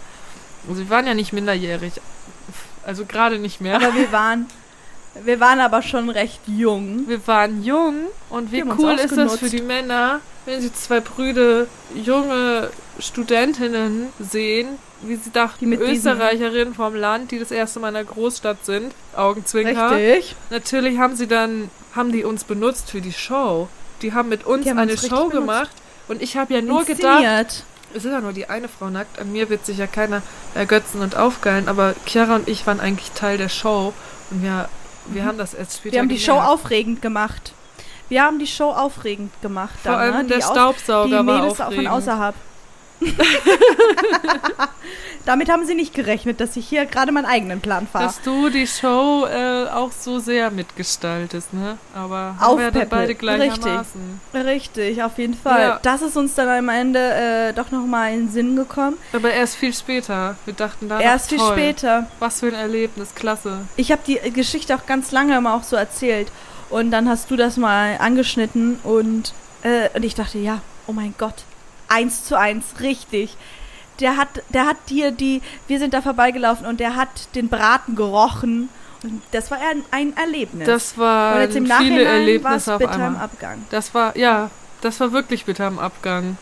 Also 0.67 0.81
wir 0.81 0.89
waren 0.89 1.07
ja 1.07 1.13
nicht 1.13 1.33
minderjährig. 1.33 1.93
Also 2.85 3.05
gerade 3.05 3.39
nicht 3.39 3.55
ich. 3.55 3.61
mehr. 3.61 3.75
Aber 3.75 3.93
wir 3.95 4.11
waren, 4.11 4.47
wir 5.23 5.39
waren 5.39 5.59
aber 5.59 5.81
schon 5.81 6.09
recht 6.09 6.41
jung. 6.47 7.07
Wir 7.07 7.25
waren 7.27 7.63
jung 7.63 8.07
und 8.29 8.51
wie 8.51 8.63
cool 8.63 8.93
ist 8.93 9.17
das 9.17 9.37
für 9.37 9.49
die 9.49 9.61
Männer, 9.61 10.21
wenn 10.45 10.61
sie 10.61 10.73
zwei 10.73 10.99
brüde, 10.99 11.67
junge 11.95 12.69
Studentinnen 12.99 14.07
sehen, 14.19 14.77
wie 15.01 15.15
sie 15.15 15.31
dachten, 15.31 15.69
Die 15.69 15.77
Österreicherinnen 15.77 16.73
vom 16.73 16.95
Land, 16.95 17.31
die 17.31 17.39
das 17.39 17.51
erste 17.51 17.79
Mal 17.79 17.89
in 17.89 17.93
der 17.95 18.03
Großstadt 18.05 18.65
sind, 18.65 18.93
Augenzwinker. 19.15 19.91
Richtig. 19.91 20.35
Natürlich 20.49 20.97
haben 20.97 21.15
sie 21.15 21.27
dann, 21.27 21.69
haben 21.95 22.11
die 22.11 22.23
uns 22.23 22.43
benutzt 22.43 22.91
für 22.91 23.01
die 23.01 23.13
Show. 23.13 23.67
Die 24.03 24.13
haben 24.13 24.29
mit 24.29 24.45
uns 24.45 24.67
haben 24.67 24.77
eine 24.77 24.91
uns 24.91 25.07
Show 25.07 25.29
gemacht 25.29 25.71
und 26.07 26.21
ich 26.21 26.37
habe 26.37 26.53
ja 26.53 26.61
nur 26.61 26.83
gedacht, 26.83 27.21
Inszeniert. 27.21 27.63
es 27.95 28.05
ist 28.05 28.11
ja 28.11 28.21
nur 28.21 28.33
die 28.33 28.49
eine 28.49 28.67
Frau 28.67 28.89
nackt, 28.89 29.19
an 29.19 29.31
mir 29.31 29.49
wird 29.49 29.65
sich 29.65 29.77
ja 29.77 29.87
keiner 29.87 30.21
ergötzen 30.53 31.01
und 31.01 31.15
aufgeilen, 31.15 31.67
aber 31.67 31.95
Chiara 32.05 32.35
und 32.35 32.47
ich 32.47 32.67
waren 32.67 32.79
eigentlich 32.79 33.11
Teil 33.11 33.37
der 33.37 33.49
Show 33.49 33.93
und 34.29 34.43
wir, 34.43 34.69
wir 35.07 35.25
haben 35.25 35.37
das 35.37 35.53
erst 35.53 35.77
später 35.77 35.89
Mhm. 35.89 35.93
Wir 35.93 35.99
haben 36.01 36.09
die 36.09 36.19
Show 36.19 36.33
gemerkt. 36.33 36.49
aufregend 36.49 37.01
gemacht. 37.01 37.53
Wir 38.09 38.23
haben 38.23 38.37
die 38.37 38.47
Show 38.47 38.69
aufregend 38.71 39.31
gemacht. 39.41 39.73
Vor 39.81 39.93
dann, 39.93 40.01
allem 40.01 40.15
ne? 40.17 40.23
der 40.25 40.37
die 40.37 40.43
Staubsauger 40.43 41.07
die 41.07 41.13
war 41.13 41.23
Mädels 41.23 41.53
auch 41.53 41.55
von 41.55 41.65
aufregend. 41.67 41.89
außerhalb. 41.89 42.35
Damit 45.25 45.49
haben 45.49 45.65
sie 45.65 45.73
nicht 45.75 45.93
gerechnet, 45.93 46.41
dass 46.41 46.57
ich 46.57 46.67
hier 46.67 46.85
gerade 46.85 47.11
meinen 47.11 47.25
eigenen 47.25 47.61
Plan 47.61 47.87
fahre. 47.87 48.05
Dass 48.05 48.21
du 48.21 48.49
die 48.49 48.67
Show 48.67 49.25
äh, 49.25 49.67
auch 49.69 49.91
so 49.91 50.19
sehr 50.19 50.51
mitgestaltest, 50.51 51.53
ne? 51.53 51.77
Aber 51.95 52.35
haben 52.39 52.57
wir 52.57 52.65
ja 52.65 52.71
dann 52.71 52.89
beide 52.89 53.15
gleichermaßen. 53.15 54.19
Richtig, 54.33 55.01
auf 55.01 55.17
jeden 55.17 55.33
Fall. 55.33 55.61
Ja. 55.61 55.79
Das 55.81 56.01
ist 56.01 56.17
uns 56.17 56.35
dann 56.35 56.49
am 56.49 56.67
Ende 56.67 56.99
äh, 56.99 57.53
doch 57.53 57.71
nochmal 57.71 58.11
in 58.13 58.25
den 58.25 58.31
Sinn 58.31 58.55
gekommen. 58.55 58.97
Aber 59.13 59.31
erst 59.31 59.55
viel 59.55 59.73
später. 59.73 60.35
Wir 60.45 60.53
dachten 60.53 60.89
da 60.89 60.99
Erst 60.99 61.29
viel 61.29 61.37
toll. 61.37 61.53
später. 61.53 62.07
Was 62.19 62.41
für 62.41 62.47
ein 62.47 62.53
Erlebnis, 62.53 63.15
klasse. 63.15 63.59
Ich 63.77 63.91
habe 63.91 64.01
die 64.05 64.19
Geschichte 64.31 64.75
auch 64.75 64.85
ganz 64.85 65.11
lange 65.11 65.37
immer 65.37 65.53
auch 65.53 65.63
so 65.63 65.75
erzählt. 65.75 66.31
Und 66.69 66.91
dann 66.91 67.07
hast 67.07 67.31
du 67.31 67.35
das 67.35 67.55
mal 67.55 67.97
angeschnitten 67.99 68.79
und, 68.83 69.33
äh, 69.61 69.89
und 69.95 70.03
ich 70.03 70.15
dachte, 70.15 70.39
ja, 70.39 70.61
oh 70.87 70.91
mein 70.91 71.13
Gott, 71.17 71.43
eins 71.87 72.25
zu 72.25 72.37
eins, 72.37 72.65
richtig. 72.81 73.37
Der 73.99 74.17
hat, 74.17 74.43
der 74.49 74.65
hat 74.65 74.77
dir 74.89 75.11
die, 75.11 75.41
wir 75.67 75.79
sind 75.79 75.93
da 75.93 76.01
vorbeigelaufen 76.01 76.65
und 76.65 76.79
der 76.79 76.95
hat 76.95 77.09
den 77.35 77.49
Braten 77.49 77.95
gerochen. 77.95 78.69
Und 79.03 79.21
das 79.31 79.51
war 79.51 79.59
ein, 79.59 79.83
ein 79.91 80.15
Erlebnis. 80.15 80.65
Das 80.65 80.93
und 80.93 80.99
waren 80.99 81.41
jetzt 81.41 81.55
im 81.55 81.65
viele 81.65 81.73
war 81.73 82.05
es 82.05 82.07
Erlebnisse 82.07 82.73
auf 82.73 82.79
bitter 82.79 82.95
im 82.95 83.01
einmal. 83.01 83.23
Abgang. 83.23 83.65
Das 83.69 83.93
war, 83.93 84.17
ja, 84.17 84.49
das 84.81 84.99
war 84.99 85.11
wirklich 85.11 85.45
bitter 85.45 85.65
am 85.65 85.79
Abgang. 85.79 86.37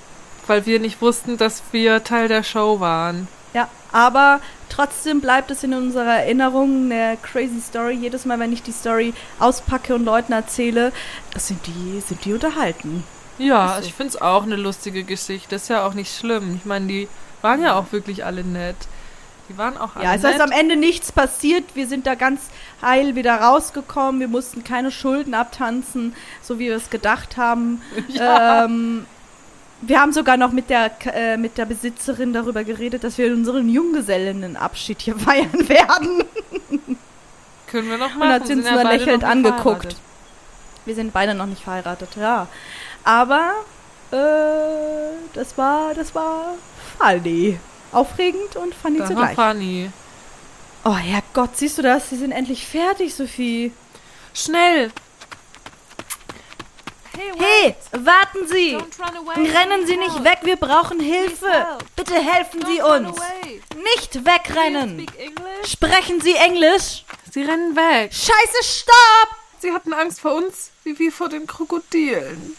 Weil 0.47 0.65
wir 0.65 0.79
nicht 0.79 1.01
wussten, 1.01 1.37
dass 1.37 1.61
wir 1.71 2.03
Teil 2.03 2.27
der 2.27 2.43
Show 2.43 2.79
waren. 2.79 3.27
Ja, 3.53 3.67
aber 3.91 4.39
trotzdem 4.69 5.21
bleibt 5.21 5.51
es 5.51 5.63
in 5.63 5.73
unserer 5.73 6.19
Erinnerung 6.19 6.91
eine 6.91 7.17
crazy 7.21 7.61
Story. 7.61 7.93
Jedes 7.93 8.25
Mal, 8.25 8.39
wenn 8.39 8.53
ich 8.53 8.63
die 8.63 8.71
Story 8.71 9.13
auspacke 9.39 9.93
und 9.93 10.05
Leuten 10.05 10.33
erzähle, 10.33 10.91
sind 11.37 11.65
die, 11.67 12.01
sind 12.01 12.23
die 12.25 12.33
unterhalten. 12.33 13.03
Ja, 13.37 13.77
so. 13.79 13.87
ich 13.87 13.93
find's 13.93 14.15
auch 14.15 14.43
eine 14.43 14.55
lustige 14.55 15.03
Geschichte. 15.03 15.55
Ist 15.55 15.69
ja 15.69 15.85
auch 15.85 15.93
nicht 15.93 16.15
schlimm. 16.15 16.55
Ich 16.55 16.65
meine, 16.65 16.87
die 16.87 17.07
waren 17.41 17.61
ja 17.61 17.75
auch 17.75 17.91
wirklich 17.91 18.25
alle 18.25 18.43
nett. 18.43 18.75
Die 19.49 19.57
waren 19.57 19.77
auch 19.77 19.95
alle 19.95 20.05
Ja, 20.05 20.13
es 20.15 20.21
nett. 20.21 20.35
ist 20.35 20.41
am 20.41 20.51
Ende 20.51 20.75
nichts 20.75 21.11
passiert. 21.11 21.63
Wir 21.75 21.87
sind 21.87 22.07
da 22.07 22.15
ganz 22.15 22.41
heil 22.81 23.15
wieder 23.15 23.35
rausgekommen. 23.41 24.21
Wir 24.21 24.27
mussten 24.27 24.63
keine 24.63 24.91
Schulden 24.91 25.33
abtanzen, 25.33 26.15
so 26.41 26.59
wie 26.59 26.67
wir 26.67 26.75
es 26.75 26.89
gedacht 26.89 27.37
haben. 27.37 27.81
Ja. 28.09 28.65
Ähm, 28.65 29.05
wir 29.83 29.99
haben 29.99 30.13
sogar 30.13 30.37
noch 30.37 30.51
mit 30.51 30.69
der, 30.69 30.91
äh, 31.11 31.37
mit 31.37 31.57
der 31.57 31.65
Besitzerin 31.65 32.33
darüber 32.33 32.63
geredet, 32.63 33.03
dass 33.03 33.17
wir 33.17 33.33
unseren 33.33 33.67
Junggesellinnenabschied 33.67 35.01
hier 35.01 35.15
feiern 35.19 35.67
werden. 35.67 36.23
Können 37.65 37.89
wir 37.89 37.97
noch 37.97 38.13
Und 38.13 38.19
machen. 38.19 38.31
hat 38.33 38.45
sie 38.47 38.53
uns 38.53 38.69
nur 38.69 38.79
ja 38.83 38.91
lächelnd 38.91 39.23
angeguckt. 39.23 39.95
Wir 40.85 40.93
sind 40.93 41.13
beide 41.13 41.33
noch 41.33 41.47
nicht 41.47 41.63
verheiratet, 41.63 42.09
ja. 42.15 42.47
Aber 43.03 43.53
äh, 44.11 44.15
das 45.33 45.57
war, 45.57 45.93
das 45.95 46.13
war 46.13 46.53
funny. 47.01 47.59
Aufregend 47.91 48.55
und 48.55 48.73
funny 48.73 48.99
war 48.99 49.07
zugleich. 49.07 49.35
funny. 49.35 49.91
Oh 50.83 50.95
Herrgott, 50.95 51.57
siehst 51.57 51.77
du 51.77 51.81
das? 51.81 52.09
Sie 52.09 52.17
sind 52.17 52.31
endlich 52.31 52.65
fertig, 52.65 53.13
Sophie. 53.13 53.71
Schnell! 54.33 54.91
Hey, 57.37 57.75
warten 57.91 58.47
Sie! 58.47 58.75
Rennen 58.75 59.85
Sie 59.85 59.97
nicht 59.97 60.23
weg, 60.23 60.39
wir 60.43 60.55
brauchen 60.55 60.99
Hilfe! 60.99 61.77
Bitte 61.95 62.15
helfen 62.15 62.65
Sie 62.65 62.81
Don't 62.81 63.07
uns! 63.07 63.19
Nicht 63.75 64.25
wegrennen! 64.25 65.05
Sprechen 65.65 66.21
Sie 66.21 66.33
Englisch? 66.33 67.03
Sie 67.31 67.43
rennen 67.43 67.75
weg. 67.75 68.13
Scheiße, 68.13 68.63
stopp! 68.63 69.35
Sie 69.59 69.71
hatten 69.71 69.93
Angst 69.93 70.19
vor 70.19 70.33
uns, 70.33 70.71
wie 70.83 70.97
wir 70.97 71.11
vor 71.11 71.29
den 71.29 71.45
Krokodilen. 71.45 72.55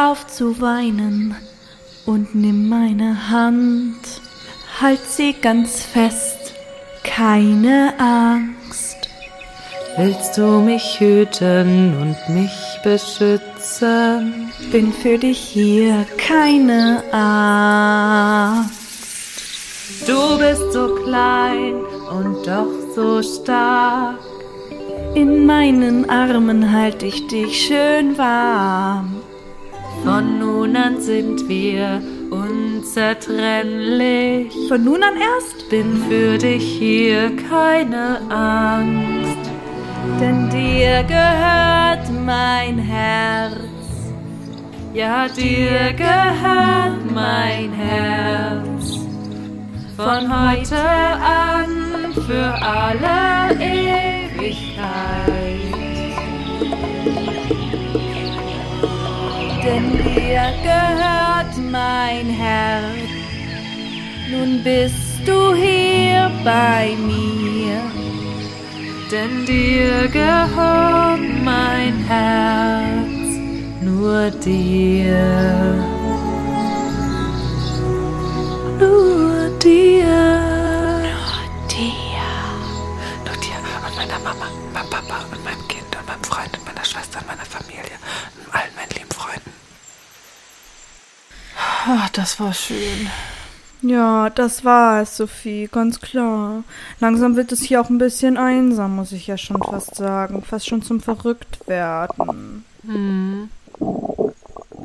Auf 0.00 0.26
zu 0.26 0.60
weinen 0.60 1.34
und 2.06 2.34
nimm 2.34 2.68
meine 2.68 3.28
Hand. 3.30 4.20
Halt 4.80 5.04
sie 5.04 5.34
ganz 5.34 5.82
fest, 5.82 6.54
keine 7.04 7.92
Angst. 7.98 9.10
Willst 9.98 10.38
du 10.38 10.60
mich 10.60 11.00
hüten 11.00 11.94
und 12.00 12.16
mich 12.34 12.78
beschützen? 12.82 14.50
Bin 14.72 14.92
für 14.92 15.18
dich 15.18 15.38
hier, 15.38 16.06
keine 16.16 17.02
Angst. 17.12 18.70
Du 20.06 20.38
bist 20.38 20.72
so 20.72 20.94
klein 21.04 21.74
und 22.10 22.46
doch 22.46 22.72
so 22.94 23.22
stark. 23.22 24.18
In 25.14 25.44
meinen 25.44 26.08
Armen 26.08 26.72
halt 26.72 27.02
ich 27.02 27.26
dich 27.26 27.66
schön 27.66 28.16
warm. 28.16 29.19
Von 30.04 30.38
nun 30.38 30.76
an 30.76 31.00
sind 31.00 31.48
wir 31.48 32.00
unzertrennlich. 32.30 34.54
Von 34.68 34.84
nun 34.84 35.02
an 35.02 35.16
erst? 35.16 35.68
Bin 35.68 35.96
für 36.08 36.38
dich 36.38 36.78
hier, 36.78 37.32
keine 37.48 38.20
Angst. 38.30 39.50
Denn 40.20 40.48
dir 40.50 41.02
gehört 41.04 42.08
mein 42.24 42.78
Herz. 42.78 43.56
Ja, 44.94 45.26
dir 45.28 45.92
gehört 45.92 47.12
mein 47.14 47.72
Herz. 47.72 48.98
Von 49.96 50.50
heute 50.50 50.76
an 50.76 52.12
für 52.26 52.54
alle 52.62 53.54
Ewigkeit. 53.60 54.70
Denn 59.64 59.92
dir 59.92 60.52
gehört 60.62 61.54
mein 61.70 62.26
Herz. 62.30 63.10
Nun 64.30 64.62
bist 64.64 65.26
du 65.26 65.54
hier 65.54 66.30
bei 66.44 66.96
mir. 67.06 67.80
Denn 69.10 69.44
dir 69.44 70.08
gehört 70.08 71.20
mein 71.44 72.04
Herz, 72.06 73.38
nur 73.82 74.30
dir. 74.30 75.74
Nur 78.78 79.50
dir. 79.58 80.40
Nur 83.24 83.36
dir 83.44 83.58
und 83.84 83.96
meiner 83.96 84.18
Mama, 84.20 84.46
meinem 84.72 84.90
Papa 84.90 85.24
und 85.32 85.44
meinem 85.44 85.68
Kind 85.68 85.84
und 85.96 86.06
meinem 86.06 86.22
Freund 86.22 86.56
und 86.56 86.64
meiner 86.66 86.84
Schwester 86.84 87.18
und 87.18 87.26
meiner 87.26 87.44
Familie 87.44 87.96
und 88.36 88.54
allen 88.54 88.74
meinen 88.76 88.90
lieben 88.94 89.10
Freunden. 89.10 89.52
Ach, 91.86 92.10
das 92.10 92.38
war 92.38 92.52
schön. 92.52 93.08
Ja, 93.82 94.28
das 94.28 94.64
war 94.64 95.00
es, 95.00 95.16
Sophie, 95.16 95.68
ganz 95.72 96.00
klar. 96.00 96.64
Langsam 97.00 97.36
wird 97.36 97.52
es 97.52 97.62
hier 97.62 97.80
auch 97.80 97.88
ein 97.88 97.96
bisschen 97.96 98.36
einsam, 98.36 98.96
muss 98.96 99.12
ich 99.12 99.26
ja 99.26 99.38
schon 99.38 99.62
fast 99.62 99.94
sagen. 99.94 100.42
Fast 100.42 100.68
schon 100.68 100.82
zum 100.82 101.00
Verrücktwerden. 101.00 102.64
Hm. 102.84 103.48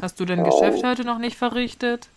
Hast 0.02 0.20
du 0.20 0.26
dein 0.26 0.44
Geschäft 0.44 0.84
heute 0.86 1.04
noch 1.04 1.18
nicht 1.18 1.38
verrichtet? 1.38 2.08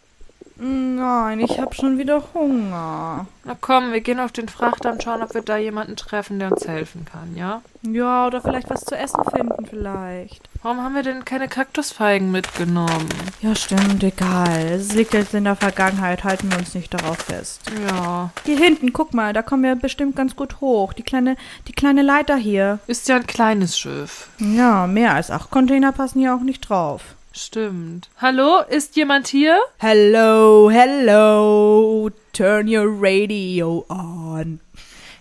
Nein, 0.61 1.39
ich 1.39 1.61
hab 1.61 1.77
schon 1.77 1.99
wieder 1.99 2.23
Hunger. 2.35 3.27
Na 3.45 3.57
komm, 3.61 3.93
wir 3.93 4.01
gehen 4.01 4.19
auf 4.19 4.33
den 4.33 4.49
Frachter 4.49 4.91
und 4.91 5.03
schauen, 5.03 5.23
ob 5.23 5.33
wir 5.33 5.43
da 5.43 5.57
jemanden 5.57 5.95
treffen, 5.95 6.41
der 6.41 6.51
uns 6.51 6.67
helfen 6.67 7.05
kann, 7.05 7.37
ja? 7.37 7.63
Ja, 7.83 8.27
oder 8.27 8.41
vielleicht 8.41 8.69
was 8.69 8.85
zu 8.85 8.97
essen 8.97 9.23
finden, 9.33 9.67
vielleicht. 9.67 10.49
Warum 10.63 10.83
haben 10.83 10.97
wir 10.97 11.05
denn 11.05 11.25
keine 11.25 11.47
Kaktusfeigen 11.47 12.33
mitgenommen? 12.33 13.09
Ja, 13.41 13.55
stimmt, 13.55 14.03
egal. 14.03 14.67
Es 14.73 14.95
liegt 14.95 15.15
jetzt 15.15 15.33
in 15.33 15.45
der 15.45 15.55
Vergangenheit, 15.55 16.25
halten 16.25 16.51
wir 16.51 16.59
uns 16.59 16.75
nicht 16.75 16.93
darauf 16.93 17.19
fest. 17.19 17.71
Ja. 17.89 18.31
Hier 18.45 18.59
hinten, 18.59 18.93
guck 18.93 19.15
mal, 19.15 19.33
da 19.33 19.43
kommen 19.43 19.63
wir 19.63 19.77
bestimmt 19.77 20.17
ganz 20.17 20.35
gut 20.35 20.61
hoch. 20.61 20.93
Die 20.93 21.05
kleine, 21.05 21.37
die 21.69 21.73
kleine 21.73 22.03
Leiter 22.03 22.37
hier. 22.37 22.81
Ist 22.89 23.09
ja 23.09 23.17
ein 23.17 23.29
kleines 23.29 23.79
Schiff. 23.79 24.29
Ja, 24.39 24.89
mehr 24.89 25.15
als 25.15 25.31
acht 25.31 25.51
Container 25.51 25.93
passen 25.93 26.19
hier 26.19 26.35
auch 26.35 26.41
nicht 26.41 26.69
drauf. 26.69 27.15
Stimmt. 27.39 28.09
Hallo, 28.21 28.63
ist 28.69 28.97
jemand 28.97 29.29
hier? 29.29 29.61
Hello, 29.79 30.69
hello, 30.69 32.11
turn 32.33 32.67
your 32.67 32.89
radio 32.89 33.85
on. 33.89 34.59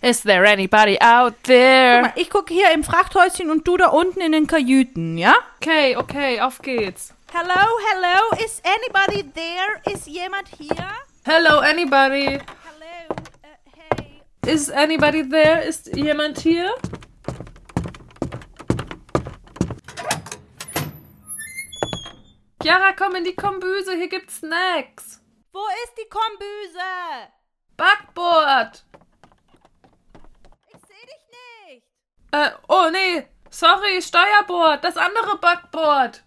Is 0.02 0.24
there 0.24 0.44
anybody 0.44 1.00
out 1.00 1.34
Guck 1.34 1.44
there? 1.44 2.02
mal, 2.02 2.14
ich 2.16 2.32
gucke 2.32 2.56
hier 2.56 2.72
im 2.74 2.84
Frachthäuschen 2.84 3.52
und 3.52 3.68
du 3.68 3.78
da 3.78 3.90
unten 3.90 4.20
in 4.20 4.32
den 4.32 4.48
Kajüten, 4.48 5.20
ja? 5.20 5.36
Okay, 5.58 5.96
okay, 5.96 6.42
auf 6.42 6.60
geht's. 6.64 7.14
Hello, 7.32 7.68
hello, 7.92 8.44
is 8.44 8.64
anybody 8.64 9.24
there? 9.36 9.94
Ist 9.94 10.08
jemand 10.08 10.48
hier? 10.58 10.88
Hello, 11.24 11.60
anybody? 11.60 12.40
Hello, 12.40 13.16
uh, 13.44 13.96
hey. 13.96 14.52
Is 14.52 14.72
anybody 14.72 15.22
there? 15.22 15.62
Ist 15.62 15.96
jemand 15.96 16.40
hier? 16.40 16.74
Chiara, 22.68 22.92
komm 22.92 23.16
in 23.16 23.24
die 23.24 23.34
Kombüse, 23.34 23.96
hier 23.96 24.10
gibt's 24.10 24.40
Snacks. 24.40 25.22
Wo 25.54 25.62
ist 25.86 25.94
die 25.98 26.10
Kombüse? 26.10 27.32
Backboard. 27.78 28.86
Ich 30.68 30.82
sehe 30.86 31.06
dich 31.06 31.24
nicht. 31.66 31.84
Äh, 32.34 32.50
oh 32.68 32.90
nee, 32.92 33.26
sorry, 33.50 34.02
Steuerbord, 34.02 34.84
das 34.84 34.98
andere 34.98 35.38
Backboard. 35.38 36.26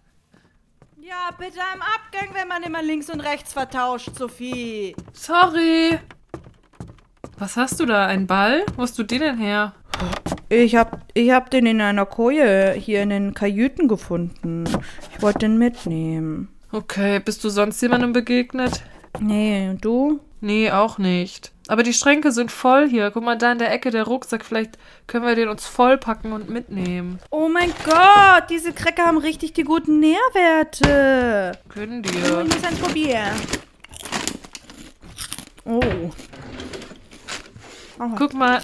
Ja, 0.97 1.29
bitte 1.37 1.61
am 1.61 1.83
Abgang, 1.83 2.33
wenn 2.33 2.47
man 2.47 2.63
immer 2.63 2.81
links 2.81 3.11
und 3.11 3.19
rechts 3.19 3.53
vertauscht, 3.53 4.09
Sophie. 4.15 4.95
Sorry. 5.13 5.99
Was 7.37 7.55
hast 7.55 7.79
du 7.79 7.85
da, 7.85 8.07
ein 8.07 8.25
Ball? 8.25 8.65
Wo 8.75 8.81
hast 8.81 8.97
du 8.97 9.03
den 9.03 9.21
denn 9.21 9.37
her? 9.37 9.75
Ich 10.51 10.75
hab, 10.75 10.99
ich 11.13 11.31
hab 11.31 11.49
den 11.49 11.65
in 11.65 11.79
einer 11.79 12.05
Koje 12.05 12.73
hier 12.73 13.03
in 13.03 13.09
den 13.09 13.33
Kajüten 13.33 13.87
gefunden. 13.87 14.65
Ich 15.15 15.21
wollte 15.21 15.39
den 15.39 15.57
mitnehmen. 15.57 16.49
Okay, 16.73 17.21
bist 17.21 17.41
du 17.45 17.49
sonst 17.49 17.81
jemandem 17.81 18.11
begegnet? 18.11 18.83
Nee, 19.21 19.69
und 19.69 19.85
du? 19.85 20.19
Nee, 20.41 20.69
auch 20.69 20.97
nicht. 20.97 21.53
Aber 21.69 21.83
die 21.83 21.93
Schränke 21.93 22.33
sind 22.33 22.51
voll 22.51 22.89
hier. 22.89 23.11
Guck 23.11 23.23
mal, 23.23 23.37
da 23.37 23.53
in 23.53 23.59
der 23.59 23.71
Ecke 23.71 23.91
der 23.91 24.03
Rucksack. 24.03 24.43
Vielleicht 24.43 24.77
können 25.07 25.25
wir 25.25 25.35
den 25.35 25.47
uns 25.47 25.65
vollpacken 25.65 26.33
und 26.33 26.49
mitnehmen. 26.49 27.19
Oh 27.29 27.47
mein 27.47 27.71
Gott, 27.85 28.49
diese 28.49 28.73
Cracker 28.73 29.05
haben 29.05 29.19
richtig 29.19 29.53
die 29.53 29.63
guten 29.63 30.01
Nährwerte. 30.01 31.53
Können 31.69 32.03
Ich 32.03 32.11
dir. 32.11 32.43
muss 32.43 32.63
eins 32.65 32.77
probieren. 32.77 33.39
Oh. 35.63 36.09
Guck 38.17 38.33
mal, 38.33 38.61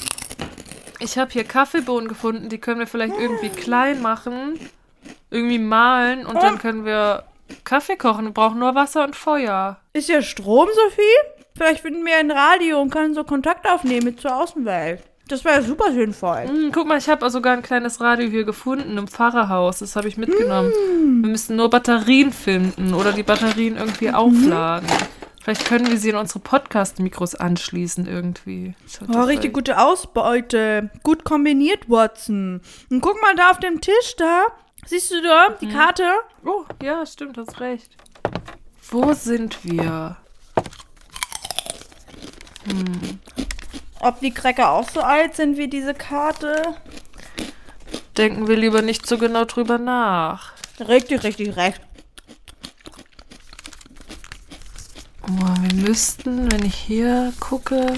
ich 1.00 1.18
habe 1.18 1.32
hier 1.32 1.44
Kaffeebohnen 1.44 2.08
gefunden. 2.08 2.50
Die 2.50 2.58
können 2.58 2.80
wir 2.80 2.88
vielleicht 2.88 3.18
irgendwie 3.18 3.50
klein 3.50 4.02
machen. 4.02 4.60
Irgendwie 5.30 5.60
mahlen 5.60 6.26
und 6.26 6.42
dann 6.42 6.58
können 6.58 6.86
wir 6.86 7.24
Kaffee 7.64 7.98
kochen. 7.98 8.26
Wir 8.26 8.32
brauchen 8.32 8.60
nur 8.60 8.76
Wasser 8.76 9.04
und 9.04 9.16
Feuer. 9.16 9.78
Ist 9.94 10.08
hier 10.08 10.22
Strom, 10.22 10.68
Sophie? 10.68 11.02
Vielleicht 11.56 11.82
finden 11.82 12.06
wir 12.06 12.18
ein 12.18 12.32
Radio 12.32 12.82
und 12.82 12.92
können 12.92 13.14
so 13.14 13.24
Kontakt 13.24 13.68
aufnehmen 13.70 14.06
mit 14.06 14.22
zur 14.22 14.36
Außenwelt. 14.36 15.02
Das 15.28 15.44
wäre 15.44 15.62
super 15.62 15.92
sinnvoll. 15.92 16.48
Hm, 16.48 16.72
guck 16.72 16.88
mal, 16.88 16.98
ich 16.98 17.10
habe 17.10 17.30
sogar 17.30 17.54
ein 17.54 17.62
kleines 17.62 18.00
Radio 18.00 18.30
hier 18.30 18.46
gefunden 18.46 18.98
im 18.98 19.08
Pfarrerhaus. 19.08 19.80
Das 19.80 19.96
habe 19.96 20.08
ich 20.08 20.18
mitgenommen. 20.18 20.72
Wir 21.22 21.30
müssen 21.30 21.58
nur 21.58 21.70
Batterien 21.70 22.32
finden 22.32 22.94
oder 22.94 23.12
die 23.12 23.24
Batterien 23.24 23.76
irgendwie 23.76 24.12
aufladen. 24.12 24.88
Vielleicht 25.48 25.66
können 25.66 25.90
wir 25.90 25.98
sie 25.98 26.10
in 26.10 26.18
unsere 26.18 26.40
Podcast-Mikros 26.40 27.34
anschließen 27.36 28.06
irgendwie. 28.06 28.76
Oh, 29.08 29.22
richtig 29.22 29.54
gute 29.54 29.80
Ausbeute. 29.80 30.90
Gut 31.04 31.24
kombiniert, 31.24 31.90
Watson. 31.90 32.60
Und 32.90 33.00
guck 33.00 33.22
mal 33.22 33.34
da 33.34 33.52
auf 33.52 33.60
dem 33.60 33.80
Tisch 33.80 34.18
da. 34.18 34.48
Siehst 34.86 35.10
du 35.10 35.22
da 35.22 35.52
die 35.52 35.70
Karte? 35.70 36.04
Oh, 36.44 36.66
ja, 36.84 37.06
stimmt, 37.06 37.38
hast 37.38 37.62
recht. 37.62 37.96
Wo 38.90 39.14
sind 39.14 39.64
wir? 39.64 40.18
Ob 44.02 44.20
die 44.20 44.34
Cracker 44.34 44.72
auch 44.72 44.90
so 44.90 45.00
alt 45.00 45.38
sind 45.38 45.56
wie 45.56 45.70
diese 45.70 45.94
Karte? 45.94 46.76
Denken 48.18 48.50
wir 48.50 48.58
lieber 48.58 48.82
nicht 48.82 49.08
so 49.08 49.18
genau 49.18 49.46
drüber 49.46 49.78
nach. 49.78 50.52
Richtig, 50.82 51.24
richtig 51.24 51.56
recht. 51.56 51.87
Oh, 55.30 55.62
wir 55.62 55.90
müssten, 55.90 56.52
wenn 56.52 56.64
ich 56.64 56.76
hier 56.76 57.34
gucke, 57.40 57.98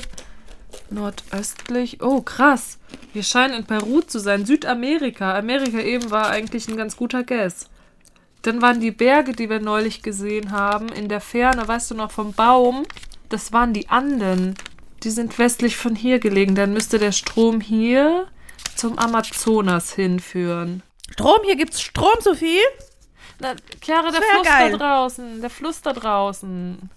nordöstlich. 0.89 2.01
Oh, 2.01 2.21
krass. 2.21 2.79
Wir 3.13 3.23
scheinen 3.23 3.53
in 3.53 3.65
Peru 3.65 4.01
zu 4.01 4.19
sein. 4.19 4.45
Südamerika. 4.45 5.37
Amerika 5.37 5.79
eben 5.79 6.09
war 6.09 6.29
eigentlich 6.29 6.67
ein 6.67 6.77
ganz 6.77 6.97
guter 6.97 7.23
Guess. 7.23 7.69
Dann 8.41 8.61
waren 8.61 8.79
die 8.79 8.91
Berge, 8.91 9.33
die 9.33 9.49
wir 9.49 9.59
neulich 9.59 10.01
gesehen 10.01 10.51
haben, 10.51 10.89
in 10.89 11.09
der 11.09 11.21
Ferne, 11.21 11.67
weißt 11.67 11.91
du 11.91 11.95
noch, 11.95 12.11
vom 12.11 12.33
Baum. 12.33 12.85
Das 13.27 13.53
waren 13.53 13.73
die 13.73 13.89
Anden. 13.89 14.55
Die 15.03 15.11
sind 15.11 15.37
westlich 15.37 15.77
von 15.77 15.95
hier 15.95 16.19
gelegen. 16.19 16.55
Dann 16.55 16.73
müsste 16.73 16.97
der 16.97 17.11
Strom 17.11 17.61
hier 17.61 18.27
zum 18.75 18.97
Amazonas 18.97 19.93
hinführen. 19.93 20.81
Strom, 21.11 21.41
hier 21.43 21.57
gibt's 21.57 21.81
Strom, 21.81 22.15
Sophie? 22.21 22.59
Na, 23.39 23.53
Chiara, 23.81 24.11
der 24.11 24.21
Fluss 24.21 24.47
geil. 24.47 24.71
da 24.71 24.77
draußen. 24.77 25.41
Der 25.41 25.49
Fluss 25.49 25.81
da 25.81 25.93
draußen. 25.93 26.89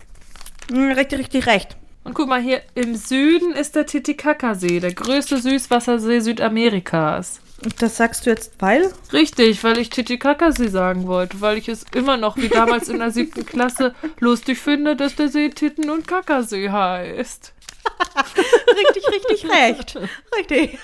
Hm, 0.70 0.92
Richtig, 0.92 1.18
richtig 1.20 1.46
recht. 1.46 1.76
Und 2.04 2.14
guck 2.14 2.28
mal, 2.28 2.40
hier 2.40 2.62
im 2.74 2.96
Süden 2.96 3.52
ist 3.52 3.76
der 3.76 3.86
Titicaca-See, 3.86 4.80
der 4.80 4.92
größte 4.92 5.38
Süßwassersee 5.38 6.18
Südamerikas. 6.20 7.40
Und 7.64 7.80
das 7.80 7.96
sagst 7.96 8.26
du 8.26 8.30
jetzt, 8.30 8.54
weil? 8.58 8.92
Richtig, 9.12 9.62
weil 9.62 9.78
ich 9.78 9.88
Titicaca-See 9.90 10.66
sagen 10.66 11.06
wollte, 11.06 11.40
weil 11.40 11.58
ich 11.58 11.68
es 11.68 11.84
immer 11.94 12.16
noch 12.16 12.36
wie 12.36 12.48
damals 12.48 12.88
in 12.88 12.98
der 12.98 13.12
siebten 13.12 13.46
Klasse 13.46 13.94
lustig 14.18 14.58
finde, 14.58 14.96
dass 14.96 15.14
der 15.14 15.28
See 15.28 15.50
Titten- 15.50 15.90
und 15.90 16.08
Kakasee 16.08 16.70
heißt. 16.70 17.52
Richtig, 18.76 19.04
richtig 19.08 19.50
recht. 19.50 19.96
Richtig. 20.36 20.78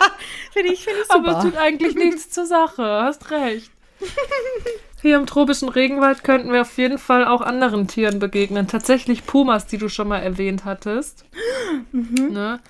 finde 0.52 0.72
ich, 0.72 0.84
finde 0.84 1.00
ich 1.02 1.10
Aber 1.10 1.28
es 1.28 1.34
super. 1.36 1.50
tut 1.50 1.56
eigentlich 1.58 1.94
nichts 1.94 2.30
zur 2.30 2.46
Sache, 2.46 2.82
hast 2.82 3.30
recht. 3.30 3.70
Hier 5.02 5.16
im 5.16 5.26
tropischen 5.26 5.68
Regenwald 5.68 6.22
könnten 6.22 6.52
wir 6.52 6.60
auf 6.60 6.78
jeden 6.78 6.96
Fall 6.96 7.26
auch 7.26 7.40
anderen 7.40 7.88
Tieren 7.88 8.20
begegnen. 8.20 8.68
Tatsächlich 8.68 9.26
Pumas, 9.26 9.66
die 9.66 9.76
du 9.76 9.88
schon 9.88 10.06
mal 10.06 10.20
erwähnt 10.20 10.64
hattest. 10.64 11.24
Ne? 11.92 12.60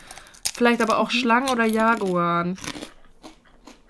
Vielleicht 0.54 0.80
aber 0.80 0.98
auch 0.98 1.10
Schlangen 1.10 1.50
oder 1.50 1.64
Jaguaren. 1.64 2.56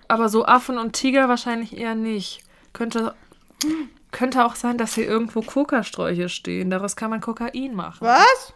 Aber 0.09 0.29
so 0.29 0.45
Affen 0.45 0.79
und 0.79 0.93
Tiger 0.95 1.29
wahrscheinlich 1.29 1.77
eher 1.77 1.95
nicht. 1.95 2.41
Könnte, 2.73 3.15
könnte 4.11 4.45
auch 4.45 4.57
sein, 4.57 4.79
dass 4.79 4.95
hier 4.95 5.07
irgendwo 5.07 5.43
Kokasträuche 5.43 6.29
stehen. 6.29 6.71
Daraus 6.71 6.97
kann 6.97 7.11
man 7.11 7.21
Kokain 7.21 7.75
machen. 7.75 8.07
Was? 8.07 8.55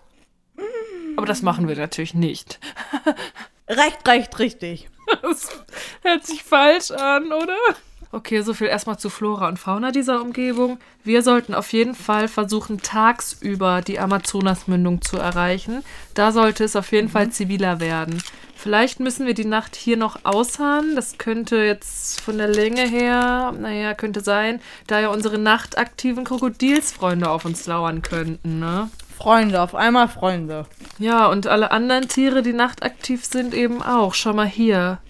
Aber 1.17 1.27
das 1.27 1.43
machen 1.43 1.69
wir 1.69 1.77
natürlich 1.77 2.15
nicht. 2.15 2.59
Recht, 3.69 4.07
recht, 4.07 4.39
richtig. 4.39 4.89
Das 5.23 5.49
hört 6.03 6.25
sich 6.25 6.45
falsch 6.45 6.93
an, 6.93 7.33
oder? 7.33 7.57
Okay, 8.17 8.41
so 8.41 8.55
viel 8.55 8.69
erstmal 8.69 8.99
zu 8.99 9.11
Flora 9.11 9.47
und 9.47 9.59
Fauna 9.59 9.91
dieser 9.91 10.23
Umgebung. 10.23 10.79
Wir 11.05 11.21
sollten 11.21 11.53
auf 11.53 11.75
jeden 11.75 11.95
Fall 11.95 12.29
versuchen, 12.29 12.81
tagsüber 12.81 13.83
die 13.83 13.99
Amazonasmündung 13.99 15.03
zu 15.03 15.19
erreichen. 15.19 15.85
Da 16.15 16.33
sollte 16.33 16.65
es 16.65 16.77
auf 16.77 16.93
jeden 16.93 17.11
Fall 17.11 17.29
ziviler 17.29 17.79
werden. 17.79 18.23
Vielleicht 18.55 19.01
müssen 19.01 19.27
wir 19.27 19.35
die 19.35 19.45
Nacht 19.45 19.77
hier 19.77 19.99
noch 19.99 20.21
ausharren. 20.25 20.97
Das 20.97 21.19
könnte 21.19 21.57
jetzt 21.57 22.23
von 22.23 22.39
der 22.39 22.49
Länge 22.49 22.89
her, 22.89 23.53
naja, 23.61 23.93
könnte 23.93 24.23
sein, 24.23 24.63
da 24.87 24.99
ja 24.99 25.09
unsere 25.09 25.37
nachtaktiven 25.37 26.25
Krokodilsfreunde 26.25 27.29
auf 27.29 27.45
uns 27.45 27.67
lauern 27.67 28.01
könnten, 28.01 28.61
ne? 28.61 28.89
Freunde, 29.15 29.61
auf 29.61 29.75
einmal 29.75 30.09
Freunde. 30.09 30.65
Ja, 30.99 31.27
und 31.27 31.47
alle 31.47 31.71
anderen 31.71 32.09
Tiere, 32.09 32.43
die 32.43 32.55
nachtaktiv 32.55 33.27
sind, 33.27 33.53
eben 33.53 33.83
auch. 33.83 34.15
Schau 34.15 34.33
mal 34.33 34.47
hier. 34.47 35.01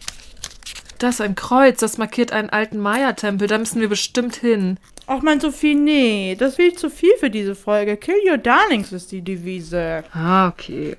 Das 0.99 1.17
ist 1.17 1.21
ein 1.21 1.35
Kreuz, 1.35 1.81
das 1.81 1.99
markiert 1.99 2.33
einen 2.33 2.51
alten 2.51 2.79
Maya-Tempel. 2.79 3.49
Da 3.49 3.59
müssen 3.59 3.81
wir 3.81 3.89
bestimmt 3.89 4.37
hin. 4.37 4.79
Ach 5.07 5.23
man, 5.23 5.41
Sophie, 5.41 5.75
nee, 5.75 6.37
das 6.39 6.51
ist 6.51 6.57
viel 6.57 6.75
zu 6.75 6.91
viel 6.91 7.13
für 7.21 7.31
diese 7.31 7.55
Folge. 7.55 7.97
Kill 7.97 8.17
your 8.29 8.39
darlings 8.39 8.93
ist 8.93 9.13
die 9.13 9.23
Devise. 9.23 10.03
Ah, 10.13 10.49
okay. 10.49 10.97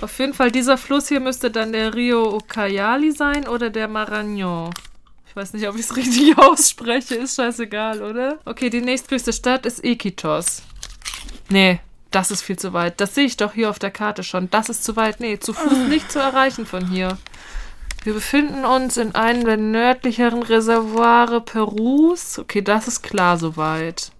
Auf 0.00 0.18
jeden 0.18 0.34
Fall, 0.34 0.50
dieser 0.50 0.78
Fluss 0.78 1.08
hier 1.08 1.20
müsste 1.20 1.50
dann 1.50 1.72
der 1.72 1.94
Rio 1.94 2.36
Ucayali 2.36 3.12
sein 3.12 3.46
oder 3.48 3.70
der 3.70 3.88
Marañón. 3.88 4.70
Ich 5.26 5.36
weiß 5.36 5.52
nicht, 5.52 5.68
ob 5.68 5.74
ich 5.74 5.82
es 5.82 5.96
richtig 5.96 6.38
ausspreche. 6.38 7.16
Ist 7.16 7.36
scheißegal, 7.36 8.02
oder? 8.02 8.38
Okay, 8.44 8.70
die 8.70 8.80
nächstgrößte 8.80 9.32
Stadt 9.32 9.66
ist 9.66 9.84
Iquitos. 9.84 10.62
Nee, 11.48 11.80
das 12.10 12.30
ist 12.30 12.42
viel 12.42 12.58
zu 12.58 12.72
weit. 12.72 13.00
Das 13.00 13.14
sehe 13.14 13.26
ich 13.26 13.36
doch 13.36 13.52
hier 13.52 13.68
auf 13.68 13.78
der 13.78 13.90
Karte 13.90 14.22
schon. 14.22 14.48
Das 14.50 14.68
ist 14.68 14.84
zu 14.84 14.94
weit. 14.96 15.20
Nee, 15.20 15.38
zu 15.38 15.52
Fuß 15.52 15.88
nicht 15.88 16.10
zu 16.10 16.20
erreichen 16.20 16.66
von 16.66 16.88
hier. 16.88 17.18
Wir 18.04 18.12
befinden 18.12 18.66
uns 18.66 18.98
in 18.98 19.14
einem 19.14 19.46
der 19.46 19.56
nördlicheren 19.56 20.42
Reservoire 20.42 21.40
Perus. 21.40 22.38
Okay, 22.38 22.60
das 22.60 22.86
ist 22.86 23.00
klar 23.00 23.38
soweit. 23.38 24.12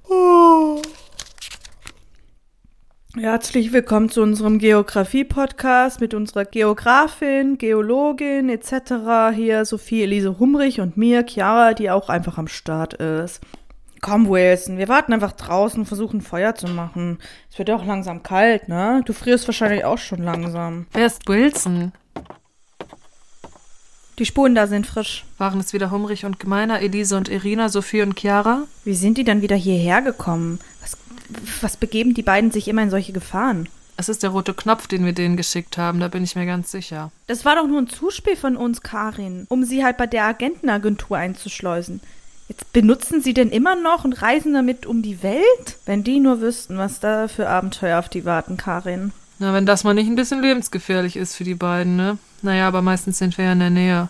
Herzlich 3.14 3.74
willkommen 3.74 4.08
zu 4.08 4.22
unserem 4.22 4.58
Geografie-Podcast 4.58 6.00
mit 6.00 6.14
unserer 6.14 6.46
Geografin, 6.46 7.58
Geologin 7.58 8.48
etc. 8.48 9.34
Hier 9.34 9.66
Sophie 9.66 10.04
Elise 10.04 10.38
Humrich 10.38 10.80
und 10.80 10.96
mir, 10.96 11.26
Chiara, 11.26 11.74
die 11.74 11.90
auch 11.90 12.08
einfach 12.08 12.38
am 12.38 12.48
Start 12.48 12.94
ist. 12.94 13.42
Komm, 14.00 14.30
Wilson, 14.30 14.78
wir 14.78 14.88
warten 14.88 15.12
einfach 15.12 15.32
draußen 15.32 15.80
und 15.80 15.86
versuchen 15.86 16.22
Feuer 16.22 16.54
zu 16.54 16.68
machen. 16.68 17.18
Es 17.50 17.58
wird 17.58 17.68
ja 17.68 17.76
auch 17.76 17.84
langsam 17.84 18.22
kalt, 18.22 18.66
ne? 18.66 19.02
Du 19.04 19.12
frierst 19.12 19.46
wahrscheinlich 19.46 19.84
auch 19.84 19.98
schon 19.98 20.22
langsam. 20.22 20.86
Wer 20.94 21.04
ist 21.04 21.28
Wilson? 21.28 21.92
Die 24.18 24.26
Spuren 24.26 24.54
da 24.54 24.66
sind 24.68 24.86
frisch. 24.86 25.24
Waren 25.38 25.58
es 25.58 25.72
wieder 25.72 25.90
Humrich 25.90 26.24
und 26.24 26.38
Gemeiner, 26.38 26.80
Elise 26.80 27.16
und 27.16 27.28
Irina, 27.28 27.68
Sophie 27.68 28.02
und 28.02 28.18
Chiara? 28.18 28.62
Wie 28.84 28.94
sind 28.94 29.18
die 29.18 29.24
dann 29.24 29.42
wieder 29.42 29.56
hierher 29.56 30.02
gekommen? 30.02 30.60
Was, 30.80 30.96
was 31.60 31.76
begeben 31.76 32.14
die 32.14 32.22
beiden 32.22 32.52
sich 32.52 32.68
immer 32.68 32.82
in 32.82 32.90
solche 32.90 33.12
Gefahren? 33.12 33.68
Es 33.96 34.08
ist 34.08 34.22
der 34.22 34.30
rote 34.30 34.54
Knopf, 34.54 34.86
den 34.86 35.04
wir 35.04 35.12
denen 35.12 35.36
geschickt 35.36 35.78
haben, 35.78 36.00
da 36.00 36.08
bin 36.08 36.24
ich 36.24 36.34
mir 36.34 36.46
ganz 36.46 36.70
sicher. 36.70 37.12
Das 37.26 37.44
war 37.44 37.56
doch 37.56 37.66
nur 37.66 37.80
ein 37.80 37.88
Zuspiel 37.88 38.36
von 38.36 38.56
uns, 38.56 38.82
Karin, 38.82 39.46
um 39.48 39.64
sie 39.64 39.84
halt 39.84 39.96
bei 39.96 40.06
der 40.06 40.24
Agentenagentur 40.24 41.16
einzuschleusen. 41.16 42.00
Jetzt 42.48 42.72
benutzen 42.72 43.22
sie 43.22 43.34
denn 43.34 43.50
immer 43.50 43.74
noch 43.74 44.04
und 44.04 44.20
reisen 44.20 44.52
damit 44.52 44.84
um 44.84 45.02
die 45.02 45.22
Welt? 45.22 45.78
Wenn 45.86 46.04
die 46.04 46.20
nur 46.20 46.40
wüssten, 46.40 46.76
was 46.76 47.00
da 47.00 47.28
für 47.28 47.48
Abenteuer 47.48 47.98
auf 47.98 48.08
die 48.08 48.24
warten, 48.24 48.56
Karin. 48.56 49.12
Na, 49.44 49.52
wenn 49.52 49.66
das 49.66 49.84
mal 49.84 49.92
nicht 49.92 50.06
ein 50.06 50.16
bisschen 50.16 50.40
lebensgefährlich 50.40 51.16
ist 51.16 51.36
für 51.36 51.44
die 51.44 51.54
beiden, 51.54 51.96
ne? 51.96 52.16
Naja, 52.40 52.66
aber 52.66 52.80
meistens 52.80 53.18
sind 53.18 53.36
wir 53.36 53.44
ja 53.44 53.52
in 53.52 53.58
der 53.58 53.68
Nähe. 53.68 54.08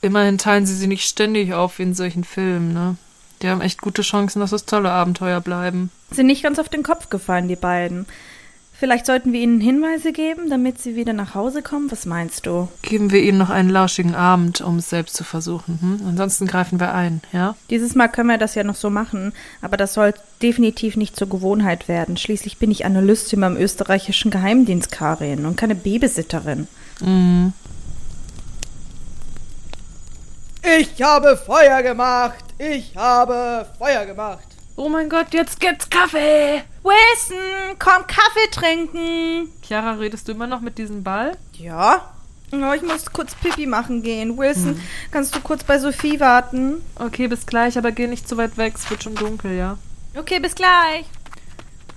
Immerhin 0.00 0.38
teilen 0.38 0.64
sie 0.64 0.74
sie 0.74 0.86
nicht 0.86 1.06
ständig 1.06 1.52
auf 1.52 1.78
wie 1.78 1.82
in 1.82 1.92
solchen 1.92 2.24
Filmen, 2.24 2.72
ne? 2.72 2.96
Die 3.42 3.50
haben 3.50 3.60
echt 3.60 3.82
gute 3.82 4.00
Chancen, 4.00 4.40
dass 4.40 4.52
es 4.52 4.64
tolle 4.64 4.92
Abenteuer 4.92 5.42
bleiben. 5.42 5.90
Sind 6.10 6.26
nicht 6.26 6.42
ganz 6.42 6.58
auf 6.58 6.70
den 6.70 6.82
Kopf 6.82 7.10
gefallen, 7.10 7.48
die 7.48 7.56
beiden. 7.56 8.06
Vielleicht 8.80 9.04
sollten 9.04 9.34
wir 9.34 9.40
ihnen 9.40 9.60
Hinweise 9.60 10.10
geben, 10.10 10.48
damit 10.48 10.80
sie 10.80 10.96
wieder 10.96 11.12
nach 11.12 11.34
Hause 11.34 11.60
kommen. 11.60 11.90
Was 11.90 12.06
meinst 12.06 12.46
du? 12.46 12.66
Geben 12.80 13.10
wir 13.10 13.22
ihnen 13.22 13.36
noch 13.36 13.50
einen 13.50 13.68
lauschigen 13.68 14.14
Abend, 14.14 14.62
um 14.62 14.78
es 14.78 14.88
selbst 14.88 15.16
zu 15.16 15.22
versuchen. 15.22 15.78
Hm? 15.82 16.08
Ansonsten 16.08 16.46
greifen 16.46 16.80
wir 16.80 16.94
ein, 16.94 17.20
ja? 17.30 17.56
Dieses 17.68 17.94
Mal 17.94 18.08
können 18.08 18.30
wir 18.30 18.38
das 18.38 18.54
ja 18.54 18.64
noch 18.64 18.76
so 18.76 18.88
machen, 18.88 19.34
aber 19.60 19.76
das 19.76 19.92
soll 19.92 20.14
definitiv 20.40 20.96
nicht 20.96 21.14
zur 21.14 21.28
Gewohnheit 21.28 21.88
werden. 21.88 22.16
Schließlich 22.16 22.56
bin 22.56 22.70
ich 22.70 22.86
Analystin 22.86 23.42
beim 23.42 23.58
österreichischen 23.58 24.30
Geheimdienst, 24.30 24.90
Karin, 24.90 25.44
und 25.44 25.58
keine 25.58 25.74
Babysitterin. 25.74 26.66
Mhm. 27.02 27.52
Ich 30.78 31.02
habe 31.02 31.36
Feuer 31.36 31.82
gemacht! 31.82 32.44
Ich 32.56 32.96
habe 32.96 33.66
Feuer 33.78 34.06
gemacht! 34.06 34.49
Oh 34.82 34.88
mein 34.88 35.10
Gott, 35.10 35.34
jetzt 35.34 35.60
gibt's 35.60 35.90
Kaffee! 35.90 36.62
Wilson, 36.82 37.76
komm 37.78 38.06
Kaffee 38.06 38.50
trinken! 38.50 39.50
Chiara, 39.60 39.92
redest 39.92 40.26
du 40.26 40.32
immer 40.32 40.46
noch 40.46 40.62
mit 40.62 40.78
diesem 40.78 41.02
Ball? 41.02 41.36
Ja? 41.52 42.14
Oh, 42.50 42.72
ich 42.72 42.80
muss 42.80 43.12
kurz 43.12 43.34
Pipi 43.34 43.66
machen 43.66 44.02
gehen. 44.02 44.38
Wilson, 44.38 44.80
kannst 45.10 45.36
du 45.36 45.40
kurz 45.40 45.64
bei 45.64 45.78
Sophie 45.78 46.18
warten? 46.18 46.80
Okay, 46.94 47.28
bis 47.28 47.44
gleich, 47.44 47.76
aber 47.76 47.92
geh 47.92 48.06
nicht 48.06 48.26
zu 48.26 48.38
weit 48.38 48.56
weg, 48.56 48.72
es 48.74 48.88
wird 48.88 49.02
schon 49.02 49.14
dunkel, 49.16 49.54
ja? 49.54 49.76
Okay, 50.16 50.40
bis 50.40 50.54
gleich. 50.54 51.04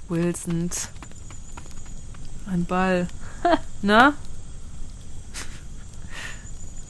Wilsons. 0.09 0.89
Ein 2.51 2.65
Ball. 2.65 3.07
Na? 3.81 4.13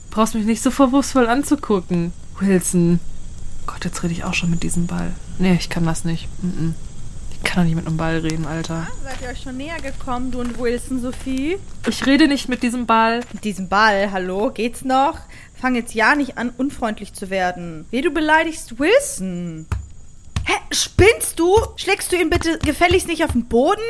Brauchst 0.09 0.33
mich 0.33 0.45
nicht 0.45 0.63
so 0.63 0.71
vorwurfsvoll 0.71 1.27
anzugucken. 1.27 2.13
Wilson. 2.39 2.99
Gott, 3.67 3.85
jetzt 3.85 4.01
rede 4.01 4.13
ich 4.13 4.23
auch 4.23 4.33
schon 4.33 4.49
mit 4.49 4.63
diesem 4.63 4.87
Ball. 4.87 5.13
Nee, 5.39 5.55
ich 5.59 5.69
kann 5.69 5.85
das 5.85 6.05
nicht. 6.05 6.27
Mm-mm. 6.41 6.73
Ich 7.31 7.43
kann 7.43 7.63
doch 7.63 7.67
nicht 7.67 7.75
mit 7.75 7.87
einem 7.87 7.97
Ball 7.97 8.19
reden, 8.19 8.45
Alter. 8.45 8.87
Seid 9.03 9.21
ihr 9.21 9.29
euch 9.29 9.41
schon 9.41 9.57
näher 9.57 9.81
gekommen, 9.81 10.31
du 10.31 10.39
und 10.39 10.57
Wilson, 10.59 11.01
Sophie? 11.01 11.57
Ich 11.87 12.05
rede 12.05 12.27
nicht 12.27 12.47
mit 12.47 12.63
diesem 12.63 12.85
Ball. 12.85 13.21
Mit 13.33 13.43
diesem 13.43 13.67
Ball, 13.67 14.11
hallo, 14.11 14.51
geht's 14.51 14.85
noch? 14.85 15.19
Fang 15.59 15.75
jetzt 15.75 15.93
ja 15.93 16.15
nicht 16.15 16.37
an, 16.37 16.51
unfreundlich 16.57 17.13
zu 17.13 17.29
werden. 17.29 17.85
Wie 17.91 18.01
du 18.01 18.11
beleidigst 18.11 18.79
Wilson. 18.79 19.65
Hä, 20.45 20.53
spinnst 20.71 21.39
du? 21.39 21.55
Schlägst 21.75 22.11
du 22.11 22.15
ihn 22.15 22.29
bitte 22.29 22.59
gefälligst 22.59 23.07
nicht 23.07 23.23
auf 23.23 23.31
den 23.31 23.45
Boden? 23.45 23.81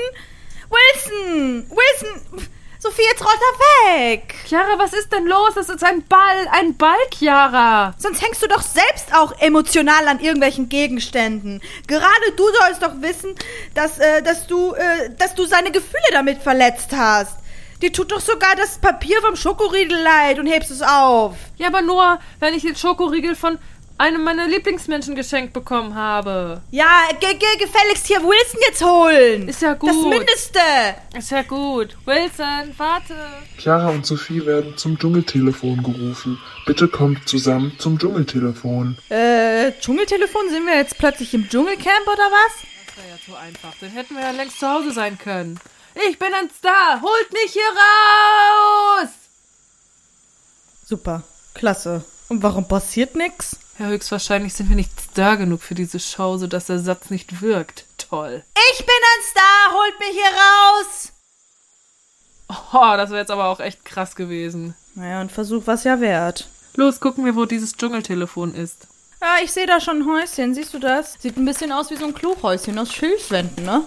Wilson! 0.69 1.65
Wilson! 1.69 2.47
Sophie, 2.83 3.03
jetzt 3.09 3.23
rollt 3.23 3.39
er 3.39 3.95
weg! 3.95 4.35
Chiara, 4.45 4.77
was 4.77 4.91
ist 4.91 5.13
denn 5.13 5.25
los? 5.25 5.51
Das 5.55 5.69
ist 5.69 5.85
ein 5.85 6.05
Ball. 6.05 6.49
Ein 6.51 6.75
Ball, 6.75 6.97
Chiara. 7.17 7.95
Sonst 7.97 8.21
hängst 8.21 8.43
du 8.43 8.47
doch 8.47 8.61
selbst 8.61 9.15
auch 9.15 9.31
emotional 9.39 10.05
an 10.09 10.19
irgendwelchen 10.19 10.67
Gegenständen. 10.67 11.61
Gerade 11.87 12.31
du 12.35 12.43
sollst 12.59 12.83
doch 12.83 13.01
wissen, 13.01 13.35
dass, 13.73 13.99
äh, 13.99 14.21
dass 14.21 14.47
du, 14.47 14.73
äh, 14.73 15.11
dass 15.17 15.33
du 15.33 15.45
seine 15.45 15.71
Gefühle 15.71 16.03
damit 16.11 16.41
verletzt 16.41 16.89
hast. 16.91 17.37
Dir 17.81 17.93
tut 17.93 18.11
doch 18.11 18.19
sogar 18.19 18.53
das 18.57 18.77
Papier 18.79 19.21
vom 19.21 19.37
Schokoriegel 19.37 19.97
leid 20.01 20.39
und 20.39 20.47
hebst 20.47 20.69
es 20.69 20.81
auf. 20.81 21.37
Ja, 21.55 21.67
aber 21.67 21.81
nur, 21.81 22.19
wenn 22.41 22.53
ich 22.53 22.63
den 22.63 22.75
Schokoriegel 22.75 23.35
von 23.35 23.59
einem 23.97 24.23
meiner 24.23 24.47
Lieblingsmenschen 24.47 25.15
geschenkt 25.15 25.53
bekommen 25.53 25.95
habe. 25.95 26.61
Ja, 26.71 27.07
ge 27.19 27.33
ge 27.35 27.57
gefälligst 27.57 28.07
hier 28.07 28.21
Wilson 28.21 28.59
jetzt 28.67 28.83
holen. 28.83 29.47
Ist 29.47 29.61
ja 29.61 29.73
gut. 29.73 29.89
Das 29.89 29.97
Mindeste. 29.97 30.59
Ist 31.17 31.31
ja 31.31 31.41
gut. 31.43 31.95
Wilson, 32.05 32.73
warte. 32.77 33.15
Chiara 33.57 33.89
und 33.89 34.05
Sophie 34.05 34.45
werden 34.45 34.75
zum 34.77 34.97
Dschungeltelefon 34.97 35.83
gerufen. 35.83 36.39
Bitte 36.65 36.87
kommt 36.87 37.27
zusammen 37.27 37.73
zum 37.77 37.99
Dschungeltelefon. 37.99 38.97
Äh, 39.09 39.71
Dschungeltelefon? 39.79 40.49
Sind 40.49 40.65
wir 40.65 40.75
jetzt 40.75 40.97
plötzlich 40.97 41.33
im 41.33 41.47
Dschungelcamp 41.47 42.07
oder 42.07 42.29
was? 42.31 42.51
Das 42.87 42.97
wäre 42.97 43.09
ja 43.09 43.19
so 43.27 43.35
einfach. 43.35 43.73
Dann 43.79 43.89
hätten 43.91 44.15
wir 44.15 44.21
ja 44.21 44.31
längst 44.31 44.59
zu 44.59 44.67
Hause 44.67 44.91
sein 44.91 45.17
können. 45.17 45.59
Ich 46.09 46.17
bin 46.17 46.33
ein 46.33 46.49
Star. 46.57 47.01
Holt 47.01 47.33
mich 47.33 47.53
hier 47.53 47.61
raus! 49.01 49.09
Super. 50.85 51.23
Klasse. 51.53 52.03
Und 52.29 52.41
warum 52.41 52.67
passiert 52.67 53.15
nix? 53.15 53.57
Ja, 53.79 53.87
höchstwahrscheinlich 53.87 54.53
sind 54.53 54.69
wir 54.69 54.75
nicht 54.75 54.91
Star 54.99 55.37
genug 55.37 55.61
für 55.61 55.75
diese 55.75 55.99
Show, 55.99 56.37
sodass 56.37 56.67
der 56.67 56.79
Satz 56.79 57.09
nicht 57.09 57.41
wirkt. 57.41 57.85
Toll. 57.97 58.43
Ich 58.71 58.77
bin 58.79 58.87
ein 58.89 59.23
Star, 59.31 59.73
holt 59.73 59.99
mich 59.99 60.11
hier 60.11 60.23
raus! 60.23 61.11
Oh, 62.73 62.97
das 62.97 63.09
wäre 63.09 63.21
jetzt 63.21 63.31
aber 63.31 63.45
auch 63.45 63.59
echt 63.59 63.83
krass 63.83 64.15
gewesen. 64.15 64.75
Naja, 64.95 65.21
ein 65.21 65.29
Versuch 65.29 65.65
war's 65.65 65.85
ja 65.85 65.99
wert. 65.99 66.47
Los, 66.75 66.99
gucken 66.99 67.25
wir, 67.25 67.35
wo 67.35 67.45
dieses 67.45 67.73
Dschungeltelefon 67.73 68.53
ist. 68.53 68.87
Ja, 69.21 69.37
ich 69.43 69.51
sehe 69.51 69.65
da 69.65 69.79
schon 69.79 70.01
ein 70.01 70.07
Häuschen. 70.07 70.53
Siehst 70.53 70.73
du 70.73 70.79
das? 70.79 71.15
Sieht 71.19 71.37
ein 71.37 71.45
bisschen 71.45 71.71
aus 71.71 71.89
wie 71.89 71.95
so 71.95 72.05
ein 72.05 72.13
Kluchhäuschen 72.13 72.77
aus 72.77 72.93
Schilfwänden, 72.93 73.63
ne? 73.63 73.83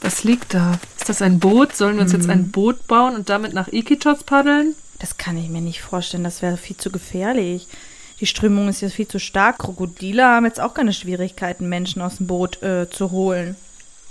Was 0.00 0.24
liegt 0.24 0.52
da? 0.52 0.78
Ist 0.98 1.08
das 1.08 1.22
ein 1.22 1.38
Boot? 1.38 1.76
Sollen 1.76 1.94
wir 1.94 2.02
uns 2.02 2.12
jetzt 2.12 2.28
ein 2.28 2.50
Boot 2.50 2.88
bauen 2.88 3.14
und 3.14 3.28
damit 3.28 3.54
nach 3.54 3.68
Iquitos 3.68 4.24
paddeln? 4.24 4.74
Das 4.98 5.16
kann 5.16 5.36
ich 5.36 5.48
mir 5.48 5.60
nicht 5.60 5.80
vorstellen. 5.80 6.24
Das 6.24 6.42
wäre 6.42 6.56
viel 6.56 6.76
zu 6.76 6.90
gefährlich. 6.90 7.68
Die 8.20 8.26
Strömung 8.26 8.68
ist 8.68 8.80
jetzt 8.80 8.94
viel 8.94 9.06
zu 9.08 9.20
stark. 9.20 9.58
Krokodile 9.58 10.24
haben 10.24 10.44
jetzt 10.46 10.60
auch 10.60 10.74
keine 10.74 10.92
Schwierigkeiten, 10.92 11.68
Menschen 11.68 12.02
aus 12.02 12.16
dem 12.16 12.26
Boot 12.26 12.62
äh, 12.62 12.90
zu 12.90 13.10
holen. 13.10 13.56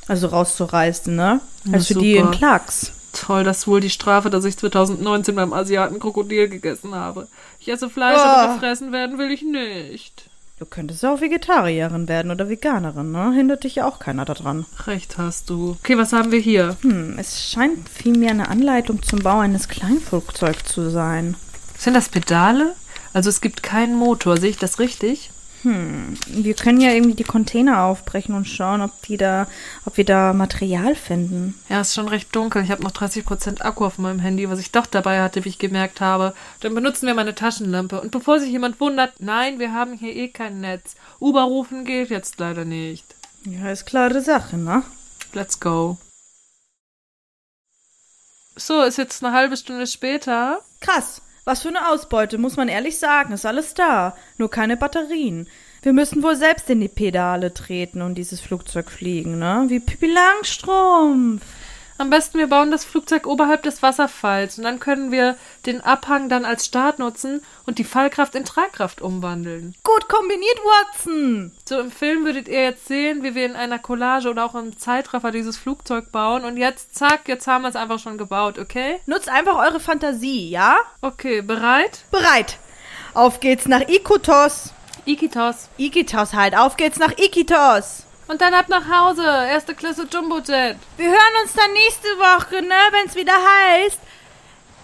Also 0.07 0.27
rauszureißen, 0.27 1.13
ne? 1.15 1.41
Als 1.71 1.87
für 1.87 1.95
die 1.95 2.15
in 2.15 2.31
Klacks. 2.31 2.93
Toll, 3.11 3.43
das 3.43 3.59
ist 3.59 3.67
wohl 3.67 3.81
die 3.81 3.89
Strafe, 3.89 4.29
dass 4.29 4.45
ich 4.45 4.55
2019 4.57 5.35
beim 5.35 5.51
Asiaten 5.51 5.99
Krokodil 5.99 6.47
gegessen 6.47 6.95
habe. 6.95 7.27
Ich 7.59 7.67
esse 7.67 7.89
Fleisch, 7.89 8.19
Oh. 8.19 8.25
aber 8.25 8.53
gefressen 8.53 8.91
werden 8.93 9.17
will 9.17 9.31
ich 9.31 9.41
nicht. 9.41 10.23
Du 10.59 10.65
könntest 10.65 11.03
ja 11.03 11.13
auch 11.13 11.21
Vegetarierin 11.21 12.07
werden 12.07 12.31
oder 12.31 12.47
Veganerin, 12.49 13.11
ne? 13.11 13.33
Hindert 13.33 13.63
dich 13.63 13.75
ja 13.75 13.87
auch 13.87 13.99
keiner 13.99 14.23
daran. 14.25 14.65
Recht 14.85 15.17
hast 15.17 15.49
du. 15.49 15.77
Okay, 15.83 15.97
was 15.97 16.13
haben 16.13 16.31
wir 16.31 16.39
hier? 16.39 16.77
Hm, 16.81 17.15
es 17.19 17.49
scheint 17.49 17.87
vielmehr 17.89 18.31
eine 18.31 18.47
Anleitung 18.49 19.03
zum 19.03 19.19
Bau 19.19 19.39
eines 19.39 19.67
Kleinflugzeugs 19.67 20.63
zu 20.63 20.89
sein. 20.89 21.35
Sind 21.77 21.93
das 21.93 22.09
Pedale? 22.09 22.73
Also 23.17 23.29
es 23.29 23.41
gibt 23.41 23.63
keinen 23.63 23.95
Motor, 23.95 24.37
sehe 24.37 24.51
ich 24.51 24.57
das 24.57 24.77
richtig? 24.77 25.31
Wir 25.63 26.53
können 26.53 26.79
ja 26.79 26.91
irgendwie 26.91 27.15
die 27.15 27.23
Container 27.23 27.81
aufbrechen 27.81 28.35
und 28.35 28.45
schauen, 28.45 28.83
ob 28.83 28.91
die 29.01 29.17
da, 29.17 29.47
ob 29.85 29.97
wir 29.97 30.05
da 30.05 30.33
Material 30.33 30.93
finden. 30.93 31.59
Ja, 31.67 31.81
ist 31.81 31.95
schon 31.95 32.07
recht 32.07 32.35
dunkel. 32.35 32.63
Ich 32.63 32.69
habe 32.69 32.83
noch 32.83 32.91
30% 32.91 33.61
Akku 33.61 33.85
auf 33.85 33.97
meinem 33.97 34.19
Handy, 34.19 34.47
was 34.51 34.59
ich 34.59 34.69
doch 34.69 34.85
dabei 34.85 35.19
hatte, 35.19 35.43
wie 35.45 35.49
ich 35.49 35.57
gemerkt 35.57 35.99
habe. 35.99 36.35
Dann 36.59 36.75
benutzen 36.75 37.07
wir 37.07 37.15
meine 37.15 37.33
Taschenlampe. 37.33 37.99
Und 37.99 38.11
bevor 38.11 38.39
sich 38.39 38.51
jemand 38.51 38.79
wundert, 38.79 39.13
nein, 39.17 39.57
wir 39.57 39.73
haben 39.73 39.93
hier 39.93 40.15
eh 40.15 40.27
kein 40.27 40.61
Netz. 40.61 40.93
Uber 41.19 41.41
rufen 41.41 41.85
geht 41.85 42.11
jetzt 42.11 42.39
leider 42.39 42.65
nicht. 42.65 43.15
Ja, 43.45 43.71
ist 43.71 43.87
klare 43.87 44.21
Sache, 44.21 44.57
ne? 44.57 44.83
Let's 45.33 45.59
go. 45.59 45.97
So, 48.55 48.83
ist 48.83 48.99
jetzt 48.99 49.23
eine 49.23 49.33
halbe 49.33 49.57
Stunde 49.57 49.87
später. 49.87 50.59
Krass. 50.81 51.23
Was 51.47 51.61
für 51.61 51.69
eine 51.69 51.87
Ausbeute, 51.87 52.37
muss 52.37 52.57
man 52.57 52.67
ehrlich 52.67 52.99
sagen. 52.99 53.31
Ist 53.31 53.45
alles 53.45 53.73
da. 53.73 54.17
Nur 54.37 54.49
keine 54.49 54.75
Batterien. 54.75 55.47
Wir 55.81 55.93
müssen 55.93 56.21
wohl 56.21 56.35
selbst 56.35 56.69
in 56.69 56.81
die 56.81 56.89
Pedale 56.89 57.53
treten 57.53 58.01
und 58.01 58.15
dieses 58.15 58.41
Flugzeug 58.41 58.91
fliegen, 58.91 59.39
ne? 59.39 59.63
Wie 59.69 59.79
Pippi 59.79 60.07
Langstrumpf. 60.07 61.41
Am 61.99 62.09
besten 62.09 62.37
wir 62.37 62.47
bauen 62.47 62.69
das 62.69 62.85
Flugzeug 62.85 63.25
oberhalb 63.25 63.63
des 63.63 63.81
Wasserfalls 63.81 64.57
und 64.57 64.63
dann 64.63 64.79
können 64.79 65.11
wir 65.11 65.35
den 65.65 65.81
Abhang 65.81 66.29
dann 66.29 66.45
als 66.45 66.65
Start 66.65 66.99
nutzen 66.99 67.41
und 67.65 67.79
die 67.79 67.83
Fallkraft 67.83 68.35
in 68.35 68.45
Tragkraft 68.45 69.01
umwandeln. 69.01 69.75
Gut 69.83 70.07
kombiniert, 70.07 70.59
Watson. 70.63 71.51
So 71.67 71.79
im 71.79 71.91
Film 71.91 72.25
würdet 72.25 72.47
ihr 72.47 72.61
jetzt 72.61 72.87
sehen, 72.87 73.23
wie 73.23 73.33
wir 73.33 73.45
in 73.45 73.55
einer 73.55 73.79
Collage 73.79 74.29
oder 74.29 74.45
auch 74.45 74.55
im 74.55 74.77
Zeitraffer 74.77 75.31
dieses 75.31 75.57
Flugzeug 75.57 76.11
bauen 76.11 76.45
und 76.45 76.57
jetzt 76.57 76.95
zack, 76.95 77.27
jetzt 77.27 77.47
haben 77.47 77.63
wir 77.63 77.69
es 77.69 77.75
einfach 77.75 77.99
schon 77.99 78.17
gebaut, 78.17 78.59
okay? 78.59 78.99
Nutzt 79.05 79.29
einfach 79.29 79.55
eure 79.55 79.79
Fantasie, 79.79 80.49
ja? 80.49 80.77
Okay, 81.01 81.41
bereit? 81.41 82.05
Bereit. 82.11 82.57
Auf 83.13 83.39
geht's 83.39 83.67
nach 83.67 83.87
Ikotos. 83.87 84.73
Ikitos. 85.05 85.69
Ikitos 85.77 86.33
halt. 86.33 86.55
Auf 86.55 86.77
geht's 86.77 86.99
nach 86.99 87.17
Ikitos. 87.17 88.06
Und 88.27 88.41
dann 88.41 88.53
ab 88.53 88.67
nach 88.67 88.87
Hause. 88.89 89.23
Erste 89.23 89.73
Klasse 89.73 90.07
Jumbojet. 90.11 90.77
Wir 90.97 91.07
hören 91.09 91.41
uns 91.43 91.53
dann 91.53 91.71
nächste 91.73 92.07
Woche, 92.17 92.61
ne, 92.61 92.75
wenn's 92.91 93.15
wieder 93.15 93.33
heißt. 93.33 93.99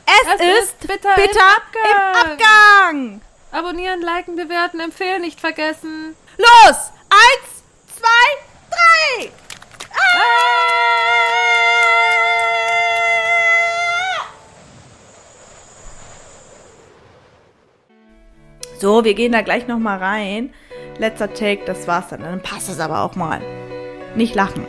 Es, 0.06 0.34
Es 0.36 0.42
ist 0.42 0.64
ist 0.64 0.80
bitter 0.88 1.14
bitter, 1.16 1.40
im 1.74 1.92
im 1.92 1.98
Abgang. 1.98 2.32
Abgang. 2.32 3.22
Abonnieren, 3.52 4.02
liken, 4.02 4.36
bewerten, 4.36 4.80
empfehlen, 4.80 5.22
nicht 5.22 5.40
vergessen. 5.40 6.16
Los! 6.38 6.92
Eins, 7.10 7.64
zwei, 8.00 8.26
drei! 8.72 9.32
Ah! 9.92 10.34
So, 18.84 19.06
wir 19.06 19.14
gehen 19.14 19.32
da 19.32 19.40
gleich 19.40 19.66
noch 19.66 19.80
mal 19.80 19.98
rein. 19.98 20.50
Letzter 20.98 21.34
Take, 21.34 21.64
das 21.66 21.88
war's 21.88 22.10
dann. 22.10 22.20
Dann 22.20 22.42
passt 22.42 22.68
es 22.68 22.82
aber 22.82 23.04
auch 23.04 23.16
mal. 23.16 23.40
Nicht 24.14 24.36
lachen. 24.36 24.68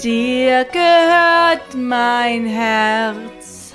Dir 0.00 0.64
gehört 0.66 1.74
mein 1.74 2.46
Herz. 2.46 3.74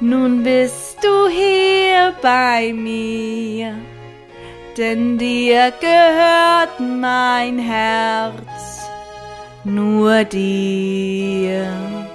Nun 0.00 0.42
bist 0.42 0.98
du 1.04 1.28
hier 1.28 2.14
bei 2.20 2.72
mir. 2.72 3.76
Denn 4.76 5.18
dir 5.18 5.72
gehört 5.80 6.80
mein 6.80 7.60
Herz. 7.60 8.80
Nur 9.62 10.24
dir. 10.24 12.09